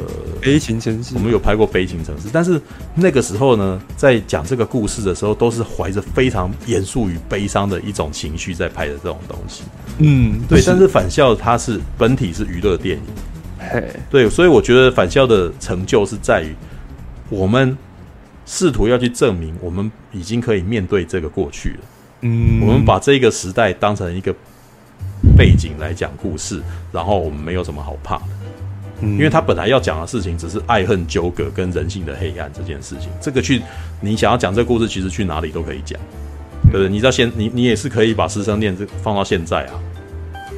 [0.00, 2.60] 呃《悲情城市》，我们有拍过《悲情城市》，但是
[2.94, 9.62] 那个时候呢，在讲这个故事的时候，都是怀着非常严肃与悲伤的一种情绪在拍的这种东西。
[9.98, 10.62] 嗯，对。
[10.66, 13.02] 但是返校它是本体是娱乐电影，
[13.58, 16.54] 嘿，对，所以我觉得返校的成就是在于
[17.28, 17.76] 我们。
[18.46, 21.78] 试图要去证明，我们已经可以面对这个过去了。
[22.22, 24.34] 嗯，我们把这个时代当成一个
[25.36, 26.60] 背景来讲故事，
[26.90, 28.24] 然后我们没有什么好怕的。
[29.00, 33.08] 嗯，因为他本来要讲的事情只是爱恨纠葛跟人性的黑暗这件事情。
[33.20, 33.62] 这个去
[34.00, 35.98] 你想要讲这个故事，其实去哪里都可以讲，
[36.70, 36.88] 对不对？
[36.88, 39.74] 你知道现你你也是可以把师生恋这放到现在啊，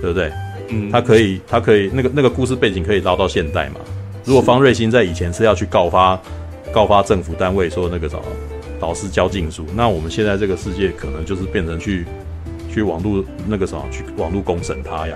[0.01, 0.33] 对不对？
[0.69, 3.81] 嗯，他可以他可以那个那个故事背景可以捞到现代嘛？
[4.25, 6.21] 如果方瑞欣在以前是要去告发。
[6.73, 8.23] 告发政府单位说那个什么
[8.81, 12.07] 导师教禁书，那我们现在这个世界可能就是变成去
[12.73, 15.15] 去网络那个什么去网络公审他呀，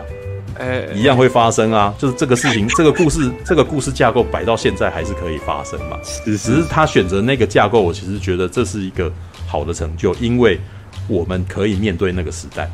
[0.59, 1.95] 哎，一样会发生啊。
[1.99, 5.99] 就是这个事情，这个故事，这个故事架构摆到现在还是可以发生嘛。
[6.25, 9.13] 只是他选择那个架构，我其实觉得这是一个
[9.47, 10.61] 好的成就，因为
[11.09, 12.71] 我们可以面对那个时代。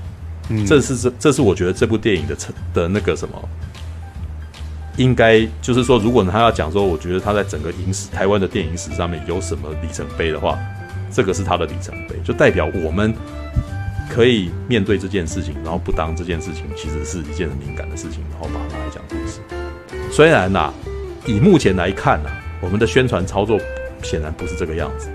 [0.48, 3.36] 嗯，这是这这是我觉得这部电影的成的那个什么。
[4.98, 10.58] 应该就是说，如果他要讲说，我觉得他在整个影史、台湾的电影史上面有什么里程碑的话，
[11.10, 13.14] 这个是他的里程碑，就代表我们
[14.12, 19.40] 可以面对这件事情，然后不当这件事情其实是一件很敏感的事情，然后把它拿来讲故事。
[20.10, 20.74] 虽然呐、啊，
[21.24, 23.58] 以目前来看呐、啊，我们的宣传操作
[24.02, 25.08] 显然不是这个样子。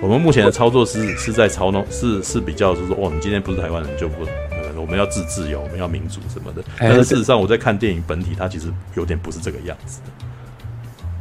[0.00, 4.26] 我们目前的操作是是在操弄，是是比较就是说，哦，你今天不是台湾人就不。
[4.74, 6.64] 我们要自自由，我们要民主什么的。
[6.76, 8.66] 但是事实上，我在看电影本体，它其实
[8.96, 10.10] 有点不是这个样子的。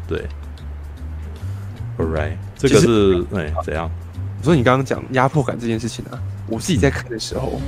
[0.08, 0.26] 对
[2.00, 3.92] ，All right，这个是哎怎样？
[4.42, 7.62] 我说你刚刚讲压迫感这件事情啊，我自己在看的时候，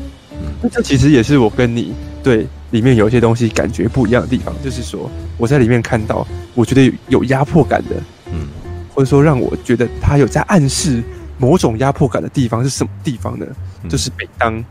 [0.60, 1.94] 那这其实也是我跟你
[2.24, 4.52] 对里面有一些东西感觉不一样的地方。
[4.64, 6.26] 就是说，我在里面看到，
[6.56, 7.96] 我觉得有压迫感的，
[8.32, 8.48] 嗯，
[8.92, 11.04] 或者说让我觉得他有在暗示
[11.38, 13.46] 某种压迫感的地方是什么地方呢？
[13.88, 14.64] 就是每当。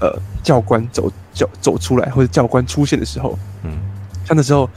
[0.00, 3.70] 呃，教官走走走出来，或者教官出现的时候，嗯，
[4.26, 4.68] 像那时候，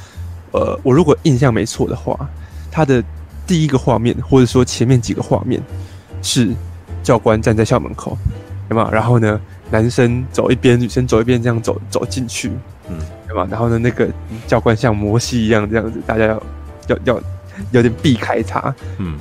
[0.52, 2.30] 呃，我如果印象没错的话，
[2.72, 3.04] 他的
[3.46, 5.62] 第一个画面，或者说前面几个画面，
[6.22, 6.54] 是
[7.04, 8.18] 教官站在校门口，
[8.70, 8.90] 对吗？
[8.92, 9.40] 然后呢，
[9.72, 12.52] 男生走一边，女生走一边，这样走走进去，
[12.90, 13.48] 嗯，对吧？
[13.50, 14.08] 然后呢，那个
[14.46, 16.44] 教官像摩西一样这样子，大家要
[16.88, 17.22] 要要
[17.72, 19.18] 有点避开他，嗯，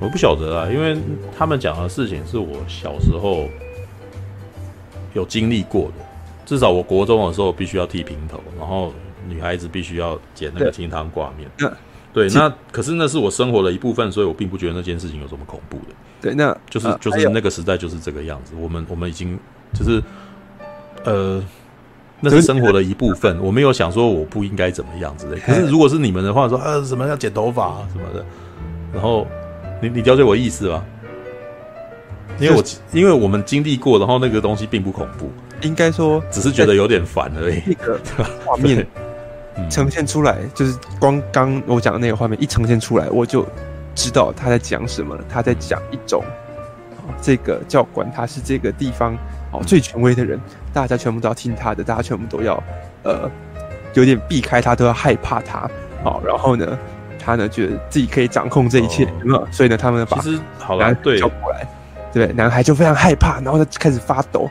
[0.00, 0.96] 我不晓得啊，因为
[1.36, 3.48] 他们讲的事情是我小时候。
[5.14, 6.04] 有经历过的，
[6.44, 8.92] 至少我国中的时候必须要剃平头，然后
[9.26, 11.72] 女孩子必须要剪那个清汤挂面。
[12.16, 15.94] 对，那可是那是我生活的一部分，所以我并不觉得那件事情有什么恐怖的。
[16.18, 18.54] 对，那就是就是那个时代就是这个样子。
[18.58, 19.38] 我们我们已经
[19.74, 20.02] 就是
[21.04, 21.44] 呃，
[22.20, 23.38] 那是生活的一部分。
[23.38, 25.38] 我没有想说我不应该怎么样之类。
[25.40, 28.24] 可是如果是你们的话，说呃什么要剪头发啊什么的，
[28.94, 29.26] 然后
[29.82, 30.82] 你你了解我意思吗？
[32.40, 35.30] 因为我因为我们经历过，然后那个东西并不恐怖，
[35.60, 37.60] 应该说只是觉得有点烦而已。
[37.66, 38.00] 那个
[38.42, 38.86] 画面
[39.70, 43.46] 呈现出来，就是光刚我讲的那个画面一呈现出来，我就
[43.94, 45.24] 知道他在讲什么了。
[45.28, 46.22] 他在讲一种，
[47.20, 49.16] 这个教官他是这个地方
[49.52, 50.38] 哦最权威的人，
[50.72, 52.62] 大家全部都要听他的，大家全部都要
[53.02, 53.30] 呃
[53.94, 55.68] 有点避开他，都要害怕他。
[56.04, 56.78] 好，然后呢，
[57.18, 59.48] 他呢觉得自己可以掌控这一切，有没有？
[59.50, 61.66] 所以呢，他们把其实好了，对，叫过来。
[62.12, 64.48] 对，男孩就非常害怕，然后他开始发抖。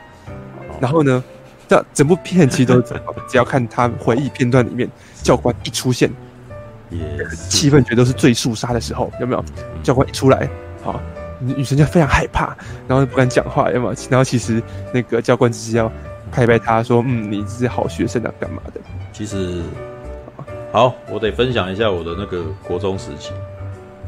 [0.78, 1.24] 然后呢，
[1.68, 4.88] 这整部片其实都只要看他回忆片段里面，
[5.22, 6.10] 教官一出现，
[7.48, 9.44] 气氛觉得都是最肃杀的时候，有没有？
[9.82, 10.48] 教官一出来，
[10.82, 11.00] 好，
[11.40, 12.56] 女生就非常害怕，
[12.86, 13.94] 然后不敢讲话，有没有？
[14.08, 14.62] 然后其实
[14.92, 15.90] 那个教官只是要
[16.30, 18.80] 拍拍他说：“嗯，你是好学生啊，干嘛的？”
[19.12, 19.62] 其实，
[20.72, 23.32] 好，我得分享一下我的那个国中时期。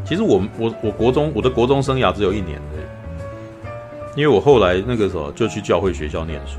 [0.05, 2.79] 其实我我我国中我的国中生涯只有一年的。
[4.17, 6.59] 因为我后来那个时候就去教会学校念书，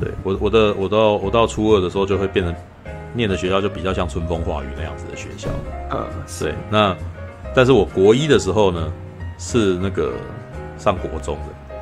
[0.00, 2.54] 对，我我的我到我到初二的时候就会变成
[3.14, 5.48] 念的学校就比较像春风化雨那样子的学校，
[5.90, 6.06] 嗯，
[6.38, 6.54] 对。
[6.70, 6.96] 那
[7.54, 8.92] 但是我国一的时候呢
[9.38, 10.12] 是那个
[10.76, 11.74] 上国中的，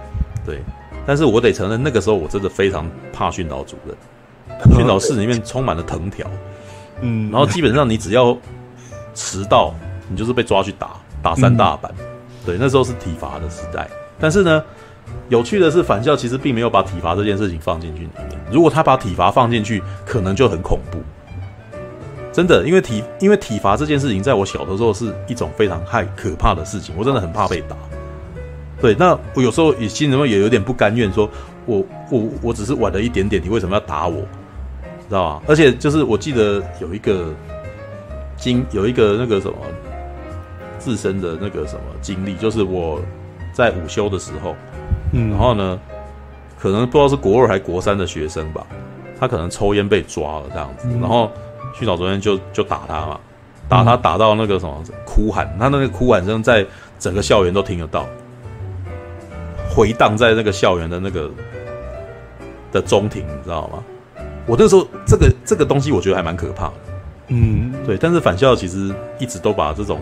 [0.47, 0.61] 对。
[1.07, 3.97] 但是我得承认那个时候我真的非常怕训导主任，
[4.77, 6.27] 训导室里面充满了藤条，
[7.01, 8.37] 嗯，然后基本上你只要
[9.15, 9.75] 迟到，
[10.09, 11.93] 你就是被抓去打打三大板，
[12.45, 13.89] 对，那时候是体罚的时代。
[14.19, 14.65] 但是呢，
[15.29, 18.39] 有趣的是，返校其实并没有把体罚这件事情放进去里面。
[18.53, 20.99] 如果他把体罚放进去，可能就很恐怖。
[22.33, 27.77] 真的，因为体因为体罚这件事情，在我小的时候是一种非常害可怕的事情，我真的很怕被打。
[28.81, 31.29] 对，那我有时候也心里面也有点不甘愿，说
[31.65, 34.21] 我我我只是晚了一点点，你为什么要打我？
[35.09, 35.43] 知道吧？
[35.49, 37.35] 而且就是我记得有一个
[38.37, 39.57] 经有一个那个什么
[40.79, 43.01] 自身的那个什么经历，就是我。
[43.53, 44.55] 在午休的时候，
[45.13, 45.79] 嗯，然后呢，
[46.59, 48.67] 可能不知道是国二还是国三的学生吧，
[49.19, 51.31] 他可能抽烟被抓了这样子，然后
[51.75, 53.21] 训导昨天就就打他嘛，
[53.69, 56.67] 打他打到那个什么哭喊，他那个哭喊声在
[56.99, 58.07] 整个校园都听得到，
[59.71, 61.31] 回荡在那个校园的那个
[62.73, 63.83] 的中庭，你知道吗？
[64.47, 66.75] 我那时候这个这个东西我觉得还蛮可怕的，
[67.29, 70.01] 嗯，对，但是返校其实一直都把这种。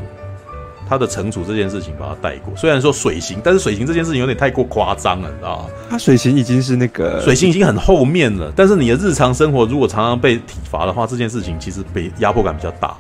[0.88, 5.64] 他的惩处这件事情把他带过，虽然说水刑，但是水刑这件事情有点太过夸张了，你知道吗？
[5.88, 12.96] 他水刑已经是那个水刑已经很后面了，但是你的日常生活如果常常被体罚的话，这件事情其实被压迫感比较大。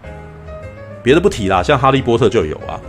[1.02, 2.80] 别的不提啦，像哈利波特就有啊，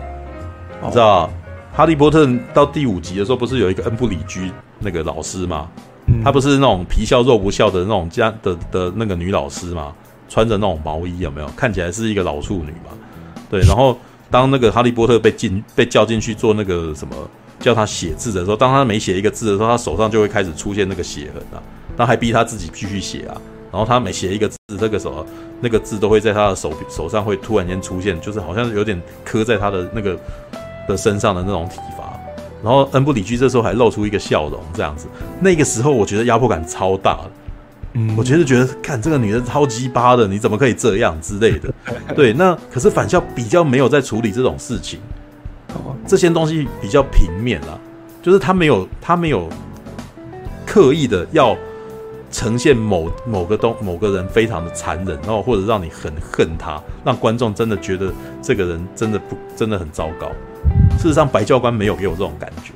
[0.81, 1.29] 你知道，
[1.73, 5.67] 哈利波特到第五集的时候，不是有一个恩布里居那个老师吗？
[6.07, 9.91] 嗯、他不是那种皮笑肉不笑的那种家的的那个女老师吗？
[10.29, 11.47] 穿着那种毛衣，有没有？
[11.57, 12.91] 看起来是一个老处女嘛？
[13.49, 13.59] 对。
[13.61, 13.97] 然后
[14.29, 17.15] 当那个哈利波特被进被叫进去做那个什么
[17.59, 21.61] 叫他写字的时候，当他每写一个字的时候，他手上就会开始出现那个血痕啊。
[21.97, 23.39] 他还逼他自己继续写啊。
[23.71, 25.25] 然后他每写一个字，这个什么
[25.59, 30.17] 那个字都会在他的手手上会突然间出现，就是好像有点磕在他的那个
[30.87, 32.17] 的身上的那种体罚。
[32.63, 35.07] 然后恩不里居这时候还露出一个笑容，这样子。
[35.41, 37.19] 那个时候我觉得压迫感超大，
[37.95, 41.73] 嗯，我觉得觉得看这个女的超鸡巴的，你怎么可以这样之类的。
[42.15, 44.99] 对，那可是返校比较没有在处理这种事情，
[46.05, 47.79] 这些东西比较平面啦，
[48.21, 49.49] 就是他没有他没有
[50.65, 51.57] 刻意的要。
[52.31, 58.11] 呈现某某个东某个人非常的残忍，然后或者让你很恨他，让观众真的觉得
[58.41, 60.29] 这个人真的不真的很糟糕。
[60.97, 62.73] 事实上，白教官没有给我这种感觉，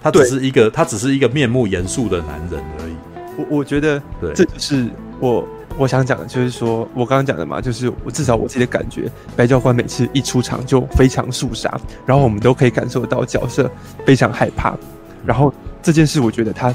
[0.00, 2.93] 他只是一个他只是一个面目严肃的男人而已。
[3.36, 4.88] 我我觉得，对，这就是
[5.20, 5.46] 我
[5.76, 13.70] 我想讲的，就是说我刚刚讲的嘛，就是我至少我自己的感觉，白教官每次一出场就非常肃杀，然后我们都可以感受到角色
[14.06, 14.76] 非常害怕，
[15.24, 15.52] 然后
[15.82, 16.74] 这件事我觉得他。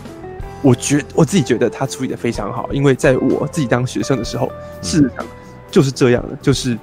[0.61, 5.25] 我觉我自己觉得他处理的非常好，因为在我自己当学生的时候，事实上
[5.71, 6.73] 就是这样的，就是，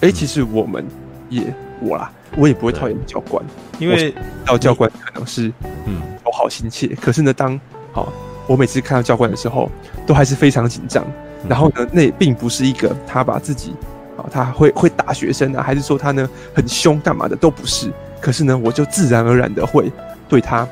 [0.00, 0.86] 哎、欸，其实我们
[1.28, 3.44] 也我啦，我也不会讨厌教官，
[3.80, 4.14] 因为
[4.46, 5.52] 到教官可能是
[5.86, 6.00] 嗯。
[6.24, 7.60] 友好心切，可是呢，当
[7.92, 8.12] 好
[8.46, 9.70] 我每次看到教官的时候，
[10.06, 11.04] 都还是非常紧张。
[11.48, 13.74] 然后呢，那并不是一个他把自己
[14.16, 17.90] 啊，他会会打学生啊，还是说他呢很凶干嘛的都不是。
[18.20, 19.92] 可是呢，我就自然而然的会
[20.28, 20.66] 对他。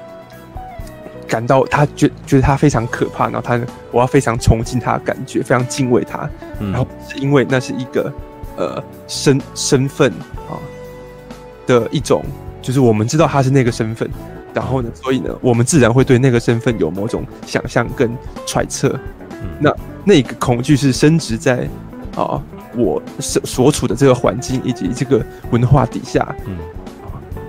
[1.28, 3.59] 感到他觉觉得他非常可怕，然后他
[3.90, 6.28] 我要非常崇敬他的感觉，非常敬畏他。
[6.59, 8.12] 嗯、然后是因为那是一个
[8.59, 10.12] 呃身身份
[10.51, 10.61] 啊
[11.66, 12.23] 的一种，
[12.61, 14.11] 就是我们知道他是那个身份，
[14.54, 18.10] 然后呢，所以呢，我们自然会对那个身份有某种想象跟
[18.46, 18.98] 揣测。
[19.30, 21.68] 嗯、那那个恐惧是深植在
[22.16, 22.40] 啊
[22.76, 26.34] 我所所处的这个环境以及这个文化底下。
[26.46, 26.56] 嗯，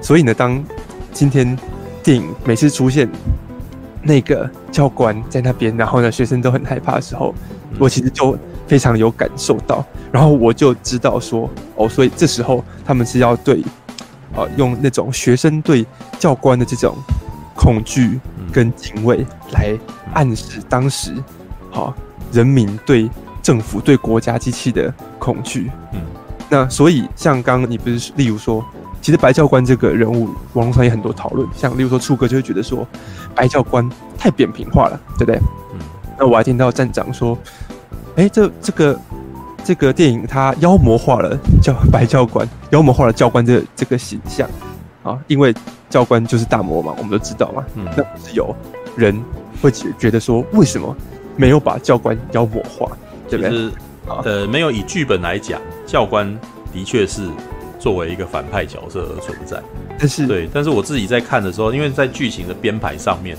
[0.02, 0.64] 所以呢，当
[1.12, 1.58] 今天
[2.02, 3.10] 电影每次出现。
[4.06, 7.34] 那个教官在那边，然后呢，学生都很害怕的时候，
[7.80, 9.82] 我其实就非常有感受到，
[10.12, 13.64] 然后我就知道说，哦，所以这时候他们是要对，
[14.36, 15.86] 呃，用那种学生对
[16.20, 16.96] 教官的这种
[17.56, 18.20] 恐惧
[18.52, 19.78] 跟敬畏来
[20.14, 21.14] 暗示当时，
[21.72, 21.94] 好、哦、
[22.32, 23.10] 人民对
[23.42, 25.72] 政府对国家机器的恐惧。
[25.94, 26.02] 嗯，
[26.50, 28.64] 那所以像刚刚你不是例如说。
[29.04, 32.88] 其实白教官这个人物，网络上也很多讨论，像例如说初哥就会觉得说，
[33.36, 33.86] 白教官
[34.18, 35.36] 太扁平化了，对不对？
[35.74, 35.80] 嗯。
[36.18, 37.38] 那我还听到站长说，
[38.16, 38.98] 哎，这这个
[39.64, 44.50] 这个电影它妖魔化了教白教官，妖魔化了教官这个、这个形象
[45.04, 45.54] 啊，因为
[45.90, 47.64] 教官就是大魔嘛，我们都知道嘛。
[47.76, 47.86] 嗯。
[47.96, 48.56] 那不是有
[48.96, 49.20] 人
[49.62, 50.96] 会觉觉得说，为什么
[51.36, 52.92] 没有把教官妖魔化？
[53.30, 53.52] 对不对？
[53.52, 53.72] 就是
[54.26, 56.38] 呃，没有以剧本来讲，教官
[56.72, 57.30] 的确是。
[57.80, 59.62] 作为一个反派角色而存在，
[60.00, 63.36] 但是对，但是我自己在看的时候，因为在剧情的编排上面，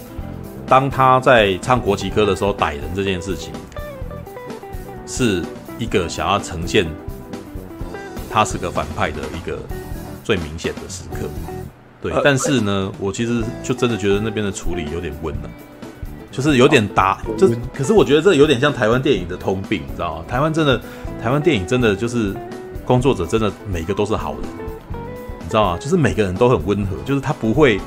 [0.66, 3.54] 当他在唱国旗歌的时候逮人这件事情，
[5.06, 5.42] 是
[5.78, 6.86] 一个想要呈现
[8.30, 9.58] 他是个反派的一个
[10.22, 11.28] 最明显的时刻，
[12.02, 12.12] 对。
[12.24, 15.50] 但是呢，我其实就真的觉得那边的处理有点温了，
[16.30, 20.24] 就是有点打，就可是我觉得这有点像台湾电影的通病，你知道吗？
[20.26, 20.80] 台湾真的，
[21.22, 22.34] 台湾电影真的就是。
[22.86, 24.42] 工作者真的每个都是好人，
[25.40, 25.78] 你知道吗？
[25.80, 27.80] 就是每个人都很温和，就是他不会，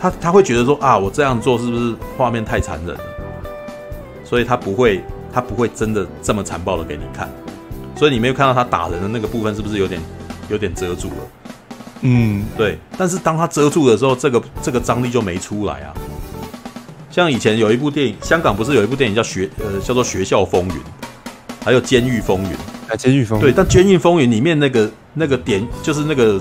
[0.00, 3.00] 他他会觉得说啊，我这样做是不是画面太残忍了？
[4.24, 5.04] 所以他不会，
[5.34, 7.28] 他不会真的这么残暴的给你看。
[7.96, 10.00] 所以你没有看到他打人的那个部分，是不是有点
[10.48, 11.16] 有点遮住了？
[12.02, 12.78] 嗯，对。
[12.98, 15.94] 但是当他遮住的时候，这个这个张力就没出来啊。
[17.10, 20.74] 像以前有一部电影，香港不是有一部电影叫学呃叫做《学校风云》，
[21.64, 22.48] 还有《监狱风云》。
[22.92, 26.40] 啊，监狱风云对，但监狱风云里面那个那个点，就是那个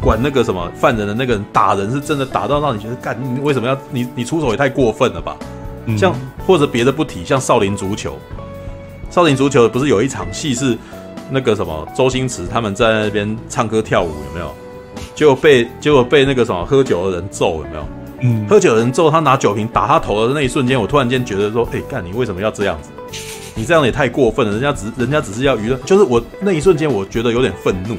[0.00, 5.36] 管那个什么犯人的那个人打人，是真的打到让你觉得，干，你为什么要你你出手也太过分了吧？
[5.88, 6.14] 嗯、像
[6.46, 8.16] 或者别的不提，像少林足球，
[9.10, 10.78] 少林足球不是有一场戏是
[11.30, 14.54] 那个什么周星驰他们在那边唱歌跳舞有没有？
[15.14, 17.88] 结果被结果被那个什么喝酒的人揍有没有？
[18.20, 22.90] 嗯，喝酒的人揍他拿酒瓶打他头的那一瞬间，我突然间觉得说，哎、欸，干你为什么要这样子？
[23.54, 27.96] 你这样也太过分了，人家只人家只是要娱乐，就是我那一瞬间我觉得有点愤怒，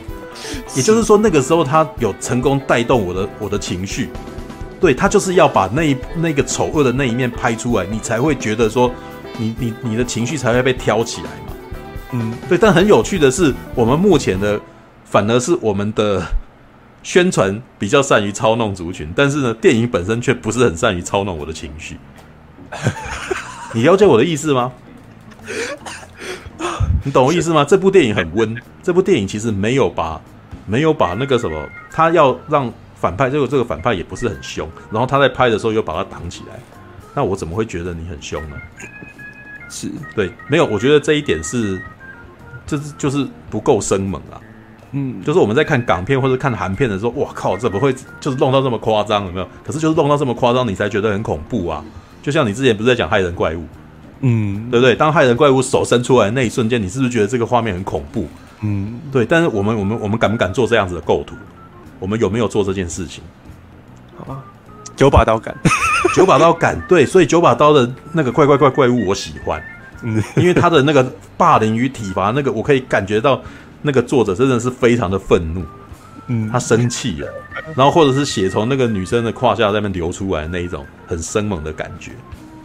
[0.75, 4.09] 也就是说那个时候他有成功带动我的我的情绪，
[4.79, 8.91] 对，他就是要把那一那个丑恶的那一面拍出来，你才会觉得说
[9.37, 11.53] 你你你的情绪才会被挑起来嘛，
[12.11, 14.59] 嗯，对，但很有趣的是，我们目前的
[15.03, 16.25] 反而是我们的
[17.03, 21.97] 宣传比较善于操弄族群，但是呢，电影本身却不是很善于操弄我的情绪。
[23.73, 24.71] 你了解我的意思吗？
[27.03, 27.63] 你懂我意思吗？
[27.63, 30.21] 这部电影很温，这部电影其实没有把
[30.65, 36.59] 没有把那个什么，他要让反派结果这个反派也不是很凶，然后他在拍的时候又把他挡起来，
[37.15, 38.55] 那我怎么会觉得你很凶呢？
[39.69, 41.81] 是对，没有，我觉得这一点是，
[42.65, 44.41] 就是就是不够生猛啊。
[44.91, 49.25] 嗯，就是我们在看港片或者看韩片的时候，哇靠，怎么会就是弄到这么夸张？
[49.27, 49.47] 有没有？
[49.63, 51.85] 可是就是弄到这么夸张，你才觉得很恐怖啊。
[52.23, 53.63] 就像你之前不是在讲害人怪物？
[54.21, 54.95] 嗯，对不对？
[54.95, 58.27] 当害人怪物手伸出来的那一瞬间，你是不是觉得这个画面很恐怖？
[58.61, 59.23] 嗯，对。
[59.23, 61.35] 但是我们我们我们敢不敢做这样子的构图？
[61.99, 63.23] 我们有没有做这件事情？
[64.17, 64.43] 好吧，
[64.95, 65.55] 九把刀敢，
[66.15, 66.79] 九把刀敢。
[66.87, 69.61] 对，所以九把刀的那个怪怪怪怪物，我喜欢。
[70.01, 71.03] 嗯，因为他的那个
[71.37, 73.41] 霸凌与体罚，那个我可以感觉到，
[73.81, 75.63] 那个作者真的是非常的愤怒。
[76.27, 77.33] 嗯，他生气了，
[77.75, 82.11] 然后或者是血从那个女生的胯下在那边流出来那一种很生猛的感觉。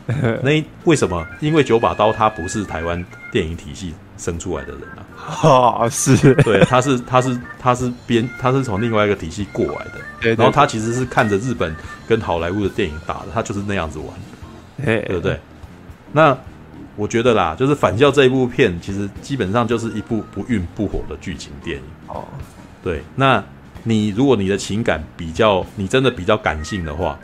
[0.42, 1.26] 那为什么？
[1.40, 3.02] 因为九把刀他不是台湾
[3.32, 5.00] 电影体系生出来的人啊！
[5.24, 9.92] 啊，是对，他是他是他是编，他是从另外一个体系过来的。
[10.20, 11.74] 对，然后他其实是看着日本
[12.06, 14.08] 跟好莱坞的电影打的，他就是那样子玩，
[14.84, 15.38] 对不对？
[16.12, 16.36] 那
[16.96, 21.84] 我觉得啦，就是《反校》这一部片，其实基本上就是一部不孕不火的剧情电影。
[22.08, 22.24] 哦，
[22.82, 23.42] 对，那
[23.82, 27.18] 你如果你的情感比较，你真的比较感性的话。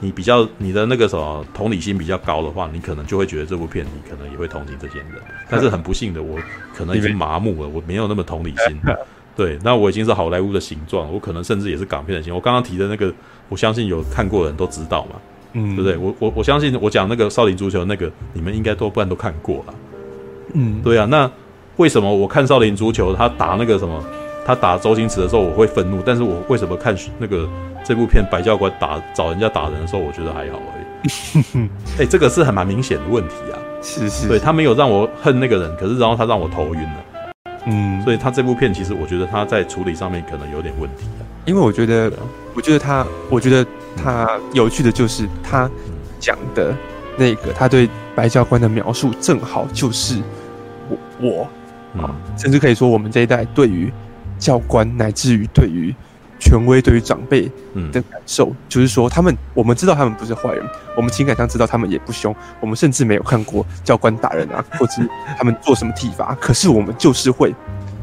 [0.00, 5.06] 你比较你的那个什么同理心比较高的话，你可能就会觉得这部片你可能也会同情这些人。
[5.48, 6.38] 但是很不幸的，我
[6.74, 8.80] 可能已经麻木了，我没有那么同理心。
[9.36, 12.34] 对，那我已经是好莱坞的形状，我可能甚至也是港片的形。
[12.34, 13.12] 我刚刚提的那个，
[13.48, 15.12] 我相信有看过的人都知道嘛，
[15.52, 15.96] 嗯，对不对？
[15.96, 19.74] 我我我相信我讲那个少林足球那个，你们应该多半都看过了。
[20.54, 21.06] 嗯，对啊。
[21.06, 21.30] 那
[21.76, 24.04] 为什么我看少林足球他打那个什么，
[24.44, 27.48] 他打周星驰的时候我会愤怒，但是我为什么看那个？
[27.82, 31.08] 这部片白教官打找人家打人的时候，我觉得还好而已。
[31.96, 33.56] 哎、欸，这个是很蛮明显的问题啊。
[33.80, 37.32] 是是，对他没有让我恨那个人，可是然后他让我头晕了。
[37.64, 41.24] 嗯，所以他这部片其实我觉得他在处理上面可能有点问题啊。
[41.46, 42.12] 因为我觉得，
[42.54, 45.68] 我觉得他，我觉得他有趣的就是他
[46.20, 46.76] 讲的
[47.16, 50.20] 那个他对白教官的描述，正好就是
[50.90, 51.48] 我我
[52.02, 53.90] 啊，甚至可以说我们这一代对于
[54.40, 55.94] 教官乃至于对于。
[56.42, 57.42] 权威对于长辈
[57.92, 65.02] 的感受，嗯、就是说，他们我们知道他们不是坏人，我们情感上知道他们也不凶，我们甚至没有看过教官打人啊， 或者
[65.36, 67.54] 他们做什么体罚，可是我们就是会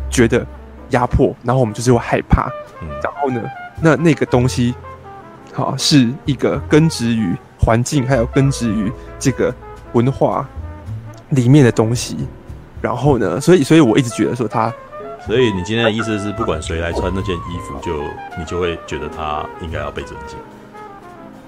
[0.08, 0.46] 觉得
[0.92, 2.48] 压迫，然后我们就是会害怕，
[2.84, 3.42] 嗯、然后呢，
[3.82, 4.76] 那那个东西，
[5.52, 9.52] 好是一个根植于环境，还有根植于这个
[9.94, 10.48] 文化
[11.30, 12.16] 里面的东西，
[12.84, 14.72] 然后呢，所以，所以我一直觉得说他。
[15.28, 18.02] 所以你今天的意思是，不管谁来穿那件衣服，就
[18.40, 20.38] 你就会觉得他应该要被尊敬。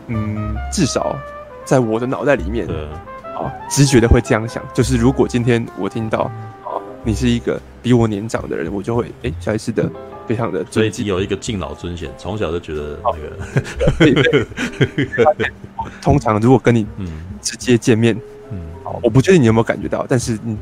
[0.07, 1.15] 嗯，至少
[1.63, 2.83] 在我的脑袋里面，对
[3.35, 4.61] 啊，直觉的会这样想。
[4.73, 6.29] 就是如果今天我听到
[6.65, 6.75] 啊，
[7.05, 9.89] 你是一个比我年长的人，我就会哎，下意识的
[10.27, 10.65] 非常的。
[10.69, 12.99] 所以有一个敬老尊贤，从小就觉得
[13.97, 14.45] 那个。
[16.01, 17.07] 通常如果跟你嗯
[17.41, 18.13] 直接见面，
[18.51, 18.59] 嗯，
[19.01, 20.57] 我不确定你有没有感觉到，但是你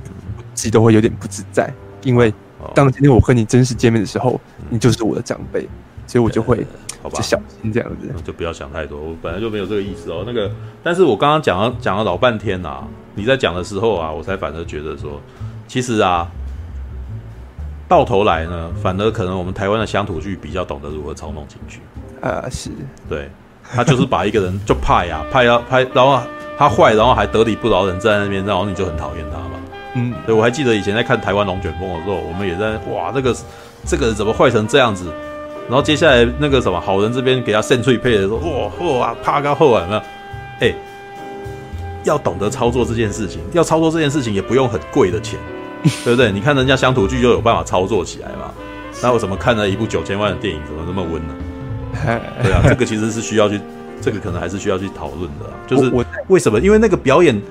[0.54, 1.74] 自己都会有点不自在，
[2.04, 2.32] 因为。
[2.74, 4.40] 当今天我和你真实见面的时候，
[4.70, 5.68] 你就是我的长辈，
[6.06, 6.66] 所以我就会
[7.02, 9.00] 好吧，小心这样子，就不要想太多。
[9.00, 10.24] 我本来就没有这个意思哦。
[10.26, 10.52] 那个，
[10.84, 12.84] 但是我刚刚讲了讲了老半天呐，
[13.16, 15.22] 你在讲的时候啊，我才反而觉得说，
[15.68, 16.28] 其实啊，
[17.88, 21.80] 到头来呢，反而可能我们台湾的乡土剧比较懂得如何操弄情绪。
[22.22, 22.72] 呃，是
[23.08, 23.30] 对，
[23.64, 26.20] 他就是把一个人 就派呀，派要派，然后
[26.58, 29.52] 他坏，然后还得理不饶人，站在那边，然后你就很讨厌他嘛。
[29.98, 33.36] 嗯，对，我还记得以前在看台湾龙卷风的时候，我们也在哇，这个
[33.86, 35.12] 这个怎么坏成这样子？
[35.68, 40.02] 然后接下来那个什么好人这边给他扇脆配的时候，哇哇啪个后啊，
[40.62, 40.74] 哎，
[42.06, 45.38] 要懂得操作这件事情，要操作这件事情也不用很贵的钱，
[46.06, 46.32] 对不对？
[46.32, 48.54] 你看人家乡土剧就有办法操作起来嘛，
[49.02, 51.34] 那我怎么看了一部九千万的电影，怎么那么温呢？
[52.44, 53.60] 对啊，这个其实是需要去，
[54.00, 55.92] 这个可能还是需要去讨论的，就是
[56.28, 56.60] 为什么？
[56.62, 57.42] 因为那个表演。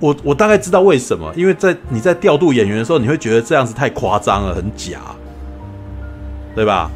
[0.00, 4.98] 我我大概知道为什么，因为在你在调度演员的时候，你会觉得这样子太夸张了，很假，
[6.56, 6.90] 对吧？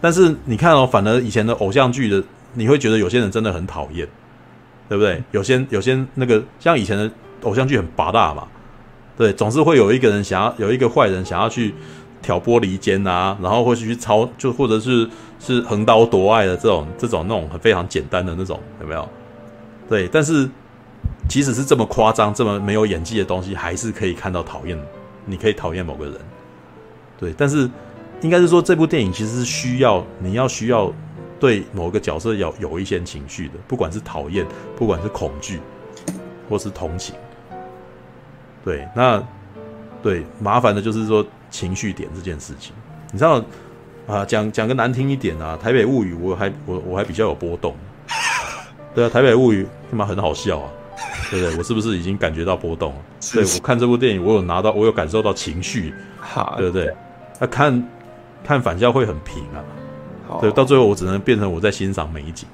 [0.00, 2.22] 但是你看哦，反而以前的偶像剧的，
[2.54, 4.06] 你会觉得有些人真的很讨厌，
[4.88, 5.20] 对不对？
[5.32, 7.10] 有些有些那个像以前的
[7.42, 8.46] 偶像剧很拔大嘛，
[9.18, 11.74] 对，总是会有一个人想要有一个坏人想要去
[12.22, 15.10] 挑拨离间啊，然后会去操，就或者是
[15.40, 19.08] 是横刀夺爱的这种这种那种很非常简单的那种，有没有？
[19.88, 20.48] 对，但是。
[21.28, 24.78] 即使是这么夸张、这么没有演技的东西，还是可以看到讨厌。
[25.24, 26.14] 你可以讨厌某个人，
[27.16, 27.32] 对。
[27.38, 27.70] 但是
[28.22, 30.92] 应该是说这部电影其实是需要你要需要
[31.38, 34.44] 对某个角色要有一些情绪的，不管是讨厌，
[34.76, 35.60] 不管是恐惧，
[36.48, 37.14] 或是同情。
[38.64, 39.22] 对，那
[40.02, 42.74] 对麻烦的就是说情绪点这件事情，
[43.12, 43.40] 你知道
[44.08, 44.24] 啊？
[44.24, 47.76] 讲讲个难听一点啊，《台北物语》我还我我还比较有波动。
[48.92, 50.68] 对啊，《台北物语》他妈很好笑啊，
[51.32, 51.56] 对不对？
[51.56, 52.98] 我是不是已经感觉到波动了？
[53.32, 55.94] 对，我看这部电影，我有拿到，我有感受到情绪，
[56.58, 56.94] 对不对？
[57.40, 57.88] 那看
[58.44, 62.46] 看返校会很平啊，对，到最后我只能变成我在欣赏美景。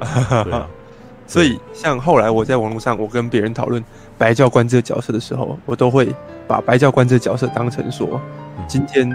[0.44, 0.66] 对啊，
[1.26, 3.82] 所以像后来我在网络上，我跟别人讨论
[4.18, 6.12] 白教官这个角色的时候，我都会
[6.48, 8.20] 把白教官这个角色当成说，
[8.66, 9.08] 今天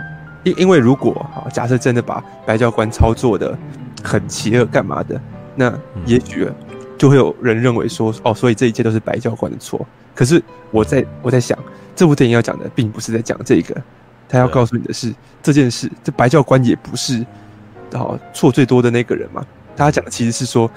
[0.43, 3.57] 因因为如果哈假设真的把白教官操作的
[4.01, 5.19] 很邪恶，干嘛的？
[5.55, 5.73] 那
[6.05, 6.47] 也许
[7.05, 9.85] 就会有人认为说，哦，所以这一切都是白教官的错。
[10.15, 10.41] 可是
[10.71, 11.55] 我在我在想，
[11.95, 13.79] 这部电影要讲的并不是在讲这个，
[14.27, 15.13] 他要告诉你的是
[15.43, 17.23] 这件事，这白教官也不是
[17.93, 19.45] 好错最多的那个人嘛。
[19.77, 20.67] 他讲的其实是说，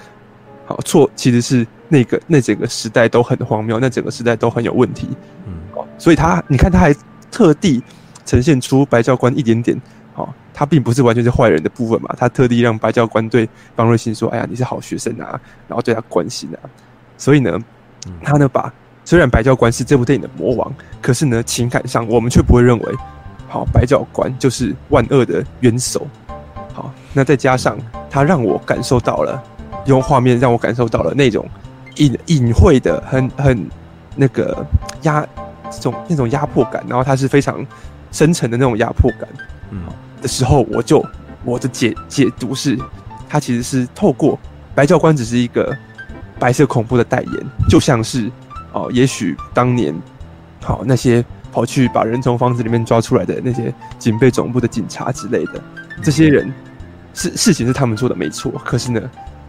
[0.67, 5.07] 好错其实是那个那整个时代都很荒谬，那整个时代都很有问题。
[5.47, 5.53] 嗯，
[5.97, 6.93] 所以他你看他还
[7.31, 7.81] 特地
[8.23, 9.75] 呈现出白教官一点点。
[10.53, 16.57] 他并不是完全是坏人的部分嘛，他特地让白教官对方瑞欣说：“哎呀，你是好学生啊，然后对他关心啊。”
[17.17, 17.57] 所以呢，
[18.23, 18.71] 他呢把
[19.05, 22.93] 虽然白教官是这部电影的魔王，可是呢情感上我们却不会认为，
[23.47, 26.05] 好白教官就是万恶的元首。
[26.73, 27.77] 好，那再加上
[28.09, 29.41] 他让我感受到了，
[29.85, 31.47] 用画面让我感受到了那种
[31.97, 33.69] 隐隐晦的、很很
[34.15, 34.65] 那个
[35.03, 35.25] 压
[35.71, 37.65] 这种那种压迫感，然后他是非常
[38.11, 39.27] 深沉的那种压迫感。
[39.71, 39.83] 嗯。
[40.21, 41.05] 的时候，我就
[41.43, 42.77] 我的解解读是，
[43.27, 44.37] 他其实是透过
[44.75, 45.75] 白教官只是一个
[46.37, 48.31] 白色恐怖的代言，就像是
[48.73, 49.95] 哦，也许当年
[50.61, 55.61] 好那些跑去把人从房子里面抓出来的那些警备总部的警察之类的，
[56.01, 56.53] 这些人
[57.13, 59.01] 是事情是他们做的没错，可是呢，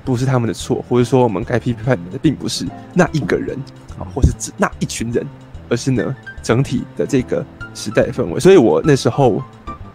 [0.05, 3.57] 不是他们的错，或者说我们该批判的并不是那一个人
[3.99, 5.27] 啊，或是指那一群人，
[5.69, 7.45] 而是呢整体的这个
[7.75, 9.43] 时代氛围，所以我那时候。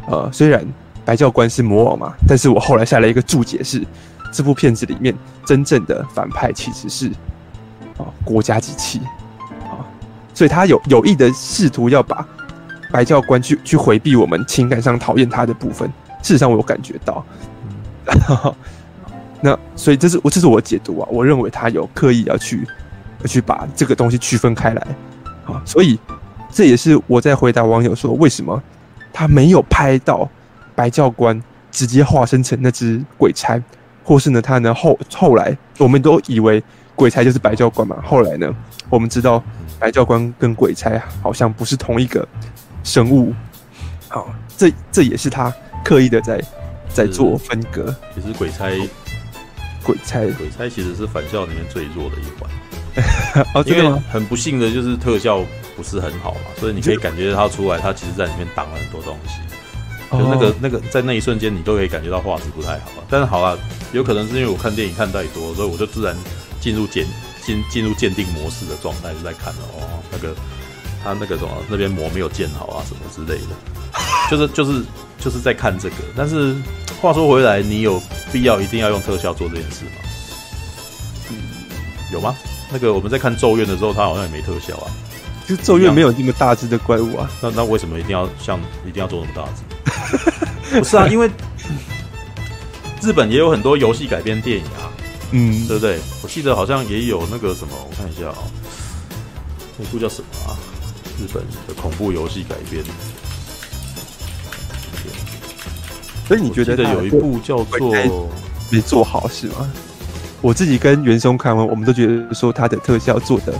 [0.07, 0.63] 呃，虽然
[1.03, 3.83] 白教官是魔王嘛，但是我后来下了一个注解是，
[4.31, 5.15] 这部片子里面
[5.45, 7.07] 真正的反派其实是
[7.97, 8.99] 啊国家机器
[9.63, 9.81] 啊，
[10.33, 12.25] 所以他有有意的试图要把
[12.91, 15.91] 白教官去去回避我们情感上讨厌他的部分。
[16.21, 17.25] 事实上，我有感觉到，
[19.41, 22.67] 那所以这是我这是我解读啊，我认为他有刻意要去
[23.21, 24.87] 要去把这个东西区分开来
[25.45, 25.99] 啊，所以
[26.51, 28.61] 这也是我在回答网友说为什么。
[29.15, 30.29] 他没有拍到
[30.75, 33.57] 白教官直接化身成那只鬼差，
[34.03, 36.61] 或是呢，他呢后后来我们都以为
[36.95, 37.95] 鬼差就是白教官嘛。
[38.05, 38.53] 后来呢，
[38.89, 39.41] 我们知道
[39.79, 42.27] 白教官跟鬼差好像不是同一个
[42.83, 43.33] 生物。
[44.09, 46.43] 好，这这也是他刻意的在
[46.89, 47.95] 在做分割。
[48.13, 48.69] 其实鬼差，
[49.81, 53.45] 鬼差，鬼差其实是反校里面最弱的一环。
[53.55, 55.39] 哦，因为很不幸的就是特效。
[55.75, 59.39] 不是很好嘛，所以你可以感觉到他出来，他其实在里面挡了很多东西，
[60.11, 62.91] 就那个那个在那一瞬间，你都可以感觉到画质不太好。
[63.09, 63.59] 但是好了，
[63.91, 66.15] 有可能是因为我看电影看太多，所以我就自然
[66.61, 67.05] 进入鉴
[67.45, 70.35] 进进入鉴定模式的状态，就在看了哦，那个
[71.03, 73.55] 他那个什么那边膜没有建好啊，什么之类的，
[74.31, 74.83] 就是就是
[75.19, 75.95] 就是在看这个。
[76.15, 76.55] 但是
[77.01, 79.91] 话说回来，你有必要一定要用特效做这件事吗？
[81.29, 81.37] 嗯，
[82.13, 82.35] 有吗？
[82.71, 84.89] 那个我们在看《咒怨》的时候，他好像也没特效啊。
[85.47, 90.79] 就咒怨没有那么大只的怪物啊， 那那为什么一定要像一定要做那么大只？
[90.79, 91.29] 不是啊，因为
[93.01, 94.89] 日本也有很多游戏改编电影啊，
[95.31, 95.99] 嗯，对不对？
[96.23, 98.51] 我记得好像也有那个什么，我看一下啊、喔，
[99.77, 100.57] 那部叫什么啊？
[101.19, 102.83] 日本的恐怖游戏改编。
[106.27, 107.93] 所以你觉得有一部叫做
[108.71, 109.71] 没做好是吗？
[110.41, 113.53] 我自己跟元松看完，我们都觉得说他的特效做的。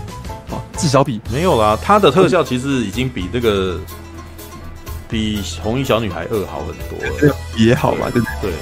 [0.76, 3.78] 至少比没有啦，它的特效其实已经比这个
[5.08, 8.52] 比《红衣小女孩二》好很多了，也好吧，对不对？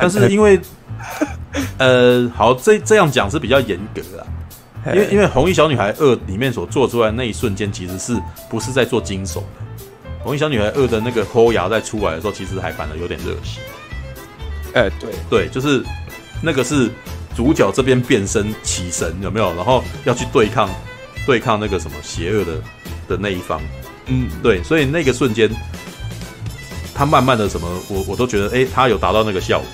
[0.00, 0.58] 但是因为
[1.78, 4.26] 呃，好，这这样讲是比较严格啦，
[4.94, 8.16] 因为因为《红衣小女孩二》里面所做出来的那一瞬间，其实是
[8.48, 9.40] 不是在做惊悚的？
[10.22, 13.60] 《红衣小女孩二》的那个抠牙在出来的时候，其实还反而有点热血。
[14.74, 15.82] 哎、欸，对对，就是
[16.42, 16.90] 那个是
[17.34, 19.54] 主角这边变身起神有没有？
[19.54, 20.68] 然后要去对抗。
[21.28, 22.52] 对抗那个什么邪恶的
[23.06, 23.60] 的那一方，
[24.06, 25.46] 嗯，对，所以那个瞬间，
[26.94, 29.68] 他慢慢的什么，我我都觉得，哎、欸，他有达到那个效果。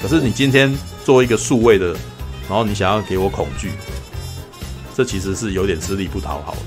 [0.00, 0.72] 可是你今天
[1.04, 1.88] 做一个数位的，
[2.48, 3.72] 然后你想要给我恐惧，
[4.96, 6.60] 这其实是有点吃力不讨好的。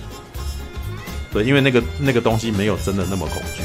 [1.32, 3.64] 对，因为那个那个东西没有真的那么恐惧。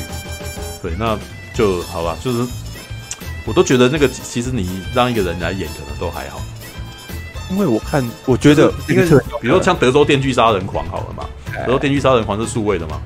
[0.81, 1.19] 对，那
[1.53, 2.47] 就好吧，就是
[3.45, 6.41] 我都觉得那个其实你让一个人来演可能都还好，
[7.51, 9.07] 因为我看我觉得，因为
[9.41, 11.25] 比如说像德州电锯杀人狂好了嘛，
[11.67, 13.01] 德州电锯杀人狂是数位的吗？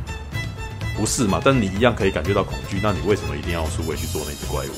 [0.96, 1.40] 不是嘛？
[1.42, 4.70] 但是你一样可以感觉到恐惧，那你为什么一定要数位去做那只怪物？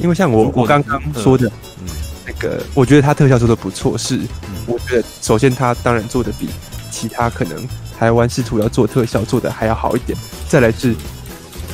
[0.00, 1.46] 因为像我我刚刚说的，
[1.80, 1.86] 嗯，
[2.26, 4.20] 那个我觉得他特效做的不错，是
[4.66, 6.48] 我觉得首先他当然做的比
[6.90, 7.68] 其他可能
[7.98, 10.18] 台湾试图要做特效做的还要好一点。
[10.48, 10.94] 再来是，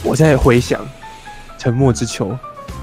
[0.02, 0.84] 我在回想
[1.58, 2.28] 《沉默之丘》，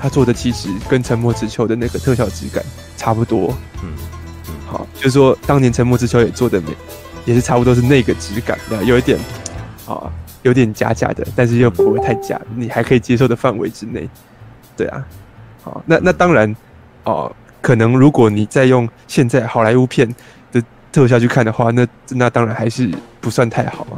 [0.05, 2.63] 他做的其实跟《沉默之丘》的那个特效质感
[2.95, 3.51] 差不多。
[3.81, 3.89] 嗯，
[4.67, 6.67] 好，就是说当年《沉默之丘》也做的没，
[7.25, 9.17] 也是差不多是那个质感的，有一点
[9.87, 10.13] 啊，
[10.43, 14.07] 有点假假的，但是又不会太假，你还可以接受的范围之内。
[14.77, 15.03] 对啊。
[15.63, 16.55] 好，那那当然，
[17.05, 20.07] 哦，可能如果你再用现在好莱坞片
[20.51, 20.61] 的
[20.91, 23.97] 特效去看的话，那那当然还是不算太好啊，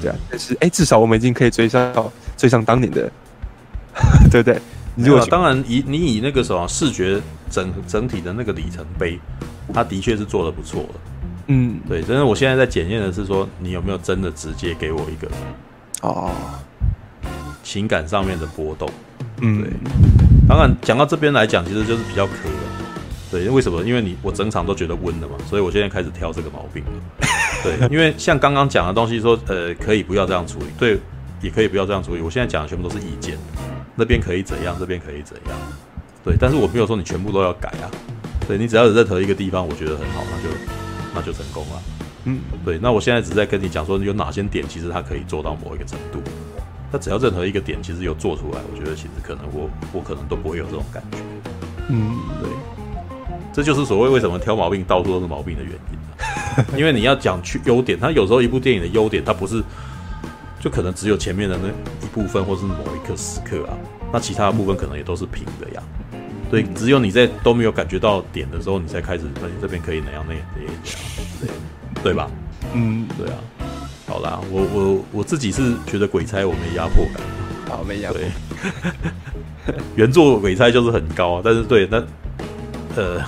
[0.00, 0.16] 对啊。
[0.30, 1.92] 但是，哎、欸，至少我们已经可以追上
[2.36, 3.10] 追上当年的，
[4.30, 4.62] 对不对？
[4.96, 9.18] 如果当然以你以那个什么视觉整整体的那个里程碑，
[9.72, 11.00] 它的确是做的不错的，
[11.48, 12.02] 嗯，对。
[12.06, 15.30] 但是我现在在检验的是说，你有没有真的直接给我一个
[16.02, 16.32] 哦
[17.62, 18.90] 情感上面的波动，
[19.40, 19.70] 嗯，对。
[20.48, 22.90] 当然，讲到这边来讲，其实就是比较磕的，
[23.30, 23.84] 对，为什么？
[23.84, 26.90] 因为你我整场都觉得温的嘛，所以我现在开始挑这个毛病了。
[27.62, 30.98] 对，因为像刚刚讲的东西说，呃，可以不要这样处理，对，
[31.40, 32.20] 也可以不要这样处理。
[32.20, 33.38] 我现在讲的全部都是意见，
[34.00, 35.56] 那边可以怎样，这边可以怎样，
[36.24, 36.34] 对。
[36.40, 37.86] 但是我没有说你全部都要改啊，
[38.48, 40.56] 对，你只要有任何一个地方我觉得很好，那就
[41.14, 41.82] 那就成功了。
[42.24, 42.78] 嗯，对。
[42.80, 46.18] 那我现在只是在跟你讲说，有哪些点其实它可以做到某一个程度。
[46.90, 51.18] 那只要任何一个点，其实有做出来，我觉得其实可能我我可能都不会有这种感觉。
[51.88, 52.50] 嗯，对，
[53.52, 56.00] 这就是所谓为什么挑毛病到处都是毛病的原因。
[56.76, 59.62] 因为你要讲去优点，它有时候一部电影的优点，它不是
[60.60, 63.76] 就可能只有前面的那一部分，或是某一刻时刻啊，
[64.12, 65.82] 那其他的部分可能也都是平的呀。
[66.50, 70.72] 对，只有你在都没有感觉到点的时候，你才开始，那你这边可以哪样那样那样，
[71.40, 72.30] 对对吧？
[72.74, 73.38] 嗯，对啊。
[74.06, 77.22] 好啦，我我我自己是觉得鬼差我没压迫感，
[77.68, 78.18] 好没压迫。
[78.18, 82.04] 对， 原作鬼差就是很高啊，但是对那
[82.96, 83.22] 呃，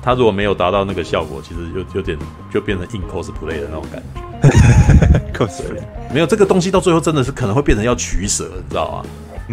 [0.00, 2.18] 他如果没有达到那个效果，其实就有点
[2.50, 4.20] 就变成硬 cosplay 的那种感觉。
[5.34, 5.80] cosplay
[6.12, 9.04] 没有这个东西到最后真的是可能会变成要取舍，你知道吗？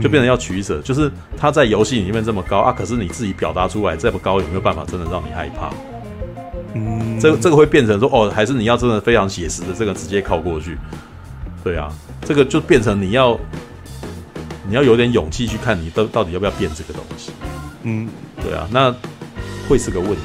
[0.02, 5.72] 就变成要取舍，就是他在游戏里面这么高啊，可是你自己表达出来这么高，有没有办法真的让你害怕？
[6.76, 10.78] 嗯，这个这个会变成说哦，还是你要真的非常写实的这个直接靠过去，
[11.64, 13.40] 对啊，这个就变成你要
[14.68, 17.32] 你要有点勇气去看你到到底要不要变这个东西，
[17.82, 18.08] 嗯，
[18.44, 18.94] 对啊，那
[19.68, 20.22] 会是个问题，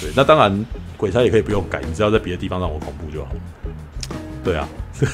[0.00, 0.66] 对，那当然
[0.96, 3.30] 鬼差也可以不用改，你只要在别的地方让我恐怖就好，
[4.44, 4.68] 对啊，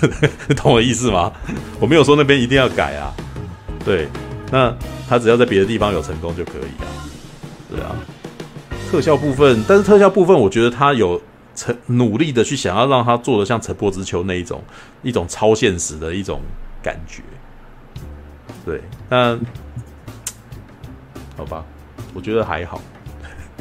[0.57, 1.33] 懂我意思吗？
[1.81, 3.13] 我没有说那边一定要改啊，
[3.85, 4.09] 对，
[4.51, 4.75] 那
[5.09, 6.89] 他只要在别的地方有成功就可以啊，
[7.71, 7.95] 对啊。
[8.91, 11.21] 特效部分，但是特效部分，我觉得他有
[11.55, 14.65] 成努力的去想要让他做的像《沉默之丘》那一种
[15.03, 16.41] 一种超现实的一种
[16.83, 17.23] 感觉。
[18.65, 18.81] 对，
[19.11, 19.39] 但
[21.37, 21.63] 好吧，
[22.15, 22.81] 我觉得还好。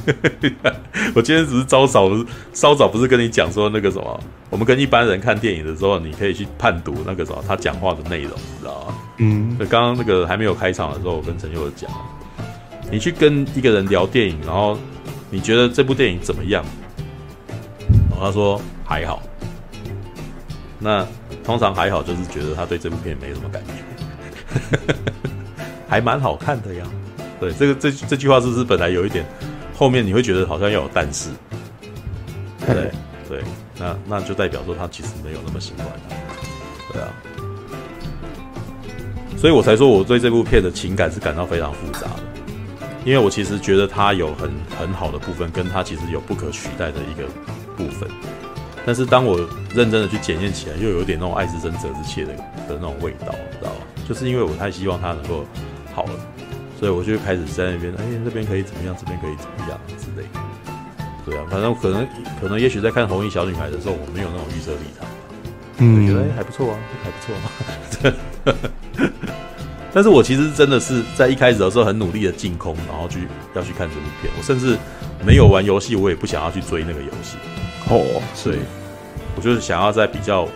[1.13, 2.09] 我今天只是稍早
[2.53, 4.17] 稍早不是跟你讲说那个什么，
[4.49, 8.95] 我们跟一般人看电影的时候，你可以去判读那个什么他讲话的内容，你知道吗？
[9.17, 11.89] 嗯，刚刚那个还没有开场的时候，我跟陈佑讲，
[12.91, 14.77] 你去跟一个人聊电影，然后。
[15.29, 16.63] 你觉得这部电影怎么样？
[18.09, 19.21] 然后他说还好。
[20.79, 21.05] 那
[21.43, 24.93] 通常还好，就是觉得他对这部片没什么感觉，
[25.85, 26.85] 还蛮好看的呀。
[27.41, 29.25] 对，这个这这句话是不是本来有一点，
[29.75, 31.29] 后面你会觉得好像要有但是，
[32.65, 32.89] 对
[33.27, 33.43] 对，
[33.79, 35.87] 那那就代表说他其实没有那么喜欢，
[36.93, 37.09] 对啊。
[39.37, 42.23] 所以我才说我对这部片的情感是感到非常复杂的。
[43.05, 47.25] 因为我其实觉得它有很很好的部分，跟它其实有不可取代的一个
[47.77, 48.09] 部分，
[48.85, 49.37] 但是当我
[49.73, 53.79] 认真的去检验起来，又有点那种爱之深责之切的的那种味道，你知道吗？
[54.05, 55.45] 就是因为我太希望它能够
[55.93, 56.19] 好了，
[56.77, 60.39] 所以我就开始在那边，哎，这边可以怎么样，这边可以怎么样之类的。
[61.27, 62.07] 对啊，反正可能
[62.39, 65.05] 可能也许在看《红衣小女孩》的时候，我没有那种预设立场，
[65.79, 67.35] 嗯，觉得哎还不错啊，还不错
[68.45, 68.55] 啊。
[69.93, 74.31] 但是我其实真的是在一开始的时候很努力的进空，然后去要去看这部片。
[74.37, 74.77] 我甚至
[75.25, 77.37] 没有玩游戏，我也不想要去追那个游戏。
[77.89, 78.59] 哦，所以
[79.35, 80.47] 我就是想要在比较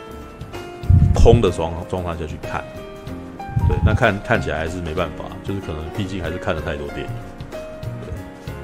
[1.13, 2.63] 空的状状态下去看。
[3.67, 7.07] 对，那看看起来还是没办法，就是可能毕竟还是看了太多电影，
[7.51, 8.13] 对，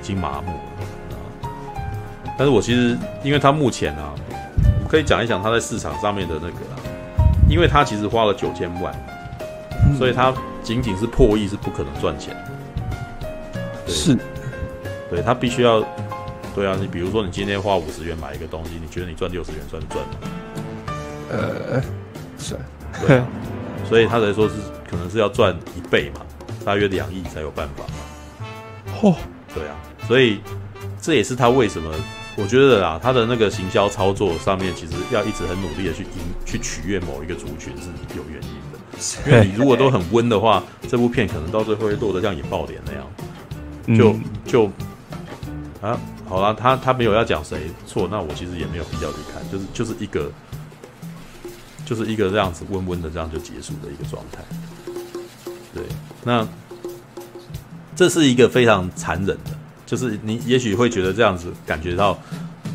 [0.01, 0.66] 已经麻木了。
[2.37, 4.13] 但是我其实因为他目前啊，
[4.83, 6.77] 我可以讲一讲他在市场上面的那个啊，
[7.49, 8.93] 因为他其实花了九千万。
[9.97, 12.35] 所以他仅仅是破亿是不可能赚钱。
[13.87, 14.17] 是，
[15.09, 15.81] 对他必须要，
[16.53, 20.15] 对啊，你比如说你今天花五十元买一个东西，你觉得你赚六十元算赚吗？
[21.31, 21.81] 呃，
[22.37, 22.57] 是，
[23.07, 23.25] 对啊，
[23.87, 24.55] 所以他才说是
[24.89, 26.19] 可能是要赚一倍嘛，
[26.65, 28.47] 大约两亿才有办法嘛。
[28.99, 29.15] 嚯，
[29.55, 30.41] 对啊，所以
[31.01, 31.89] 这也是他为什么，
[32.37, 36.09] 我觉得啊，他的那个行销操作上面，其实要一直很努力的去赢，
[36.45, 38.77] 去取悦某一个族群是有原因的。
[39.25, 43.05] 因为你如果都很温的话，这部片可能到最后会落得像引爆点那样。
[43.97, 44.15] 就
[44.45, 44.65] 就
[45.81, 50.31] 啊，好了，他他没有要讲谁错，那我其实也没有必要去看，就是就是一个，
[51.85, 54.43] 就是一个这样子温温的这样就结束的一个状态。
[55.73, 55.83] 对，
[56.23, 56.47] 那
[57.95, 59.51] 这是一个非常残忍的，
[59.87, 62.15] 就是你也许会觉得这样子感觉到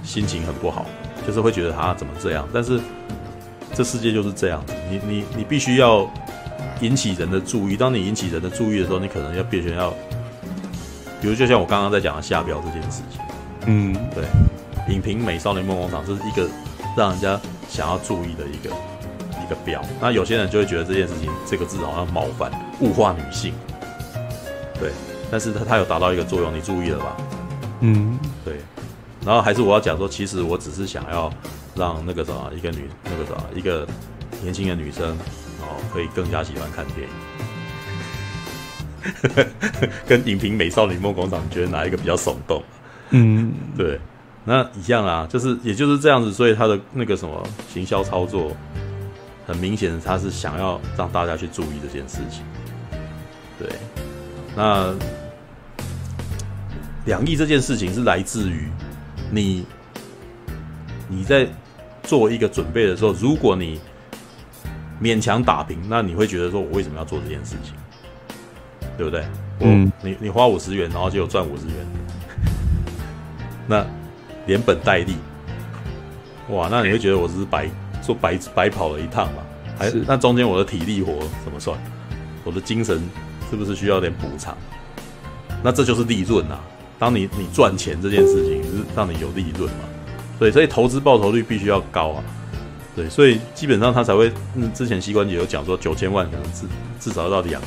[0.03, 0.85] 心情很不好，
[1.25, 2.81] 就是会觉得他怎么这样，但是
[3.73, 6.11] 这世界就是这样子，你你你必须要
[6.81, 9.95] 引起人的注意，当你引起人的注意的时候，你可能要必须要。
[11.21, 13.21] 比如，就像我刚刚在讲的下标这件事情，
[13.67, 14.25] 嗯，对，
[14.93, 16.49] 影评《美少女梦工厂》这是一个
[16.97, 18.75] 让人家想要注意的一个
[19.41, 19.81] 一个标。
[20.01, 23.55] 那有些人就会觉得这件事情这个字好像冒犯、物化女性，
[24.81, 24.91] 对。
[25.33, 27.17] 但是它它有达到一个作用，你注意了吧？
[27.81, 28.59] 嗯，对。
[29.25, 31.33] 然后还是我要讲说，其实我只是想要
[31.75, 33.89] 让那个什么一个女那个什么一个
[34.43, 35.17] 年轻的女生
[35.63, 37.15] 哦，可以更加喜欢看电影。
[40.07, 42.63] 跟影评《美少女梦工厂》，你觉得哪一个比较耸动？
[43.11, 43.99] 嗯，对，
[44.45, 47.43] 那一样啊，就是也就是这样子，所以他的那个什么
[47.73, 48.53] 行销操作，
[49.47, 52.45] 很明显他是想要让大家去注意这件事情。
[53.59, 53.69] 对，
[54.57, 54.93] 那
[57.05, 58.69] 两亿这件事情是来自于
[59.31, 59.65] 你
[61.09, 61.47] 你在
[62.03, 63.81] 做一个准备的时候，如果你
[65.01, 67.75] 勉强打平，那你会觉得说我为什么要做这件事情？
[68.97, 69.25] 对不对？
[69.61, 71.75] 嗯，你你花五十元，然后就有赚五十元，
[73.67, 73.85] 那
[74.47, 75.15] 连本带利，
[76.51, 76.69] 哇！
[76.71, 77.69] 那你会觉得我只是白
[78.03, 79.43] 做白白跑了一趟嘛？
[79.79, 81.77] 还是那中间我的体力活怎么算？
[82.45, 83.03] 我的精神
[83.51, 84.57] 是不是需要点补偿？
[85.63, 86.61] 那这就是利润啊！
[87.03, 89.89] 当你你赚钱这件事情是让你有利润嘛？
[90.39, 92.23] 对，所以投资报酬率必须要高啊！
[92.95, 96.65] 对，所以基本上他才会，嗯，之前膝关节有讲说九千万可能至
[97.01, 97.65] 至少要到两亿。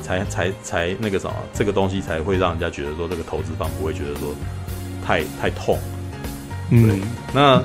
[0.00, 4.34] 才才才那个什么，这个东西才会让人家觉得说这个投资方不会觉得说
[5.04, 5.78] 太太痛。
[6.70, 7.02] 嗯，
[7.34, 7.62] 那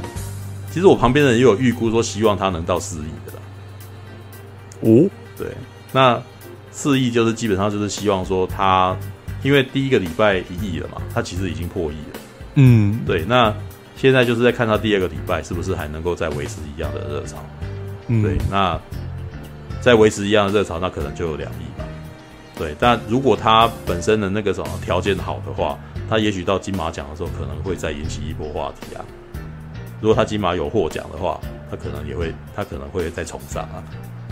[0.69, 3.39] 其实我旁边的人也有预估说希望他能到四亿的啦。
[4.81, 5.47] 哦，对，
[5.93, 6.21] 那
[6.71, 8.93] 四亿就是基本上就是希望说他，
[9.43, 12.19] 因为第一个礼拜一亿了嘛，他其实已经破亿了。
[12.55, 13.53] 嗯，对，那
[13.95, 17.37] 现在就是在看他第二个礼拜是不是还能够再维持一样的热潮。
[18.07, 18.79] 嗯，对，那
[19.81, 21.85] 再维持一样的热潮，那可能就有两亿嘛。
[22.55, 25.77] 对，但如果他本身的那个什么条件好的话，
[26.09, 29.03] 他也许到金马奖的时候可能会再引起一波话题啊。
[29.99, 31.39] 如果他金马有获奖的话，
[31.71, 33.83] 他可能也会，他可能会再重上啊。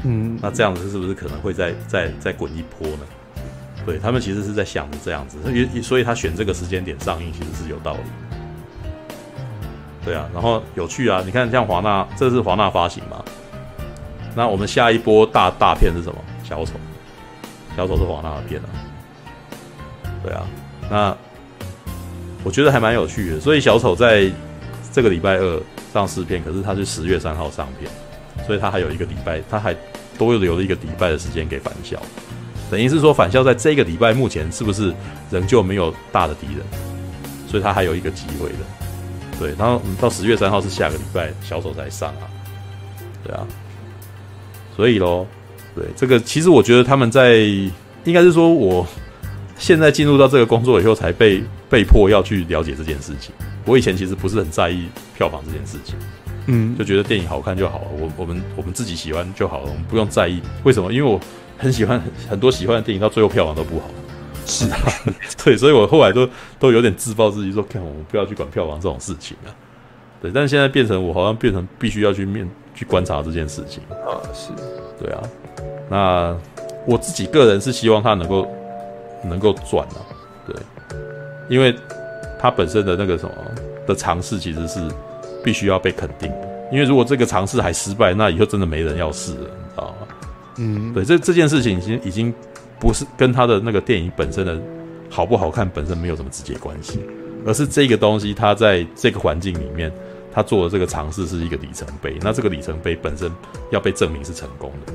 [0.03, 2.99] 嗯，那这样子是不是可能会再再再滚一波呢？
[3.85, 7.99] 对，他们其实是在想着这样子，所以所以他选这个时间点上映其实是有道理。
[10.03, 13.23] 对啊，然后有趣啊，你看像华纳，这是华纳发行嘛？
[14.35, 16.17] 那我们下一波大大片是什么？
[16.43, 16.73] 小丑。
[17.77, 18.67] 小丑是华纳的片啊，
[20.21, 20.45] 对啊，
[20.89, 21.17] 那
[22.43, 23.39] 我觉得还蛮有趣的。
[23.39, 24.29] 所以小丑在
[24.91, 25.61] 这个礼拜二
[25.93, 27.89] 上试片，可是他是十月三号上片，
[28.45, 29.73] 所以他还有一个礼拜，他还
[30.17, 31.97] 多留了一个礼拜的时间给返校。
[32.71, 34.93] 等于是说返校在这个礼拜目前是不是
[35.29, 36.65] 仍旧没有大的敌人，
[37.45, 38.55] 所以他还有一个机会的。
[39.37, 42.31] 对，然后到十月三号是下个礼拜小丑才上啊，
[43.25, 43.45] 对啊，
[44.75, 45.27] 所以喽。
[45.73, 47.37] 对，这个其实我觉得他们在
[48.03, 48.85] 应该是说，我
[49.57, 53.33] 现在进入到这个工作以后，才被被迫要去了解这件事情。
[53.65, 55.95] 我以前其实不是很在意票房这件事情，
[56.47, 60.91] 嗯，就觉得电影好看就好了，我我们我们自己喜欢就好了，我们不用在意为什么？
[60.91, 61.17] 因为我
[61.61, 63.85] 很喜欢很多喜欢的电影，到最后票房都不好。
[64.47, 64.77] 是啊，
[65.45, 66.27] 对，所以我后来都
[66.59, 69.53] 都有点自暴自弃，说看我们不要去管票房这种事情啊。
[70.19, 74.49] 对，但是现在变成我好像变成必须要去面去观察这件事情啊，是
[74.99, 75.21] 对啊。
[75.87, 76.35] 那
[76.87, 78.47] 我自己个人是希望他能够
[79.23, 80.01] 能够赚啊，
[80.47, 80.55] 对，
[81.47, 81.75] 因为
[82.39, 83.31] 他本身的那个什么
[83.85, 84.79] 的尝试其实是
[85.43, 90.07] 必须要被肯定的，因为如果这个尝试还失败，那以后真的没人要试了，你知道吗？
[90.61, 92.33] 嗯，对，这这件事情已经已经
[92.79, 94.61] 不是跟他的那个电影本身的
[95.09, 96.99] 好不好看本身没有什么直接关系，
[97.45, 99.91] 而是这个东西它在这个环境里面，
[100.31, 103.31] 他做的这个尝试是一个里程碑，那这个里程碑本身
[103.71, 104.93] 要被证明是成功的。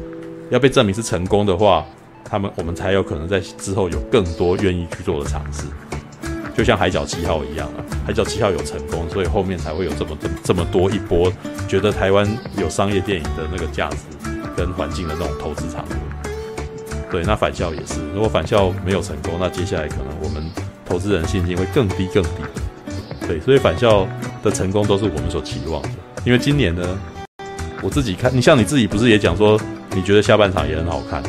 [0.51, 1.84] 要被证明是成功的话，
[2.24, 5.64] 他们我们才有可能在之后有更多愿意去做的尝试。
[6.56, 11.30] 就像海角七号一样啊，海角七号有成功，所以后面才会有这么这么这么多一波
[11.68, 12.26] 觉得台湾
[12.56, 13.97] 有商业电影的那个价值
[14.56, 15.94] 跟环境的那种投资场合。
[17.10, 20.42] 对，那返校也是，如果返校没有成功，那接下来可能我们
[20.84, 22.30] 投资人信心会更低更低。
[23.28, 24.06] 对，所以返校
[24.42, 25.88] 的成功都是我们所期望的。
[26.24, 26.98] 因为今年呢，
[27.80, 29.60] 我自己看，你像你自己不是也讲说，
[29.90, 31.22] 你觉得下半场也很好看，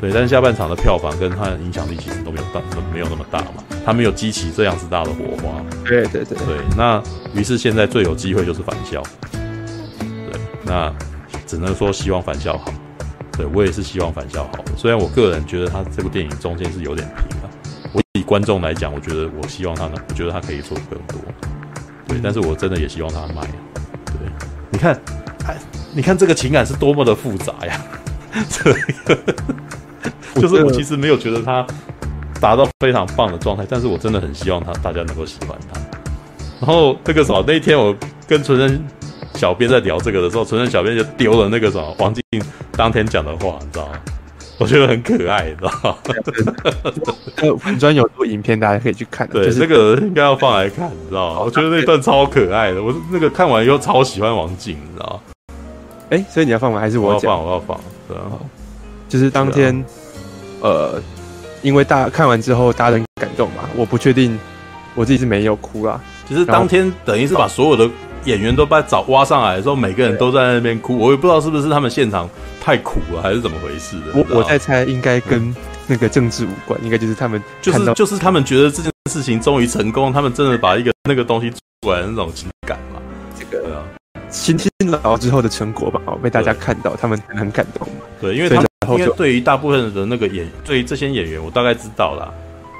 [0.00, 2.60] 对，但是下半场的票房跟它的影响力其实都没有大，
[2.92, 5.60] 没有那么大嘛，它没有激起这样子大的火花。
[5.84, 7.02] 对对对对，那
[7.34, 9.02] 于是现在最有机会就是返校。
[9.32, 10.92] 对，那
[11.46, 12.72] 只能说希望返校好。
[13.32, 17.50] 对，我也是希望返校好的，虽然我个人觉得他这部电影中间是有点平啊。
[17.92, 21.20] 我以观众来讲，我觉得我希望他呢，我觉得他可以做更多。
[22.08, 23.42] 对，但是我真的也希望他卖。
[24.06, 24.14] 对，
[24.70, 24.98] 你看，
[25.46, 25.54] 哎，
[25.94, 27.84] 你看这个情感是多么的复杂呀！
[28.48, 29.34] 这个
[30.36, 31.66] 就是我其实没有觉得他
[32.40, 35.78] 达到非常棒的状态，但是我真的很希望他大家能够喜欢他。
[36.58, 37.94] 然后那个什么，那一天我
[38.26, 38.82] 跟纯真。
[39.36, 42.22] 小编在聊这个的时候，纯纯小编就丢了那个什么王静
[42.72, 43.92] 当天讲的话，你知道吗？
[44.58, 47.58] 我觉得很可爱，你知道吗？
[47.58, 49.28] 粉专有部影片，大家可以去看。
[49.28, 51.40] 对，这个应该要放来看，你知道吗？
[51.40, 55.20] 我觉得那段超可爱的，我那个看完以后超喜欢王静，你知道吗？
[56.08, 56.80] 哎、所以你要放吗？
[56.80, 57.44] 还是我，要放？
[57.44, 57.78] 我要放。
[58.08, 58.22] 对啊，
[59.10, 59.84] 就是当天，
[60.62, 61.02] 呃，
[61.60, 63.68] 因为大家看完之后，大家很感动嘛。
[63.76, 64.38] 我不确定，
[64.94, 66.00] 我自己是没有哭啦。
[66.26, 67.90] 其实当天等于是把所有的。
[68.26, 72.28] 演员都把找挖上来的时候，每个人都在那边哭，我也不知道是不是他们现场
[72.60, 74.06] 太苦了，还是怎么回事的。
[74.14, 75.54] 我我在猜，应该跟
[75.86, 83.00] 那个政治无关，应该就是他们就是就是他们觉得这件事情终于成功，他们真的把一个那个东西做出来的那种情感嘛。
[83.38, 83.82] 这个
[84.28, 84.70] 辛辛
[85.02, 88.00] 劳之后的成果吧，被大家看到，他们很感动嘛。
[88.20, 88.66] 对，因为他们
[88.98, 92.28] 因为对于大部分的那个演，对于这些演员，我大概知道啦，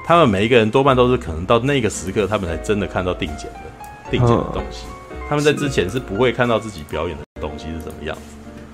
[0.05, 4.85] 他们每一个人多半都是可能到那个时刻，他们才真的看到定检的定检的东西。
[5.29, 8.21] 他们在之前是不会看到自己表演的东西是什么样子。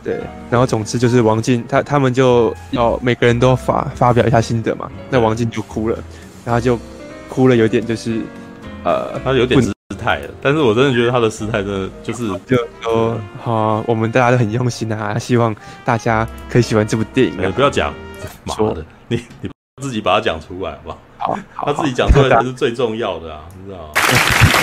[0.04, 0.20] 对，
[0.50, 4.92] 然后总之就是王静他他们就要每个人都发发表一下心得嘛。
[5.10, 5.98] 那王静就哭了，
[6.44, 6.78] 然后就
[7.30, 8.22] 哭了，有点就是
[8.84, 10.30] 呃，他有点失态了。
[10.42, 15.56] 但是我真的觉得他的失态真的就是就说好，我们大家都很用心啊，希望
[15.86, 17.34] 大家可以喜欢这部电影。
[17.42, 17.94] 你不要讲，
[18.44, 19.50] 妈的，你你
[19.82, 21.40] 自己把它讲出来好不好？
[21.56, 23.94] 好，他自己讲出来才是最重要的啊，你知道吗？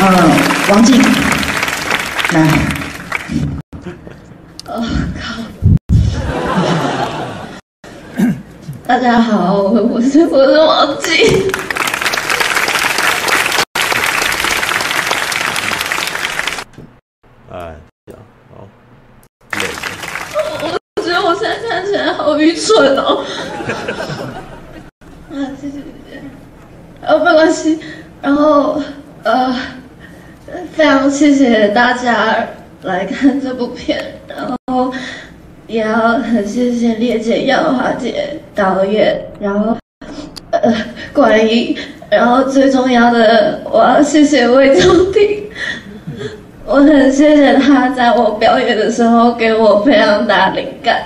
[0.01, 1.01] 嗯， 王净。
[2.33, 2.47] 来，
[4.67, 4.85] 哦
[5.21, 5.43] 靠！
[8.87, 11.51] 大家好，我我是我是王静。
[17.51, 17.75] 哎
[18.07, 18.15] 呀，
[18.55, 18.69] 好
[19.61, 19.67] 累。
[20.63, 23.25] 我觉得我现在看起来好愚蠢哦。
[25.35, 26.23] 啊，谢谢谢谢。
[27.01, 27.81] 呃，没关系。
[28.23, 28.81] 然后，
[29.25, 29.80] 呃。
[30.73, 32.47] 非常谢谢大家
[32.83, 34.93] 来看这部片，然后
[35.67, 39.77] 也要很谢谢烈姐、耀华姐导演，然后
[40.51, 40.75] 呃
[41.13, 41.77] 管音，
[42.09, 45.51] 然后最重要的我要谢谢魏宗廷，
[46.65, 51.03] 我很谢谢他在我表演的时候给我非常大灵感，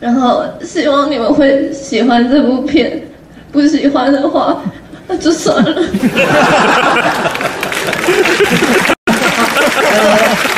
[0.00, 3.02] 然后希望你们会喜欢这部片，
[3.50, 4.62] 不喜欢的话
[5.08, 5.82] 那就算了。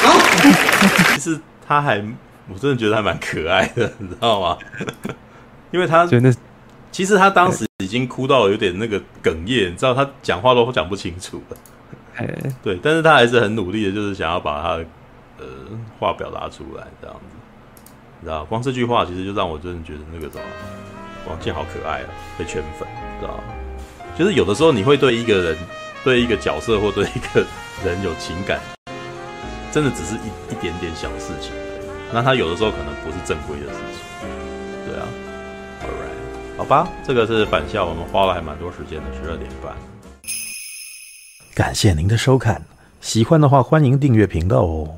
[0.03, 0.19] 好，
[1.15, 2.03] 其实他还，
[2.49, 4.57] 我真的觉得还蛮可爱的，你知道吗？
[5.71, 6.35] 因为他真的，
[6.91, 11.57] 其实他当时已经哭到有点那个哽咽，你知道他讲话都讲不清楚了。
[12.63, 14.87] 对，但是他还是很努力的，就是想要把他的
[15.39, 15.45] 呃
[16.01, 17.37] 话表达出来，这样子，
[18.21, 20.45] 你知道，光这句话其实就让我真的觉得那个什么，
[21.29, 22.09] 王健好可爱啊，
[22.39, 22.89] 被圈粉，
[23.21, 23.45] 知道吗？
[24.19, 25.59] 就是有的时候你会对一个人、
[26.03, 27.47] 对一个角色或对一个
[27.85, 28.59] 人有情感。
[29.71, 31.53] 真的只是一一点点小事情，
[32.13, 34.29] 那他有的时候可能不是正规的事情，
[34.87, 35.07] 对啊
[35.83, 39.75] ，All right，好吧，这个是返校，我们花了还蛮多时间的，十二点半。
[41.55, 42.63] 感谢您的收看，
[43.01, 44.97] 喜欢的话欢迎订阅频道哦。